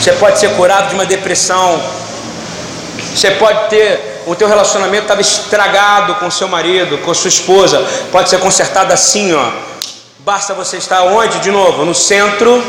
Você 0.00 0.12
pode 0.12 0.38
ser 0.38 0.50
curado 0.50 0.88
de 0.88 0.94
uma 0.94 1.06
depressão. 1.06 1.82
Você 3.14 3.32
pode 3.32 3.68
ter 3.70 4.18
o 4.28 4.34
teu 4.34 4.46
relacionamento 4.46 5.04
estava 5.04 5.22
estragado 5.22 6.16
com 6.16 6.30
seu 6.30 6.48
marido, 6.48 6.98
com 6.98 7.14
sua 7.14 7.28
esposa, 7.28 7.82
pode 8.12 8.28
ser 8.28 8.38
consertado 8.38 8.92
assim, 8.92 9.32
ó. 9.32 9.50
Basta 10.18 10.52
você 10.52 10.76
estar 10.76 11.02
onde 11.04 11.38
de 11.38 11.50
novo? 11.50 11.86
No 11.86 11.94
centro 11.94 12.62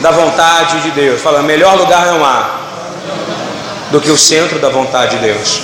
da 0.00 0.12
vontade 0.12 0.80
de 0.82 0.92
Deus. 0.92 1.20
Fala, 1.20 1.42
melhor 1.42 1.76
lugar 1.76 2.06
não 2.06 2.24
há 2.24 2.58
do 3.90 4.00
que 4.00 4.10
o 4.10 4.16
centro 4.16 4.60
da 4.60 4.68
vontade 4.68 5.16
de 5.16 5.22
Deus. 5.22 5.60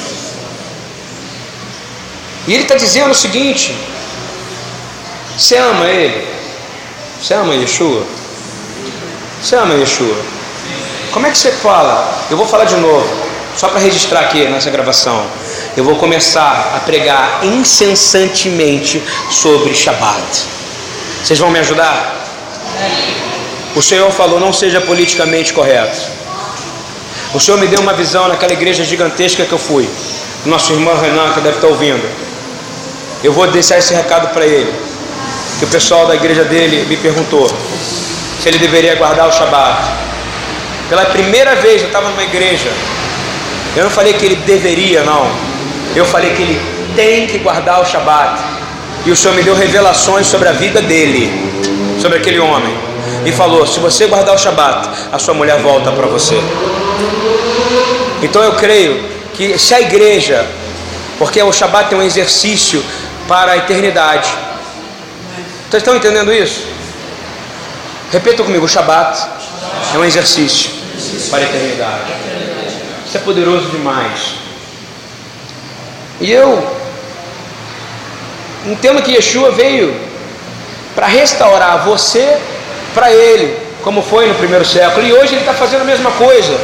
E 2.48 2.54
ele 2.54 2.64
está 2.64 2.74
dizendo 2.74 3.12
o 3.12 3.14
seguinte: 3.14 3.72
você 5.38 5.56
ama 5.56 5.86
ele? 5.86 6.26
Você 7.22 7.34
ama 7.34 7.54
Yeshua? 7.54 8.04
Você 9.44 9.56
ama 9.56 9.74
Yeshua? 9.74 10.16
Como 11.12 11.26
é 11.26 11.30
que 11.30 11.36
você 11.36 11.52
fala? 11.52 12.18
Eu 12.30 12.36
vou 12.38 12.46
falar 12.46 12.64
de 12.64 12.76
novo, 12.76 13.06
só 13.54 13.68
para 13.68 13.78
registrar 13.78 14.20
aqui 14.20 14.42
nessa 14.48 14.70
gravação. 14.70 15.26
Eu 15.76 15.84
vou 15.84 15.96
começar 15.96 16.72
a 16.74 16.80
pregar 16.80 17.40
incessantemente 17.44 19.02
sobre 19.30 19.74
Shabat. 19.74 20.46
Vocês 21.22 21.38
vão 21.38 21.50
me 21.50 21.58
ajudar? 21.58 22.24
O 23.76 23.82
Senhor 23.82 24.10
falou: 24.12 24.40
não 24.40 24.50
seja 24.50 24.80
politicamente 24.80 25.52
correto. 25.52 26.00
O 27.34 27.38
Senhor 27.38 27.60
me 27.60 27.66
deu 27.66 27.80
uma 27.80 27.92
visão 27.92 28.26
naquela 28.28 28.54
igreja 28.54 28.82
gigantesca 28.82 29.44
que 29.44 29.52
eu 29.52 29.58
fui. 29.58 29.86
Nosso 30.46 30.72
irmão 30.72 30.98
Renan, 30.98 31.34
que 31.34 31.40
deve 31.42 31.56
estar 31.56 31.68
ouvindo. 31.68 32.08
Eu 33.22 33.34
vou 33.34 33.46
deixar 33.48 33.76
esse 33.76 33.92
recado 33.92 34.32
para 34.32 34.46
ele. 34.46 34.72
Que 35.58 35.66
o 35.66 35.68
pessoal 35.68 36.06
da 36.06 36.14
igreja 36.14 36.44
dele 36.44 36.86
me 36.86 36.96
perguntou 36.96 37.46
se 38.44 38.50
ele 38.50 38.58
deveria 38.58 38.94
guardar 38.96 39.26
o 39.26 39.32
Shabat. 39.32 39.82
Pela 40.90 41.06
primeira 41.06 41.54
vez 41.56 41.80
eu 41.80 41.86
estava 41.86 42.10
numa 42.10 42.22
igreja. 42.22 42.68
Eu 43.74 43.84
não 43.84 43.90
falei 43.90 44.12
que 44.12 44.26
ele 44.26 44.36
deveria, 44.36 45.02
não. 45.02 45.30
Eu 45.96 46.04
falei 46.04 46.34
que 46.34 46.42
ele 46.42 46.60
tem 46.94 47.26
que 47.26 47.38
guardar 47.38 47.80
o 47.80 47.86
Shabat. 47.86 48.38
E 49.06 49.10
o 49.10 49.16
Senhor 49.16 49.34
me 49.34 49.42
deu 49.42 49.54
revelações 49.54 50.26
sobre 50.26 50.46
a 50.50 50.52
vida 50.52 50.82
dele, 50.82 51.32
sobre 51.98 52.18
aquele 52.18 52.38
homem. 52.38 52.76
E 53.24 53.32
falou: 53.32 53.66
se 53.66 53.80
você 53.80 54.08
guardar 54.08 54.34
o 54.34 54.38
Shabat, 54.38 54.90
a 55.10 55.18
sua 55.18 55.32
mulher 55.32 55.58
volta 55.62 55.90
para 55.90 56.06
você. 56.06 56.38
Então 58.22 58.42
eu 58.42 58.52
creio 58.56 59.08
que 59.32 59.58
se 59.58 59.72
a 59.72 59.80
igreja, 59.80 60.44
porque 61.18 61.42
o 61.42 61.50
Shabat 61.50 61.94
é 61.94 61.96
um 61.96 62.02
exercício 62.02 62.84
para 63.26 63.52
a 63.52 63.56
eternidade. 63.56 64.28
Vocês 65.70 65.82
estão 65.82 65.96
entendendo 65.96 66.30
isso? 66.30 66.73
Repita 68.12 68.42
comigo: 68.42 68.64
o 68.64 68.68
Shabat 68.68 69.26
é 69.94 69.98
um 69.98 70.04
exercício 70.04 70.70
para 71.30 71.40
a 71.40 71.42
eternidade. 71.42 72.12
Isso 73.06 73.16
é 73.16 73.20
poderoso 73.20 73.68
demais. 73.68 74.34
E 76.20 76.30
eu 76.30 76.74
Entenda 78.66 79.02
que 79.02 79.12
Yeshua 79.12 79.50
veio 79.50 79.94
para 80.94 81.06
restaurar 81.06 81.84
você 81.84 82.38
para 82.94 83.12
Ele, 83.12 83.58
como 83.82 84.00
foi 84.00 84.26
no 84.26 84.34
primeiro 84.36 84.64
século, 84.64 85.06
e 85.06 85.12
hoje 85.12 85.34
Ele 85.34 85.40
está 85.40 85.52
fazendo 85.52 85.82
a 85.82 85.84
mesma 85.84 86.10
coisa. 86.12 86.58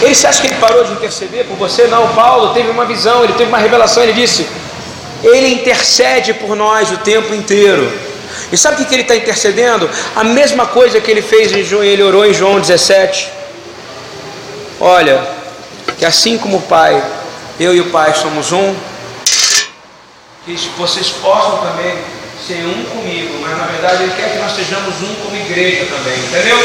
Ele 0.00 0.14
se 0.14 0.28
acha 0.28 0.40
que 0.40 0.46
ele 0.46 0.60
parou 0.60 0.84
de 0.84 0.92
interceder 0.92 1.44
por 1.46 1.56
você? 1.56 1.88
Não, 1.88 2.06
Paulo 2.10 2.54
teve 2.54 2.70
uma 2.70 2.84
visão, 2.84 3.24
ele 3.24 3.32
teve 3.32 3.48
uma 3.48 3.58
revelação, 3.58 4.00
ele 4.00 4.12
disse: 4.12 4.46
Ele 5.24 5.48
intercede 5.54 6.34
por 6.34 6.54
nós 6.54 6.92
o 6.92 6.98
tempo 6.98 7.34
inteiro. 7.34 7.90
E 8.50 8.56
sabe 8.56 8.82
o 8.82 8.86
que 8.86 8.94
ele 8.94 9.02
está 9.02 9.14
intercedendo? 9.14 9.88
A 10.16 10.24
mesma 10.24 10.66
coisa 10.66 11.00
que 11.00 11.10
ele 11.10 11.22
fez 11.22 11.52
em 11.52 11.64
João, 11.64 11.84
ele 11.84 12.02
orou 12.02 12.24
em 12.24 12.32
João 12.32 12.60
17. 12.60 13.28
Olha, 14.80 15.22
que 15.98 16.04
assim 16.04 16.38
como 16.38 16.58
o 16.58 16.62
Pai, 16.62 17.02
eu 17.58 17.74
e 17.74 17.80
o 17.80 17.90
Pai 17.90 18.14
somos 18.14 18.52
um, 18.52 18.74
que 20.44 20.70
vocês 20.78 21.10
possam 21.10 21.58
também 21.58 21.98
ser 22.46 22.64
um 22.64 22.84
comigo, 22.84 23.38
mas 23.42 23.58
na 23.58 23.66
verdade 23.66 24.04
Ele 24.04 24.14
quer 24.16 24.30
que 24.32 24.38
nós 24.38 24.52
sejamos 24.52 24.94
um 25.02 25.14
como 25.16 25.36
igreja 25.36 25.84
também, 25.86 26.18
entendeu? 26.18 26.58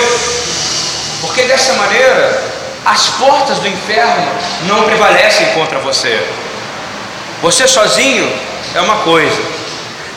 Porque 1.20 1.42
dessa 1.44 1.74
maneira 1.74 2.44
as 2.86 3.08
portas 3.10 3.60
do 3.60 3.68
inferno 3.68 4.32
não 4.68 4.84
prevalecem 4.84 5.48
contra 5.48 5.80
você. 5.80 6.26
Você 7.42 7.68
sozinho 7.68 8.32
é 8.74 8.82
uma 8.82 8.98
coisa, 9.00 9.42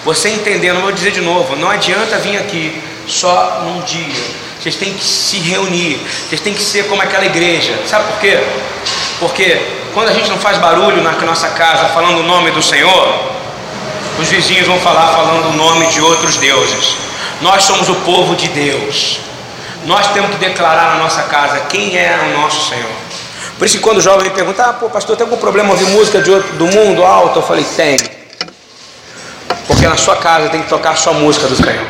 você 0.06 0.28
entendendo, 0.28 0.80
vou 0.80 0.92
dizer 0.92 1.10
de 1.10 1.20
novo, 1.20 1.56
não 1.56 1.68
adianta 1.68 2.16
vir 2.18 2.36
aqui 2.36 2.80
só 3.08 3.62
num 3.64 3.80
dia. 3.80 4.14
Vocês 4.60 4.76
têm 4.76 4.94
que 4.94 5.04
se 5.04 5.38
reunir, 5.38 5.98
vocês 6.28 6.40
têm 6.40 6.54
que 6.54 6.62
ser 6.62 6.86
como 6.86 7.02
aquela 7.02 7.26
igreja. 7.26 7.76
Sabe 7.88 8.04
por 8.12 8.20
quê? 8.20 8.38
Porque 9.18 9.60
quando 9.92 10.10
a 10.10 10.12
gente 10.12 10.30
não 10.30 10.38
faz 10.38 10.58
barulho 10.58 11.02
na 11.02 11.10
nossa 11.10 11.48
casa 11.48 11.88
falando 11.88 12.20
o 12.20 12.22
nome 12.22 12.52
do 12.52 12.62
Senhor, 12.62 13.32
os 14.20 14.28
vizinhos 14.28 14.68
vão 14.68 14.78
falar 14.78 15.08
falando 15.08 15.48
o 15.48 15.56
nome 15.56 15.88
de 15.88 16.00
outros 16.00 16.36
deuses. 16.36 16.96
Nós 17.40 17.64
somos 17.64 17.88
o 17.88 17.96
povo 17.96 18.36
de 18.36 18.46
Deus. 18.50 19.18
Nós 19.86 20.06
temos 20.12 20.30
que 20.30 20.36
declarar 20.36 20.94
na 20.94 21.02
nossa 21.02 21.24
casa 21.24 21.62
quem 21.68 21.98
é 21.98 22.16
o 22.32 22.40
nosso 22.40 22.68
Senhor. 22.68 22.92
Por 23.58 23.66
isso 23.66 23.78
que 23.78 23.82
quando 23.82 23.98
o 23.98 24.00
jovem 24.00 24.28
me 24.28 24.30
pergunta, 24.30 24.62
ah, 24.62 24.72
pô, 24.72 24.88
pastor, 24.88 25.16
tem 25.16 25.24
algum 25.24 25.36
problema 25.36 25.70
ouvir 25.70 25.86
música 25.86 26.22
de 26.22 26.30
outro, 26.30 26.52
do 26.52 26.66
mundo 26.66 27.04
alto? 27.04 27.40
Eu 27.40 27.42
falei, 27.42 27.64
tem. 27.76 28.15
Porque 29.66 29.86
na 29.86 29.96
sua 29.96 30.16
casa 30.16 30.48
tem 30.48 30.62
que 30.62 30.68
tocar 30.68 30.96
só 30.96 31.12
música 31.12 31.48
do 31.48 31.56
Senhor. 31.56 31.86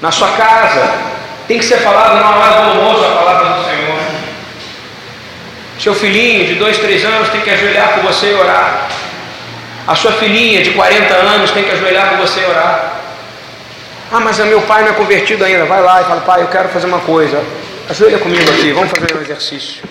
Na 0.00 0.12
sua 0.12 0.28
casa 0.32 0.92
tem 1.48 1.58
que 1.58 1.64
ser 1.64 1.78
falado 1.78 2.16
na 2.20 2.30
hora 2.30 2.52
do 2.52 2.78
almoço 2.78 3.04
a 3.04 3.10
palavra 3.10 3.54
do 3.54 3.64
Senhor. 3.64 3.98
Seu 5.78 5.94
filhinho 5.94 6.46
de 6.46 6.54
dois, 6.54 6.78
três 6.78 7.04
anos 7.04 7.28
tem 7.30 7.40
que 7.40 7.50
ajoelhar 7.50 7.94
com 7.94 8.02
você 8.02 8.30
e 8.30 8.34
orar. 8.34 8.88
A 9.86 9.94
sua 9.94 10.12
filhinha 10.12 10.62
de 10.62 10.70
40 10.70 11.12
anos 11.14 11.50
tem 11.50 11.64
que 11.64 11.70
ajoelhar 11.70 12.10
com 12.10 12.16
você 12.18 12.40
e 12.40 12.44
orar. 12.44 12.92
Ah, 14.12 14.20
mas 14.20 14.38
meu 14.38 14.62
pai 14.62 14.82
não 14.82 14.90
é 14.90 14.94
convertido 14.94 15.44
ainda. 15.44 15.64
Vai 15.64 15.82
lá 15.82 16.00
e 16.00 16.04
fala, 16.04 16.20
pai, 16.20 16.42
eu 16.42 16.48
quero 16.48 16.68
fazer 16.68 16.86
uma 16.86 17.00
coisa. 17.00 17.42
Ajoelha 17.90 18.18
comigo 18.18 18.48
aqui, 18.50 18.72
vamos 18.72 18.90
fazer 18.90 19.14
um 19.14 19.20
exercício. 19.20 19.82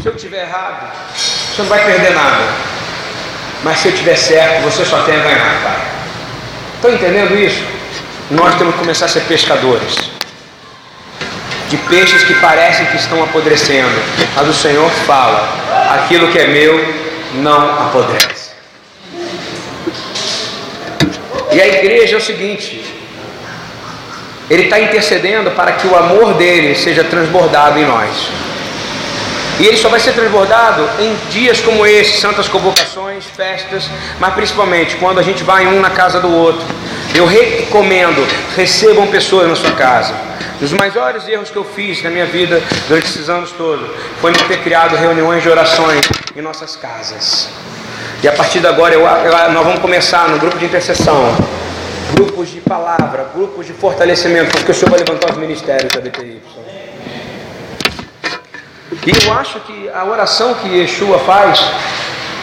Se 0.00 0.08
eu 0.08 0.14
estiver 0.14 0.42
errado, 0.42 0.90
você 1.14 1.62
não 1.62 1.68
vai 1.68 1.84
perder 1.84 2.14
nada. 2.14 2.77
Mas 3.62 3.78
se 3.80 3.88
eu 3.88 3.92
estiver 3.92 4.16
certo, 4.16 4.62
você 4.62 4.84
só 4.84 5.02
tem 5.02 5.16
a 5.16 5.22
ganhar, 5.22 5.60
pai. 5.62 5.76
Estão 6.76 6.92
entendendo 6.92 7.36
isso? 7.36 7.62
Nós 8.30 8.54
temos 8.56 8.74
que 8.74 8.80
começar 8.80 9.06
a 9.06 9.08
ser 9.08 9.22
pescadores. 9.22 10.10
De 11.68 11.76
peixes 11.76 12.22
que 12.22 12.34
parecem 12.34 12.86
que 12.86 12.96
estão 12.96 13.22
apodrecendo. 13.22 14.00
Mas 14.36 14.48
o 14.48 14.54
Senhor 14.54 14.88
fala: 15.06 15.48
aquilo 15.94 16.28
que 16.28 16.38
é 16.38 16.46
meu 16.46 16.94
não 17.34 17.86
apodrece. 17.86 18.52
E 21.50 21.60
a 21.60 21.66
igreja 21.66 22.14
é 22.14 22.18
o 22.18 22.20
seguinte: 22.20 22.84
ele 24.48 24.64
está 24.64 24.78
intercedendo 24.80 25.50
para 25.50 25.72
que 25.72 25.86
o 25.86 25.96
amor 25.96 26.34
dele 26.34 26.74
seja 26.74 27.04
transbordado 27.04 27.78
em 27.78 27.84
nós. 27.84 28.08
E 29.58 29.66
ele 29.66 29.76
só 29.76 29.88
vai 29.88 29.98
ser 29.98 30.12
transbordado 30.12 30.88
em 31.00 31.14
dias 31.30 31.60
como 31.60 31.84
esse, 31.84 32.20
santas 32.20 32.46
convocações, 32.46 33.24
festas, 33.24 33.90
mas 34.20 34.34
principalmente 34.34 34.96
quando 34.96 35.18
a 35.18 35.22
gente 35.22 35.42
vai 35.42 35.66
um 35.66 35.80
na 35.80 35.90
casa 35.90 36.20
do 36.20 36.32
outro. 36.32 36.64
Eu 37.14 37.26
recomendo, 37.26 38.24
recebam 38.56 39.06
pessoas 39.08 39.48
na 39.48 39.56
sua 39.56 39.72
casa. 39.72 40.14
Um 40.56 40.58
dos 40.60 40.72
maiores 40.72 41.26
erros 41.26 41.50
que 41.50 41.56
eu 41.56 41.64
fiz 41.64 42.02
na 42.02 42.10
minha 42.10 42.26
vida 42.26 42.62
durante 42.86 43.06
esses 43.06 43.28
anos 43.28 43.50
todos 43.52 43.88
foi 44.20 44.30
não 44.30 44.40
ter 44.46 44.58
criado 44.58 44.94
reuniões 44.96 45.42
de 45.42 45.48
orações 45.48 46.06
em 46.36 46.40
nossas 46.40 46.76
casas. 46.76 47.48
E 48.22 48.28
a 48.28 48.32
partir 48.32 48.60
de 48.60 48.66
agora 48.66 48.94
eu, 48.94 49.02
nós 49.52 49.64
vamos 49.64 49.80
começar 49.80 50.28
no 50.28 50.38
grupo 50.38 50.58
de 50.58 50.66
intercessão 50.66 51.34
grupos 52.14 52.50
de 52.50 52.60
palavra, 52.60 53.30
grupos 53.34 53.66
de 53.66 53.72
fortalecimento, 53.72 54.50
porque 54.50 54.72
o 54.72 54.74
Senhor 54.74 54.90
vai 54.90 55.00
levantar 55.00 55.32
os 55.32 55.38
ministérios 55.38 55.92
da 55.92 56.00
BTY. 56.00 56.40
E 58.90 59.26
eu 59.26 59.32
acho 59.34 59.60
que 59.60 59.90
a 59.94 60.04
oração 60.04 60.54
que 60.54 60.68
Yeshua 60.68 61.18
faz 61.18 61.62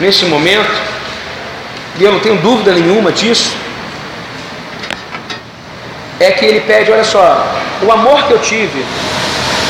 nesse 0.00 0.24
momento, 0.26 0.70
e 1.98 2.04
eu 2.04 2.12
não 2.12 2.20
tenho 2.20 2.36
dúvida 2.36 2.72
nenhuma 2.72 3.10
disso, 3.10 3.56
é 6.20 6.30
que 6.30 6.44
ele 6.44 6.60
pede, 6.60 6.92
olha 6.92 7.04
só, 7.04 7.44
o 7.82 7.90
amor 7.90 8.22
que 8.24 8.32
eu 8.32 8.38
tive, 8.38 8.84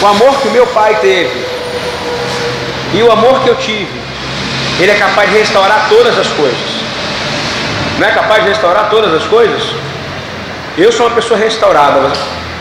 o 0.03 0.07
amor 0.07 0.39
que 0.41 0.49
o 0.49 0.51
meu 0.51 0.67
pai 0.67 0.97
teve, 1.01 1.47
e 2.93 3.03
o 3.03 3.11
amor 3.11 3.43
que 3.43 3.49
eu 3.49 3.57
tive, 3.57 4.01
ele 4.79 4.91
é 4.91 4.97
capaz 4.97 5.31
de 5.31 5.39
restaurar 5.39 5.87
todas 5.89 6.19
as 6.19 6.29
coisas. 6.29 6.77
Não 7.99 8.07
é 8.07 8.13
capaz 8.13 8.43
de 8.43 8.51
restaurar 8.51 8.91
todas 8.91 9.15
as 9.15 9.25
coisas? 9.25 9.63
Eu 10.77 10.93
sou 10.93 11.07
uma 11.07 11.15
pessoa 11.15 11.41
restaurada. 11.41 12.13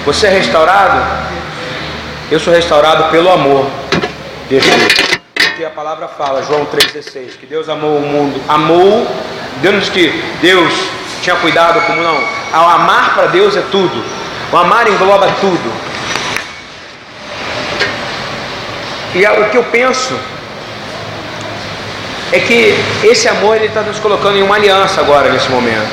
Você 0.05 0.27
é 0.27 0.29
restaurado? 0.29 1.03
Eu 2.31 2.39
sou 2.39 2.53
restaurado 2.53 3.11
pelo 3.11 3.29
amor 3.29 3.69
de 4.49 4.59
Jesus. 4.59 4.93
Porque 5.33 5.65
a 5.65 5.69
palavra 5.69 6.07
fala, 6.07 6.43
João 6.43 6.65
3,16, 6.65 7.37
que 7.39 7.45
Deus 7.45 7.69
amou 7.69 7.97
o 7.97 8.01
mundo. 8.01 8.41
Amou, 8.47 9.07
Deus 9.61 9.89
que 9.89 10.09
Deus 10.41 10.73
tinha 11.21 11.35
cuidado 11.37 11.79
como 11.81 12.01
não. 12.01 12.21
Ao 12.51 12.69
amar 12.69 13.13
para 13.15 13.27
Deus 13.27 13.55
é 13.55 13.63
tudo. 13.71 14.03
O 14.51 14.57
amar 14.57 14.87
engloba 14.87 15.27
tudo. 15.39 15.73
E 19.15 19.25
o 19.25 19.49
que 19.49 19.57
eu 19.57 19.63
penso 19.63 20.13
é 22.31 22.39
que 22.39 22.75
esse 23.03 23.27
amor 23.29 23.55
ele 23.55 23.67
está 23.67 23.81
nos 23.81 23.97
colocando 23.99 24.37
em 24.37 24.43
uma 24.43 24.55
aliança 24.55 24.99
agora 24.99 25.31
nesse 25.31 25.49
momento. 25.49 25.87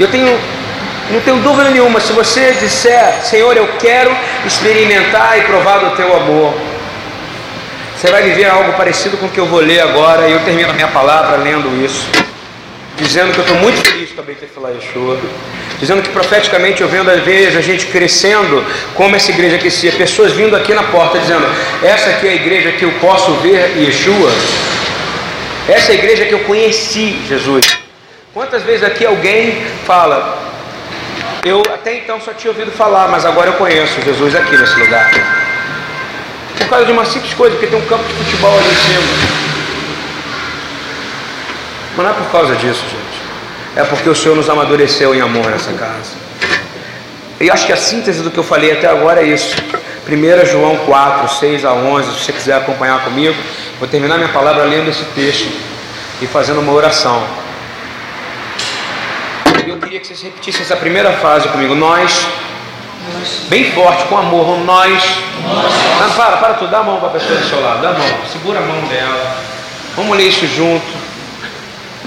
Eu 0.00 0.08
tenho, 0.08 0.40
não 1.10 1.20
tenho 1.20 1.36
dúvida 1.40 1.70
nenhuma, 1.70 2.00
se 2.00 2.12
você 2.12 2.52
disser, 2.52 3.22
Senhor, 3.22 3.54
eu 3.56 3.68
quero 3.78 4.10
experimentar 4.46 5.38
e 5.38 5.42
provar 5.42 5.78
do 5.78 5.94
teu 5.94 6.16
amor, 6.16 6.54
você 8.04 8.10
vai 8.10 8.22
viver 8.22 8.44
algo 8.44 8.74
parecido 8.74 9.16
com 9.16 9.24
o 9.24 9.28
que 9.30 9.40
eu 9.40 9.46
vou 9.46 9.60
ler 9.60 9.80
agora, 9.80 10.28
e 10.28 10.32
eu 10.32 10.40
termino 10.40 10.68
a 10.68 10.74
minha 10.74 10.88
palavra 10.88 11.38
lendo 11.38 11.82
isso, 11.82 12.06
dizendo 12.98 13.32
que 13.32 13.38
eu 13.38 13.44
estou 13.44 13.56
muito 13.56 13.80
feliz 13.80 14.10
com 14.10 14.20
a 14.20 14.24
Beit 14.24 14.42
Yeshua, 14.42 15.18
dizendo 15.80 16.02
que 16.02 16.10
profeticamente 16.10 16.82
eu 16.82 16.88
vendo 16.88 17.10
vezes 17.24 17.56
a 17.56 17.62
gente 17.62 17.86
crescendo, 17.86 18.62
como 18.94 19.16
essa 19.16 19.30
igreja 19.30 19.56
crescia, 19.56 19.90
pessoas 19.92 20.32
vindo 20.32 20.54
aqui 20.54 20.74
na 20.74 20.82
porta 20.82 21.18
dizendo, 21.18 21.46
essa 21.82 22.10
aqui 22.10 22.28
é 22.28 22.32
a 22.32 22.34
igreja 22.34 22.72
que 22.72 22.84
eu 22.84 22.92
posso 23.00 23.32
ver 23.36 23.74
Yeshua, 23.78 24.30
essa 25.66 25.92
é 25.92 25.94
a 25.94 25.98
igreja 25.98 26.26
que 26.26 26.34
eu 26.34 26.40
conheci 26.40 27.18
Jesus. 27.26 27.78
Quantas 28.34 28.62
vezes 28.64 28.84
aqui 28.84 29.06
alguém 29.06 29.64
fala, 29.86 30.42
eu 31.42 31.62
até 31.72 31.94
então 31.94 32.20
só 32.20 32.34
tinha 32.34 32.50
ouvido 32.50 32.70
falar, 32.70 33.08
mas 33.08 33.24
agora 33.24 33.48
eu 33.48 33.54
conheço 33.54 33.98
Jesus 34.02 34.36
aqui 34.36 34.54
nesse 34.58 34.78
lugar. 34.78 35.43
Por 36.64 36.70
causa 36.70 36.86
de 36.86 36.92
uma 36.92 37.04
simples 37.04 37.34
coisa, 37.34 37.54
porque 37.56 37.68
tem 37.68 37.78
um 37.78 37.86
campo 37.86 38.04
de 38.04 38.14
futebol 38.14 38.58
ali 38.58 38.68
em 38.68 38.74
cima. 38.74 39.44
Mas 41.96 42.06
não 42.06 42.10
é 42.10 42.14
por 42.14 42.30
causa 42.32 42.56
disso, 42.56 42.82
gente. 42.82 43.22
É 43.76 43.84
porque 43.84 44.08
o 44.08 44.14
Senhor 44.14 44.34
nos 44.34 44.48
amadureceu 44.48 45.14
em 45.14 45.20
amor 45.20 45.46
nessa 45.50 45.72
casa. 45.72 46.12
E 47.40 47.50
acho 47.50 47.66
que 47.66 47.72
a 47.72 47.76
síntese 47.76 48.22
do 48.22 48.30
que 48.30 48.38
eu 48.38 48.44
falei 48.44 48.72
até 48.72 48.86
agora 48.86 49.20
é 49.20 49.26
isso. 49.26 49.56
1 50.08 50.46
João 50.46 50.76
4, 50.78 51.28
6 51.36 51.64
a 51.64 51.72
11, 51.72 52.12
se 52.12 52.24
você 52.24 52.32
quiser 52.32 52.54
acompanhar 52.54 53.04
comigo. 53.04 53.34
Vou 53.78 53.88
terminar 53.88 54.16
minha 54.16 54.30
palavra 54.30 54.64
lendo 54.64 54.88
esse 54.88 55.04
texto 55.06 55.48
e 56.22 56.26
fazendo 56.26 56.60
uma 56.60 56.72
oração. 56.72 57.22
Eu 59.66 59.76
queria 59.78 60.00
que 60.00 60.06
vocês 60.06 60.22
repetissem 60.22 60.62
essa 60.62 60.76
primeira 60.76 61.12
frase 61.12 61.48
comigo. 61.48 61.74
Nós, 61.74 62.26
bem 63.48 63.70
forte, 63.72 64.04
com 64.04 64.16
amor, 64.16 64.58
nós. 64.60 65.02
Não, 66.00 66.10
para, 66.12 66.36
para 66.38 66.54
tudo, 66.54 66.70
dá 66.70 66.78
a 66.78 66.82
mão 66.82 66.98
para 66.98 67.08
a 67.08 67.12
pessoa 67.12 67.38
do 67.38 67.48
seu 67.48 67.60
lado, 67.60 67.82
dá 67.82 67.90
a 67.90 67.92
mão, 67.92 68.18
segura 68.30 68.58
a 68.58 68.62
mão 68.62 68.80
dela. 68.88 69.36
Vamos 69.96 70.16
ler 70.16 70.28
isso 70.28 70.46
junto. 70.46 70.86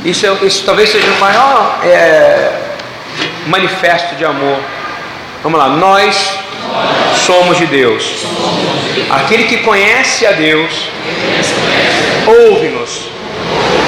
Isso, 0.03 0.25
é, 0.25 0.45
isso 0.45 0.63
talvez 0.65 0.89
seja 0.89 1.07
o 1.11 1.19
maior 1.19 1.79
é, 1.83 2.51
manifesto 3.47 4.15
de 4.15 4.25
amor. 4.25 4.59
Vamos 5.43 5.59
lá, 5.59 5.69
nós 5.69 6.37
somos 7.25 7.57
de 7.57 7.65
Deus. 7.65 8.25
Aquele 9.09 9.45
que 9.45 9.57
conhece 9.57 10.25
a 10.25 10.31
Deus, 10.31 10.71
ouve-nos. 12.25 13.09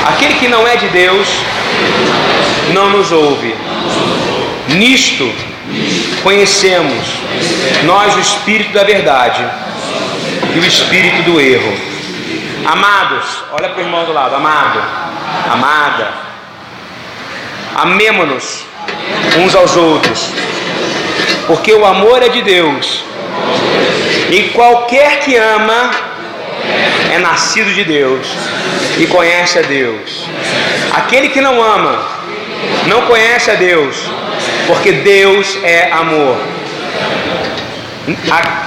Aquele 0.08 0.36
que 0.36 0.48
não 0.48 0.68
é 0.68 0.76
de 0.76 0.88
Deus 0.88 1.28
não 2.74 2.90
nos 2.90 3.12
ouve. 3.12 3.56
Nisto 4.70 5.32
conhecemos 6.24 7.06
nós 7.84 8.16
o 8.16 8.20
Espírito 8.20 8.74
da 8.74 8.84
verdade 8.84 9.44
e 10.56 10.60
o 10.60 10.66
Espírito 10.66 11.24
do 11.24 11.40
erro. 11.40 11.74
Amados, 12.66 13.26
olha 13.52 13.70
para 13.70 13.82
o 13.82 13.86
irmão 13.86 14.06
do 14.06 14.14
lado, 14.14 14.36
amado, 14.36 14.82
amada, 15.50 16.14
amemo-nos 17.76 18.66
uns 19.38 19.56
aos 19.56 19.76
outros, 19.76 20.30
porque 21.48 21.74
o 21.74 21.86
amor 21.86 22.22
é 22.22 22.30
de 22.30 22.42
Deus, 22.42 23.04
e 24.30 24.50
qualquer 24.50 25.20
que 25.22 25.36
ama 25.36 25.92
é 27.12 27.18
nascido 27.18 27.74
de 27.74 27.84
Deus 27.84 28.28
e 28.98 29.08
conhece 29.08 29.60
a 29.60 29.62
Deus. 29.62 30.26
Aquele 30.92 31.30
que 31.30 31.42
não 31.42 31.64
ama 31.64 32.04
não 32.88 33.04
conhece 33.04 33.50
a 33.50 33.56
Deus, 33.56 33.96
porque 34.70 34.92
Deus 34.92 35.58
é 35.64 35.92
amor. 35.92 36.38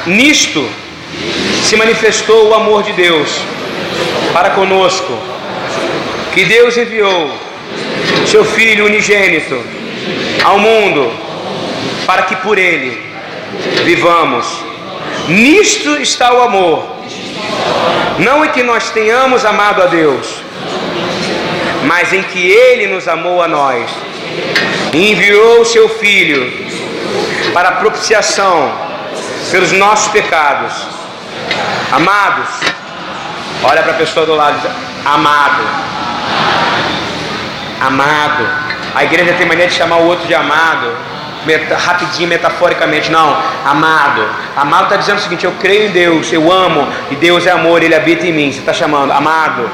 Nisto 0.05 0.68
se 1.62 1.76
manifestou 1.76 2.48
o 2.48 2.55
amor 2.55 2.82
de 2.82 2.92
Deus 2.92 3.40
para 4.32 4.50
conosco, 4.50 5.16
que 6.34 6.44
Deus 6.44 6.76
enviou 6.76 7.30
seu 8.26 8.44
Filho 8.44 8.86
unigênito 8.86 9.62
ao 10.42 10.59
mundo, 10.59 11.12
para 12.05 12.22
que 12.22 12.34
por 12.36 12.59
ele 12.59 13.00
vivamos. 13.84 14.46
Nisto 15.28 16.00
está 16.00 16.34
o 16.34 16.42
amor, 16.42 16.96
não 18.18 18.44
em 18.44 18.48
que 18.48 18.64
nós 18.64 18.90
tenhamos 18.90 19.44
amado 19.44 19.82
a 19.82 19.86
Deus, 19.86 20.26
mas 21.84 22.12
em 22.12 22.24
que 22.24 22.50
Ele 22.50 22.88
nos 22.88 23.07
amou 23.07 23.40
a 23.40 23.46
nós 23.46 23.88
enviou 24.99 25.61
o 25.61 25.64
seu 25.64 25.88
Filho 25.88 26.53
para 27.53 27.72
propiciação 27.72 28.72
pelos 29.51 29.72
nossos 29.72 30.09
pecados. 30.09 30.72
Amados, 31.90 32.49
olha 33.62 33.82
para 33.82 33.93
a 33.93 33.97
pessoa 33.97 34.24
do 34.24 34.34
lado, 34.34 34.59
amado, 35.05 35.62
amado. 37.80 38.49
A 38.95 39.05
igreja 39.05 39.34
tem 39.34 39.47
mania 39.47 39.66
de 39.66 39.74
chamar 39.74 39.97
o 39.97 40.07
outro 40.07 40.26
de 40.26 40.34
amado, 40.34 40.95
meta, 41.47 41.76
rapidinho, 41.76 42.28
metaforicamente. 42.28 43.11
Não, 43.11 43.36
amado. 43.64 44.26
Amado 44.57 44.84
está 44.84 44.97
dizendo 44.97 45.18
o 45.18 45.20
seguinte: 45.20 45.45
eu 45.45 45.53
creio 45.61 45.88
em 45.88 45.90
Deus, 45.90 46.32
eu 46.32 46.51
amo, 46.51 46.86
e 47.11 47.16
Deus 47.16 47.47
é 47.47 47.51
amor, 47.51 47.82
Ele 47.82 47.95
habita 47.95 48.26
em 48.26 48.32
mim. 48.32 48.53
Você 48.53 48.61
está 48.61 48.72
chamando, 48.72 49.11
amado. 49.11 49.68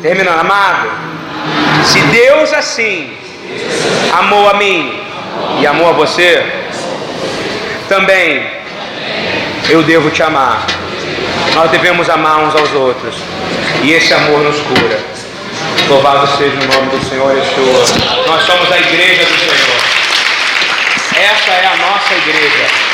Terminando, 0.00 0.40
amado. 0.40 0.88
Se 1.84 2.00
Deus 2.00 2.52
assim 2.52 3.21
amou 4.12 4.48
a 4.48 4.54
mim 4.54 5.00
e 5.60 5.66
amou 5.66 5.90
a 5.90 5.92
você, 5.92 6.44
também 7.88 8.46
eu 9.68 9.82
devo 9.82 10.10
te 10.10 10.22
amar. 10.22 10.66
Nós 11.54 11.70
devemos 11.70 12.08
amar 12.08 12.38
uns 12.38 12.54
aos 12.54 12.72
outros. 12.72 13.14
E 13.82 13.92
esse 13.92 14.12
amor 14.14 14.40
nos 14.40 14.60
cura. 14.60 14.98
Louvado 15.88 16.26
seja 16.36 16.56
o 16.56 16.74
nome 16.74 16.96
do 16.96 17.04
Senhor 17.08 17.36
Yeshua. 17.36 18.24
Nós 18.26 18.42
somos 18.44 18.70
a 18.72 18.78
igreja 18.78 19.24
do 19.24 19.38
Senhor. 19.38 19.82
Essa 21.14 21.50
é 21.52 21.66
a 21.66 21.76
nossa 21.76 22.14
igreja. 22.14 22.91